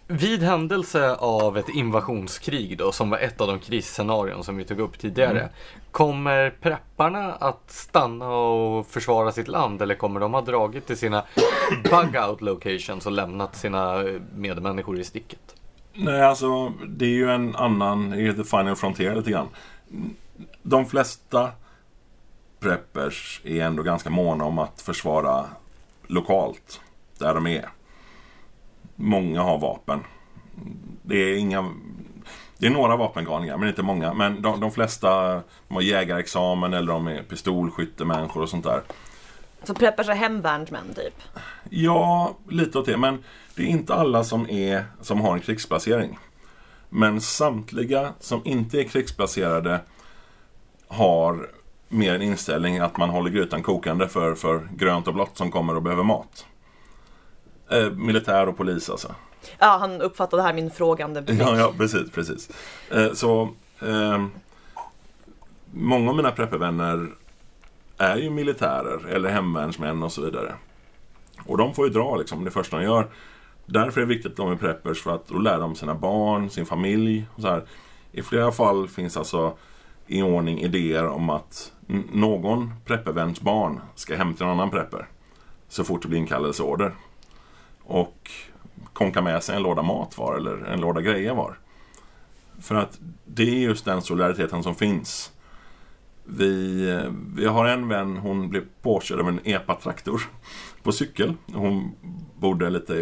Vid 0.06 0.42
händelse 0.42 1.14
av 1.14 1.58
ett 1.58 1.68
invasionskrig 1.68 2.78
då, 2.78 2.92
som 2.92 3.10
var 3.10 3.18
ett 3.18 3.40
av 3.40 3.46
de 3.46 3.58
krisscenarion 3.58 4.44
som 4.44 4.56
vi 4.56 4.64
tog 4.64 4.80
upp 4.80 4.98
tidigare. 4.98 5.48
Kommer 5.90 6.50
prepparna 6.50 7.32
att 7.32 7.70
stanna 7.70 8.28
och 8.28 8.86
försvara 8.86 9.32
sitt 9.32 9.48
land 9.48 9.82
eller 9.82 9.94
kommer 9.94 10.20
de 10.20 10.34
ha 10.34 10.40
dragit 10.40 10.86
till 10.86 10.96
sina 10.96 11.24
bug-out 11.84 12.40
locations 12.40 13.06
och 13.06 13.12
lämnat 13.12 13.56
sina 13.56 14.04
medmänniskor 14.36 15.00
i 15.00 15.04
sticket? 15.04 15.54
Nej, 15.92 16.22
alltså 16.22 16.72
det 16.88 17.04
är 17.04 17.08
ju 17.08 17.30
en 17.30 17.56
annan, 17.56 18.10
det 18.10 18.16
är 18.16 18.20
ju 18.20 18.32
the 18.32 18.44
final 18.44 18.76
frontier 18.76 19.14
lite 19.14 19.30
grann. 19.30 19.48
De 20.62 20.86
flesta 20.86 21.50
preppers 22.60 23.40
är 23.44 23.62
ändå 23.62 23.82
ganska 23.82 24.10
måna 24.10 24.44
om 24.44 24.58
att 24.58 24.80
försvara 24.80 25.46
lokalt, 26.06 26.80
där 27.18 27.34
de 27.34 27.46
är. 27.46 27.68
Många 28.96 29.42
har 29.42 29.58
vapen. 29.58 30.00
Det 31.02 31.16
är 31.16 31.36
inga... 31.36 31.74
Det 32.58 32.66
är 32.66 32.70
några 32.70 32.96
vapengalningar, 32.96 33.56
men 33.56 33.68
inte 33.68 33.82
många. 33.82 34.14
Men 34.14 34.42
de, 34.42 34.60
de 34.60 34.72
flesta 34.72 35.32
de 35.68 35.74
har 35.74 35.82
jägarexamen 35.82 36.74
eller 36.74 36.92
de 36.92 37.06
är 37.06 37.22
pistolskyttemänniskor 37.22 38.42
och 38.42 38.48
sånt 38.48 38.64
där. 38.64 38.82
Så 39.62 39.74
preppers 39.74 40.08
är 40.08 40.14
hemvärnsmän 40.14 40.94
typ. 40.94 41.14
Ja, 41.70 42.36
lite 42.48 42.78
åt 42.78 42.86
det. 42.86 42.96
Men 42.96 43.24
det 43.54 43.62
är 43.62 43.66
inte 43.66 43.94
alla 43.94 44.24
som, 44.24 44.50
är, 44.50 44.84
som 45.00 45.20
har 45.20 45.34
en 45.34 45.40
krigsplacering. 45.40 46.18
Men 46.88 47.20
samtliga 47.20 48.12
som 48.20 48.40
inte 48.44 48.80
är 48.80 48.84
krigsplacerade 48.84 49.80
har 50.88 51.50
mer 51.92 52.14
en 52.14 52.22
inställning 52.22 52.78
att 52.78 52.96
man 52.96 53.10
håller 53.10 53.30
grytan 53.30 53.62
kokande 53.62 54.08
för, 54.08 54.34
för 54.34 54.68
grönt 54.76 55.08
och 55.08 55.14
blått 55.14 55.36
som 55.36 55.50
kommer 55.50 55.76
och 55.76 55.82
behöver 55.82 56.02
mat. 56.02 56.46
Eh, 57.70 57.90
militär 57.90 58.48
och 58.48 58.56
polis 58.56 58.90
alltså. 58.90 59.14
Ja, 59.58 59.76
han 59.80 60.00
uppfattade 60.00 60.42
här 60.42 60.52
min 60.52 60.70
frågande 60.70 61.22
blick. 61.22 61.40
Ja, 61.40 61.58
ja 61.58 61.72
precis, 61.76 62.10
precis. 62.10 62.50
Eh, 62.90 63.12
så 63.12 63.48
eh, 63.80 64.26
många 65.70 66.10
av 66.10 66.16
mina 66.16 66.30
preppervänner 66.30 67.08
är 67.98 68.16
ju 68.16 68.30
militärer 68.30 69.06
eller 69.06 69.30
hemvärnsmän 69.30 70.02
och 70.02 70.12
så 70.12 70.22
vidare. 70.22 70.54
Och 71.46 71.58
de 71.58 71.74
får 71.74 71.86
ju 71.86 71.92
dra 71.92 72.16
liksom 72.16 72.44
det 72.44 72.50
första 72.50 72.76
de 72.76 72.82
gör. 72.84 73.06
Därför 73.66 74.00
är 74.00 74.06
det 74.06 74.14
viktigt 74.14 74.30
att 74.30 74.36
de 74.36 74.52
är 74.52 74.56
preppers 74.56 75.02
för 75.02 75.14
att 75.14 75.28
då 75.28 75.38
lär 75.38 75.60
de 75.60 75.74
sina 75.74 75.94
barn, 75.94 76.50
sin 76.50 76.66
familj. 76.66 77.26
Och 77.34 77.42
så 77.42 77.48
här. 77.48 77.64
I 78.12 78.22
flera 78.22 78.52
fall 78.52 78.88
finns 78.88 79.16
alltså 79.16 79.56
i 80.06 80.22
ordning 80.22 80.60
idéer 80.60 81.06
om 81.06 81.30
att 81.30 81.72
någon 82.12 82.72
prepperväns 82.84 83.40
barn 83.40 83.80
ska 83.94 84.16
hem 84.16 84.34
till 84.34 84.42
en 84.42 84.50
annan 84.50 84.70
prepper. 84.70 85.08
Så 85.68 85.84
fort 85.84 86.02
det 86.02 86.08
blir 86.08 86.18
inkallelseorder. 86.18 86.94
Och 87.82 88.30
konka 88.92 89.22
med 89.22 89.42
sig 89.42 89.56
en 89.56 89.62
låda 89.62 89.82
mat 89.82 90.18
var 90.18 90.36
eller 90.36 90.56
en 90.56 90.80
låda 90.80 91.00
grejer 91.00 91.34
var. 91.34 91.58
För 92.60 92.74
att 92.74 92.98
det 93.24 93.42
är 93.42 93.60
just 93.60 93.84
den 93.84 94.02
solidariteten 94.02 94.62
som 94.62 94.74
finns. 94.74 95.32
Vi, 96.24 96.84
eh, 96.90 97.12
vi 97.34 97.46
har 97.46 97.66
en 97.66 97.88
vän, 97.88 98.16
hon 98.16 98.48
blev 98.48 98.64
påkörd 98.82 99.20
av 99.20 99.28
en 99.28 99.40
epatraktor 99.44 100.22
på 100.82 100.92
cykel. 100.92 101.34
Hon 101.52 101.94
bodde 102.38 102.70
lite 102.70 102.92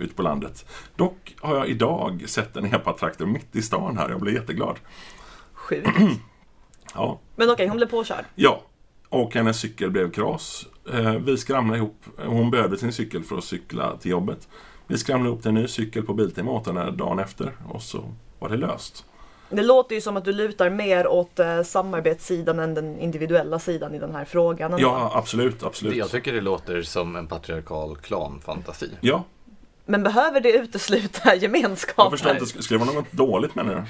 ute 0.00 0.14
på 0.14 0.22
landet. 0.22 0.66
Dock 0.96 1.36
har 1.40 1.56
jag 1.56 1.68
idag 1.68 2.24
sett 2.26 2.56
en 2.56 2.64
epatraktor 2.64 3.26
mitt 3.26 3.56
i 3.56 3.62
stan 3.62 3.98
här. 3.98 4.10
Jag 4.10 4.20
blev 4.20 4.34
jätteglad. 4.34 4.76
Sjukt. 5.52 5.88
Ja, 6.98 7.18
Men 7.36 7.50
okej, 7.50 7.66
hon 7.68 7.76
blev 7.76 7.86
påkörd. 7.86 8.24
ja. 8.34 8.62
och 9.08 9.34
hennes 9.34 9.60
cykel 9.60 9.90
blev 9.90 10.10
kras. 10.10 10.66
Eh, 10.92 11.12
Vi 11.14 11.36
skramlade 11.36 11.78
ihop. 11.78 12.04
Hon 12.26 12.50
behövde 12.50 12.76
sin 12.78 12.92
cykel 12.92 13.22
för 13.22 13.38
att 13.38 13.44
cykla 13.44 13.96
till 13.96 14.10
jobbet. 14.10 14.48
Vi 14.86 14.98
skramlade 14.98 15.28
ihop 15.30 15.46
en 15.46 15.54
ny 15.54 15.68
cykel 15.68 16.02
på 16.02 16.14
Biltema 16.14 16.50
åt 16.52 16.66
henne 16.66 16.90
dagen 16.90 17.18
efter 17.18 17.52
och 17.68 17.82
så 17.82 18.04
var 18.38 18.48
det 18.48 18.56
löst. 18.56 19.04
Det 19.50 19.62
låter 19.62 19.94
ju 19.94 20.00
som 20.00 20.16
att 20.16 20.24
du 20.24 20.32
lutar 20.32 20.70
mer 20.70 21.06
åt 21.06 21.38
eh, 21.38 21.62
samarbetssidan 21.62 22.58
än 22.58 22.74
den 22.74 22.98
individuella 22.98 23.58
sidan 23.58 23.94
i 23.94 23.98
den 23.98 24.14
här 24.14 24.24
frågan. 24.24 24.74
Ja, 24.78 25.10
absolut, 25.14 25.62
absolut. 25.62 25.96
Jag 25.96 26.10
tycker 26.10 26.32
det 26.32 26.40
låter 26.40 26.82
som 26.82 27.16
en 27.16 27.26
patriarkal 27.26 27.96
klanfantasi. 27.96 28.90
Ja, 29.00 29.24
Men 29.90 30.02
behöver 30.02 30.40
det 30.40 30.52
utesluta 30.52 31.34
gemenskaper? 31.40 32.02
Jag 32.02 32.10
förstår 32.10 32.32
inte, 32.32 32.44
sk- 32.44 32.60
skrev 32.60 32.78
hon 32.80 32.94
något 32.94 33.12
dåligt 33.12 33.54
menar 33.54 33.74
du? 33.74 33.82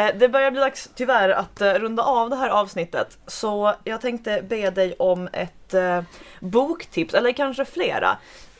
Eh, 0.00 0.10
Det 0.18 0.28
börjar 0.28 0.50
bli 0.50 0.60
dags 0.60 0.90
tyvärr 0.94 1.28
att 1.28 1.60
eh, 1.60 1.72
runda 1.74 2.02
av 2.02 2.30
det 2.30 2.36
här 2.36 2.48
avsnittet. 2.50 3.18
Så 3.26 3.74
jag 3.84 4.00
tänkte 4.00 4.42
be 4.48 4.70
dig 4.70 4.94
om 4.98 5.28
ett 5.32 5.74
eh, 5.74 6.02
boktips, 6.40 7.14
eller 7.14 7.32
kanske 7.32 7.64
flera. 7.64 8.16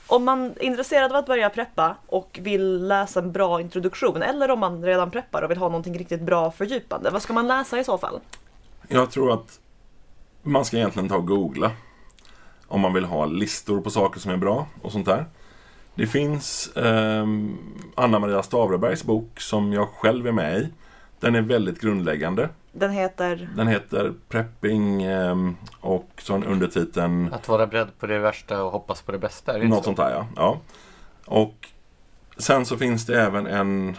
Om 0.06 0.24
man 0.24 0.44
är 0.46 0.62
intresserad 0.62 1.10
av 1.12 1.16
att 1.16 1.26
börja 1.26 1.50
preppa 1.50 1.96
och 2.06 2.38
vill 2.42 2.86
läsa 2.88 3.20
en 3.20 3.32
bra 3.32 3.60
introduktion 3.60 4.22
eller 4.22 4.50
om 4.50 4.58
man 4.60 4.84
redan 4.84 5.10
preppar 5.10 5.42
och 5.42 5.50
vill 5.50 5.58
ha 5.58 5.68
någonting 5.68 5.98
riktigt 5.98 6.22
bra 6.22 6.50
fördjupande. 6.50 7.10
Vad 7.10 7.22
ska 7.22 7.32
man 7.32 7.46
läsa 7.46 7.78
i 7.78 7.84
så 7.84 7.98
fall? 7.98 8.20
Jag 8.88 9.10
tror 9.10 9.32
att 9.32 9.58
man 10.42 10.64
ska 10.64 10.76
egentligen 10.76 11.08
ta 11.08 11.16
och 11.16 11.26
googla. 11.26 11.70
Om 12.68 12.80
man 12.80 12.92
vill 12.94 13.04
ha 13.04 13.26
listor 13.26 13.80
på 13.80 13.90
saker 13.90 14.20
som 14.20 14.30
är 14.32 14.36
bra 14.36 14.66
och 14.82 14.92
sånt 14.92 15.06
där. 15.06 15.26
Det 15.94 16.06
finns 16.06 16.76
ehm, 16.76 17.58
Anna 17.94 18.18
Maria 18.18 18.42
Stavrebergs 18.42 19.04
bok 19.04 19.40
som 19.40 19.72
jag 19.72 19.88
själv 19.88 20.26
är 20.26 20.32
med 20.32 20.58
i. 20.58 20.68
Den 21.20 21.34
är 21.34 21.40
väldigt 21.40 21.80
grundläggande. 21.80 22.48
Den 22.72 22.90
heter... 22.90 23.48
Den 23.56 23.68
heter 23.68 24.12
Prepping 24.28 25.02
ehm, 25.02 25.56
och 25.80 26.08
så 26.18 26.34
en 26.34 26.44
undertiteln 26.44 27.32
Att 27.32 27.48
vara 27.48 27.66
beredd 27.66 27.98
på 27.98 28.06
det 28.06 28.18
värsta 28.18 28.62
och 28.62 28.72
hoppas 28.72 29.02
på 29.02 29.12
det 29.12 29.18
bästa, 29.18 29.54
är 29.54 29.60
det 29.60 29.68
Något 29.68 29.78
så? 29.78 29.84
sånt 29.84 29.96
där 29.96 30.10
ja. 30.10 30.26
ja. 30.36 30.60
Och 31.26 31.68
sen 32.36 32.66
så 32.66 32.76
finns 32.76 33.06
det 33.06 33.22
även 33.22 33.46
en 33.46 33.96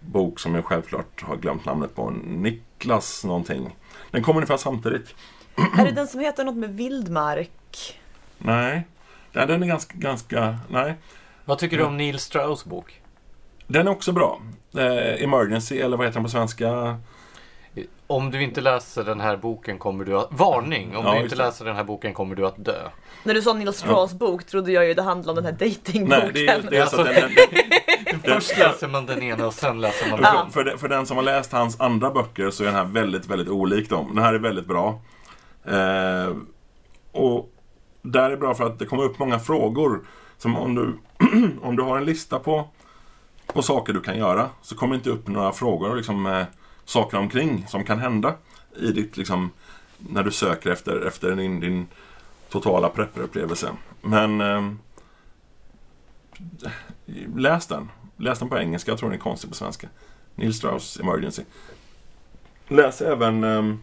bok 0.00 0.40
som 0.40 0.54
jag 0.54 0.64
självklart 0.64 1.22
har 1.22 1.36
glömt 1.36 1.64
namnet 1.64 1.94
på. 1.94 2.10
Niklas 2.10 3.24
någonting. 3.24 3.76
Den 4.10 4.22
kom 4.22 4.36
ungefär 4.36 4.56
samtidigt. 4.56 5.14
Är 5.78 5.84
det 5.84 5.90
den 5.90 6.08
som 6.08 6.20
heter 6.20 6.44
något 6.44 6.56
med 6.56 6.76
vildmark? 6.76 8.00
Nej. 8.38 8.86
Nej, 9.32 9.46
den 9.46 9.62
är 9.62 9.66
ganska, 9.66 9.94
ganska, 9.98 10.58
nej. 10.68 10.94
Vad 11.44 11.58
tycker 11.58 11.78
du 11.78 11.84
om 11.84 11.96
Neil 11.96 12.18
Strauss 12.18 12.64
bok? 12.64 13.00
Den 13.66 13.86
är 13.86 13.90
också 13.90 14.12
bra. 14.12 14.40
Eh, 14.76 15.22
Emergency, 15.24 15.80
eller 15.80 15.96
vad 15.96 16.06
heter 16.06 16.14
den 16.14 16.24
på 16.24 16.30
svenska? 16.30 16.98
Om 18.06 18.30
du 18.30 18.42
inte 18.42 18.60
läser 18.60 19.04
den 19.04 19.20
här 19.20 19.36
boken 19.36 19.78
kommer 19.78 20.04
du 20.04 20.18
att... 20.18 20.28
Varning! 20.30 20.96
Om 20.96 21.04
Ja, 21.06 21.14
du 21.14 21.20
inte 21.22 21.36
det. 21.36 21.42
läser 21.44 21.64
den 21.64 21.76
här 21.76 21.84
boken 21.84 22.14
kommer 22.14 22.34
du 22.34 22.46
att 22.46 22.64
dö. 22.64 22.88
När 23.24 23.34
du 23.34 23.42
sa 23.42 23.52
Neil 23.52 23.72
Strauss 23.72 24.12
bok 24.14 24.44
trodde 24.46 24.72
jag 24.72 24.86
ju 24.86 24.94
det 24.94 25.02
handlade 25.02 25.38
om 25.40 25.44
den 25.44 25.54
här 25.54 25.66
datingboken. 25.68 26.20
Nej, 26.24 26.30
det 26.34 26.46
är, 26.48 26.62
det 26.70 26.76
är 26.76 26.86
så 26.86 27.00
att 27.00 27.06
den, 27.06 27.14
den, 27.14 27.30
den, 28.22 28.34
Först 28.34 28.58
läser 28.58 28.88
man 28.88 29.06
den 29.06 29.22
ena 29.22 29.46
och 29.46 29.54
sen 29.54 29.80
läser 29.80 30.10
man 30.10 30.18
den 30.20 30.26
andra. 30.26 30.44
för, 30.44 30.50
för, 30.52 30.64
den- 30.64 30.78
för 30.78 30.88
den 30.88 31.06
som 31.06 31.16
har 31.16 31.24
läst 31.24 31.52
hans 31.52 31.80
andra 31.80 32.10
böcker 32.10 32.50
så 32.50 32.62
är 32.62 32.66
den 32.66 32.74
här 32.74 32.84
väldigt, 32.84 33.26
väldigt 33.26 33.48
olik 33.48 33.90
dem. 33.90 34.14
Den 34.14 34.24
här 34.24 34.34
är 34.34 34.38
väldigt 34.38 34.66
bra. 34.66 35.00
Eh, 35.64 36.34
och 37.12 37.48
där 38.02 38.30
är 38.30 38.36
bra 38.36 38.54
för 38.54 38.66
att 38.66 38.78
det 38.78 38.86
kommer 38.86 39.04
upp 39.04 39.18
många 39.18 39.38
frågor. 39.38 40.00
Som 40.38 40.56
om 40.56 40.74
du, 40.74 40.98
om 41.62 41.76
du 41.76 41.82
har 41.82 41.98
en 41.98 42.04
lista 42.04 42.38
på, 42.38 42.68
på 43.46 43.62
saker 43.62 43.92
du 43.92 44.00
kan 44.00 44.18
göra 44.18 44.48
så 44.62 44.74
kommer 44.76 44.94
det 44.94 44.96
inte 44.96 45.10
upp 45.10 45.28
några 45.28 45.52
frågor 45.52 45.96
liksom, 45.96 46.26
eh, 46.26 46.44
saker 46.84 47.18
omkring 47.18 47.66
som 47.68 47.84
kan 47.84 47.98
hända 47.98 48.34
i 48.76 48.92
ditt, 48.92 49.16
liksom, 49.16 49.50
när 49.98 50.22
du 50.22 50.30
söker 50.30 50.70
efter, 50.70 51.06
efter 51.06 51.36
din, 51.36 51.60
din 51.60 51.86
totala 52.48 52.88
prepperupplevelse. 52.88 53.72
Men 54.02 54.40
eh, 54.40 54.72
läs 57.36 57.66
den. 57.66 57.88
Läs 58.16 58.38
den 58.38 58.48
på 58.48 58.58
engelska, 58.58 58.90
jag 58.90 58.98
tror 58.98 59.10
den 59.10 59.18
är 59.18 59.22
konstig 59.22 59.50
på 59.50 59.56
svenska. 59.56 59.88
Neil 60.34 60.54
Strauss 60.54 61.00
Emergency. 61.00 61.42
Läs 62.68 63.00
även 63.00 63.44
eh, 63.44 63.74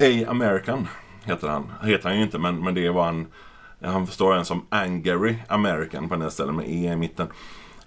A 0.00 0.30
American 0.30 0.88
heter 1.28 1.48
han. 1.48 1.72
Heter 1.82 2.08
han 2.08 2.18
ju 2.18 2.24
inte 2.24 2.38
men, 2.38 2.64
men 2.64 2.74
det 2.74 2.90
var 2.90 3.04
han. 3.04 3.26
Han 3.80 4.06
står 4.06 4.34
en 4.34 4.44
som 4.44 4.66
Angry 4.68 5.36
American 5.48 6.08
på 6.08 6.14
den 6.14 6.22
här 6.22 6.30
ställen 6.30 6.56
med 6.56 6.68
E 6.68 6.92
i 6.92 6.96
mitten. 6.96 7.26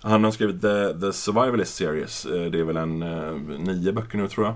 Han 0.01 0.23
har 0.23 0.31
skrivit 0.31 0.61
The, 0.61 0.99
The 0.99 1.13
Survivalist 1.13 1.75
Series. 1.75 2.25
Eh, 2.25 2.51
det 2.51 2.59
är 2.59 2.63
väl 2.63 2.77
en 2.77 3.01
eh, 3.01 3.59
nio 3.59 3.91
böcker 3.91 4.17
nu 4.17 4.27
tror 4.27 4.45
jag. 4.45 4.55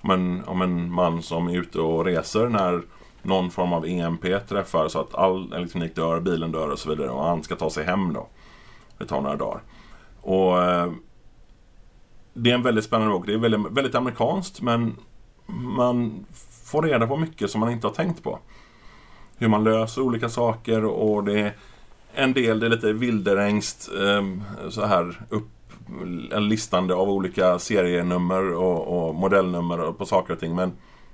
Om 0.00 0.10
en, 0.10 0.44
om 0.44 0.62
en 0.62 0.92
man 0.92 1.22
som 1.22 1.48
är 1.48 1.58
ute 1.58 1.80
och 1.80 2.04
reser 2.04 2.48
när 2.48 2.82
någon 3.22 3.50
form 3.50 3.72
av 3.72 3.86
EMP 3.86 4.48
träffar 4.48 4.88
så 4.88 5.00
att 5.00 5.14
all 5.14 5.52
elektronik 5.52 5.94
dör, 5.94 6.20
bilen 6.20 6.52
dör 6.52 6.68
och 6.68 6.78
så 6.78 6.90
vidare. 6.90 7.10
Och 7.10 7.24
han 7.24 7.42
ska 7.42 7.56
ta 7.56 7.70
sig 7.70 7.84
hem 7.84 8.12
då. 8.12 8.28
Det 8.98 9.06
tar 9.06 9.20
några 9.20 9.36
dagar. 9.36 9.62
Och 10.20 10.62
eh, 10.62 10.92
Det 12.32 12.50
är 12.50 12.54
en 12.54 12.62
väldigt 12.62 12.84
spännande 12.84 13.12
bok. 13.12 13.26
Det 13.26 13.34
är 13.34 13.38
väldigt, 13.38 13.72
väldigt 13.72 13.94
amerikanskt 13.94 14.62
men 14.62 14.96
man 15.52 16.26
får 16.64 16.82
reda 16.82 17.06
på 17.06 17.16
mycket 17.16 17.50
som 17.50 17.60
man 17.60 17.70
inte 17.70 17.86
har 17.86 17.94
tänkt 17.94 18.22
på. 18.22 18.38
Hur 19.38 19.48
man 19.48 19.64
löser 19.64 20.02
olika 20.02 20.28
saker 20.28 20.84
och 20.84 21.24
det 21.24 21.40
är 21.40 21.56
en 22.14 22.32
del, 22.32 22.60
det 22.60 22.66
är 22.66 22.70
lite 22.70 22.92
vilderängst 22.92 23.90
eh, 23.92 24.22
så 24.70 24.86
här 24.86 25.20
upp 25.28 25.48
en 26.32 26.48
listande 26.48 26.94
av 26.94 27.10
olika 27.10 27.58
serienummer 27.58 28.54
och, 28.54 29.08
och 29.08 29.14
modellnummer 29.14 29.92
på 29.92 30.06
saker 30.06 30.32
och 30.32 30.40
ting 30.40 30.54
men 30.54 30.72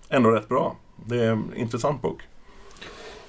ändå 0.09 0.31
rätt 0.31 0.49
bra. 0.49 0.77
Det 1.07 1.25
är 1.25 1.31
en 1.31 1.53
intressant 1.57 2.03
bok. 2.03 2.23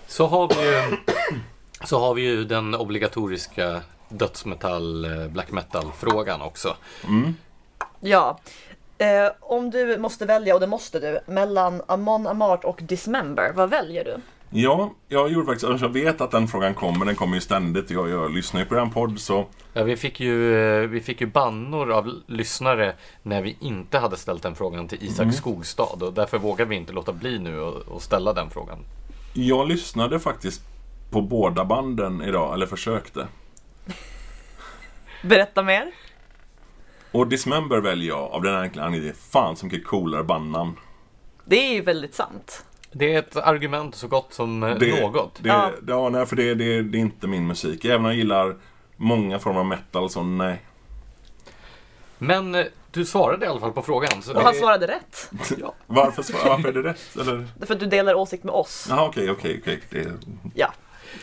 Så 0.08 0.28
har 0.28 0.48
vi 0.48 0.66
ju, 0.66 0.98
så 1.86 2.00
har 2.00 2.14
vi 2.14 2.22
ju 2.22 2.44
den 2.44 2.76
obligatoriska 2.76 3.82
dödsmetall, 4.10 5.06
eh, 5.06 5.28
black 5.28 5.52
metal-frågan 5.52 6.42
också. 6.42 6.76
Mm. 7.08 7.34
Ja. 8.00 8.40
Eh, 8.98 9.32
om 9.40 9.70
du 9.70 9.98
måste 9.98 10.26
välja, 10.26 10.54
och 10.54 10.60
det 10.60 10.68
måste 10.68 11.00
du, 11.00 11.34
mellan 11.34 11.82
Amon 11.88 12.28
Amart 12.28 12.64
och 12.64 12.80
Dismember, 12.84 13.52
vad 13.56 13.70
väljer 13.70 14.04
du? 14.04 14.18
Ja, 14.50 14.94
jag 15.08 15.32
gjorde 15.32 15.46
faktiskt, 15.46 15.66
alltså 15.66 15.86
jag 15.86 15.94
vet 15.94 16.22
att 16.22 16.32
den 16.32 16.48
frågan 16.48 16.74
kommer, 16.74 17.06
den 17.06 17.16
kommer 17.16 17.36
ju 17.36 17.42
ständigt. 17.42 17.90
Jag, 17.90 18.10
jag 18.10 18.32
lyssnar 18.32 18.60
ju 18.60 18.66
på 18.66 18.76
den 18.76 18.92
podd 18.92 19.20
så 19.20 19.46
Ja, 19.74 19.84
vi, 19.84 19.98
fick 19.98 20.20
ju, 20.20 20.56
eh, 20.56 20.88
vi 20.88 21.02
fick 21.02 21.22
ju 21.22 21.28
bannor 21.28 21.92
av 21.92 22.12
lyssnare 22.28 22.94
när 23.24 23.42
vi 23.42 23.58
inte 23.62 23.98
hade 23.98 24.18
ställt 24.18 24.44
den 24.44 24.56
frågan 24.56 24.88
till 24.88 25.04
Isak 25.04 25.34
Skogstad 25.34 25.84
och 26.06 26.14
därför 26.14 26.38
vågar 26.38 26.66
vi 26.66 26.76
inte 26.76 26.94
låta 26.94 27.14
bli 27.14 27.40
nu 27.40 27.60
och, 27.60 27.76
och 27.88 28.02
ställa 28.02 28.34
den 28.34 28.50
frågan. 28.50 28.78
Jag 29.34 29.68
lyssnade 29.68 30.20
faktiskt 30.20 30.62
på 31.12 31.22
båda 31.22 31.66
banden 31.66 32.22
idag, 32.22 32.54
eller 32.54 32.66
försökte. 32.66 33.28
Berätta 35.24 35.64
mer. 35.64 35.92
Och 37.16 37.28
Dismember 37.28 37.82
väljer 37.82 38.08
jag 38.10 38.20
av 38.32 38.42
den 38.42 38.56
enkla 38.56 38.84
anledningen, 38.84 39.16
fan 39.30 39.56
så 39.56 39.66
mycket 39.66 39.86
coolare 39.88 40.24
bandnamn. 40.24 40.76
Det 41.46 41.56
är 41.56 41.74
ju 41.74 41.82
väldigt 41.82 42.16
sant. 42.16 42.66
Det 42.92 43.14
är 43.14 43.20
ett 43.20 43.36
argument 43.38 43.96
så 43.96 44.08
gott 44.08 44.34
som 44.34 44.64
eh, 44.64 44.78
Det, 44.80 45.02
något. 45.02 45.40
Det, 45.44 45.50
Ja. 45.50 45.72
ja. 45.88 46.10
nej, 46.10 46.26
för 46.26 46.36
det, 46.36 46.56
det, 46.56 46.82
det 46.82 46.98
är 46.98 47.00
inte 47.00 47.28
min 47.28 47.48
musik. 47.48 47.86
Även 47.86 48.00
om 48.00 48.06
jag 48.06 48.16
gillar 48.16 48.56
många 48.96 49.40
former 49.40 49.60
av 49.60 49.66
metal 49.66 50.10
så 50.10 50.24
nej. 50.24 50.62
Men 52.18 52.56
eh, 52.56 52.66
du 52.92 53.06
svarade 53.06 53.46
i 53.46 53.50
alla 53.50 53.60
fall 53.60 53.72
på 53.72 53.82
frågan. 53.82 54.22
Så 54.22 54.34
Och 54.36 54.42
han 54.42 54.54
det- 54.54 54.60
svarade 54.60 54.88
rätt. 54.88 55.32
Ja. 55.62 55.74
Varför, 55.88 56.26
varför 56.50 56.70
är 56.70 56.74
det 56.74 56.84
rätt? 56.90 57.16
Eller? 57.22 57.48
Därför 57.60 57.74
att 57.74 57.80
du 57.80 57.86
delar 57.86 58.14
åsikt 58.14 58.44
med 58.44 58.54
oss. 58.54 58.86
Jaha, 58.90 59.06
okej, 59.08 59.32
okej, 59.32 59.60
okej. 59.62 59.80
Det- 59.90 60.14
Ja. 60.56 60.74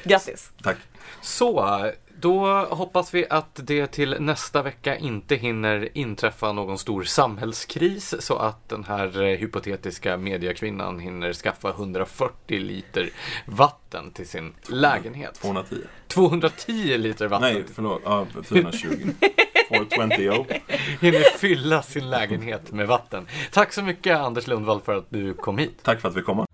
Grattis. 0.05 0.51
Tack. 0.63 0.77
Så, 1.21 1.81
då 2.23 2.47
hoppas 2.71 3.15
vi 3.15 3.27
att 3.31 3.61
det 3.63 3.87
till 3.87 4.17
nästa 4.21 4.63
vecka 4.63 4.97
inte 4.97 5.37
hinner 5.37 5.89
inträffa 5.99 6.53
någon 6.53 6.79
stor 6.79 7.03
samhällskris 7.03 8.15
så 8.19 8.37
att 8.37 8.69
den 8.69 8.85
här 8.85 9.23
eh, 9.23 9.39
hypotetiska 9.39 10.17
mediekvinnan 10.17 10.99
hinner 10.99 11.33
skaffa 11.33 11.71
140 11.71 12.61
liter 12.61 13.11
vatten 13.47 14.11
till 14.11 14.29
sin 14.29 14.53
lägenhet. 14.69 15.35
210. 15.35 15.77
210 16.09 16.99
liter 16.99 17.27
vatten. 17.27 17.55
Nej, 17.55 17.65
förlåt. 17.75 18.03
Ja, 18.05 18.27
420. 18.45 18.89
420. 19.69 20.29
oh. 20.29 20.47
Hinner 21.01 21.39
fylla 21.39 21.83
sin 21.83 22.11
lägenhet 22.11 22.73
med 22.73 22.87
vatten. 22.87 23.27
Tack 23.53 23.73
så 23.73 23.83
mycket 23.83 24.19
Anders 24.19 24.47
Lundvall 24.47 24.81
för 24.81 24.95
att 24.97 25.07
du 25.09 25.35
kom 25.35 25.59
hit. 25.59 25.79
Tack 25.83 26.01
för 26.01 26.09
att 26.09 26.17
vi 26.17 26.23
kom. 26.23 26.47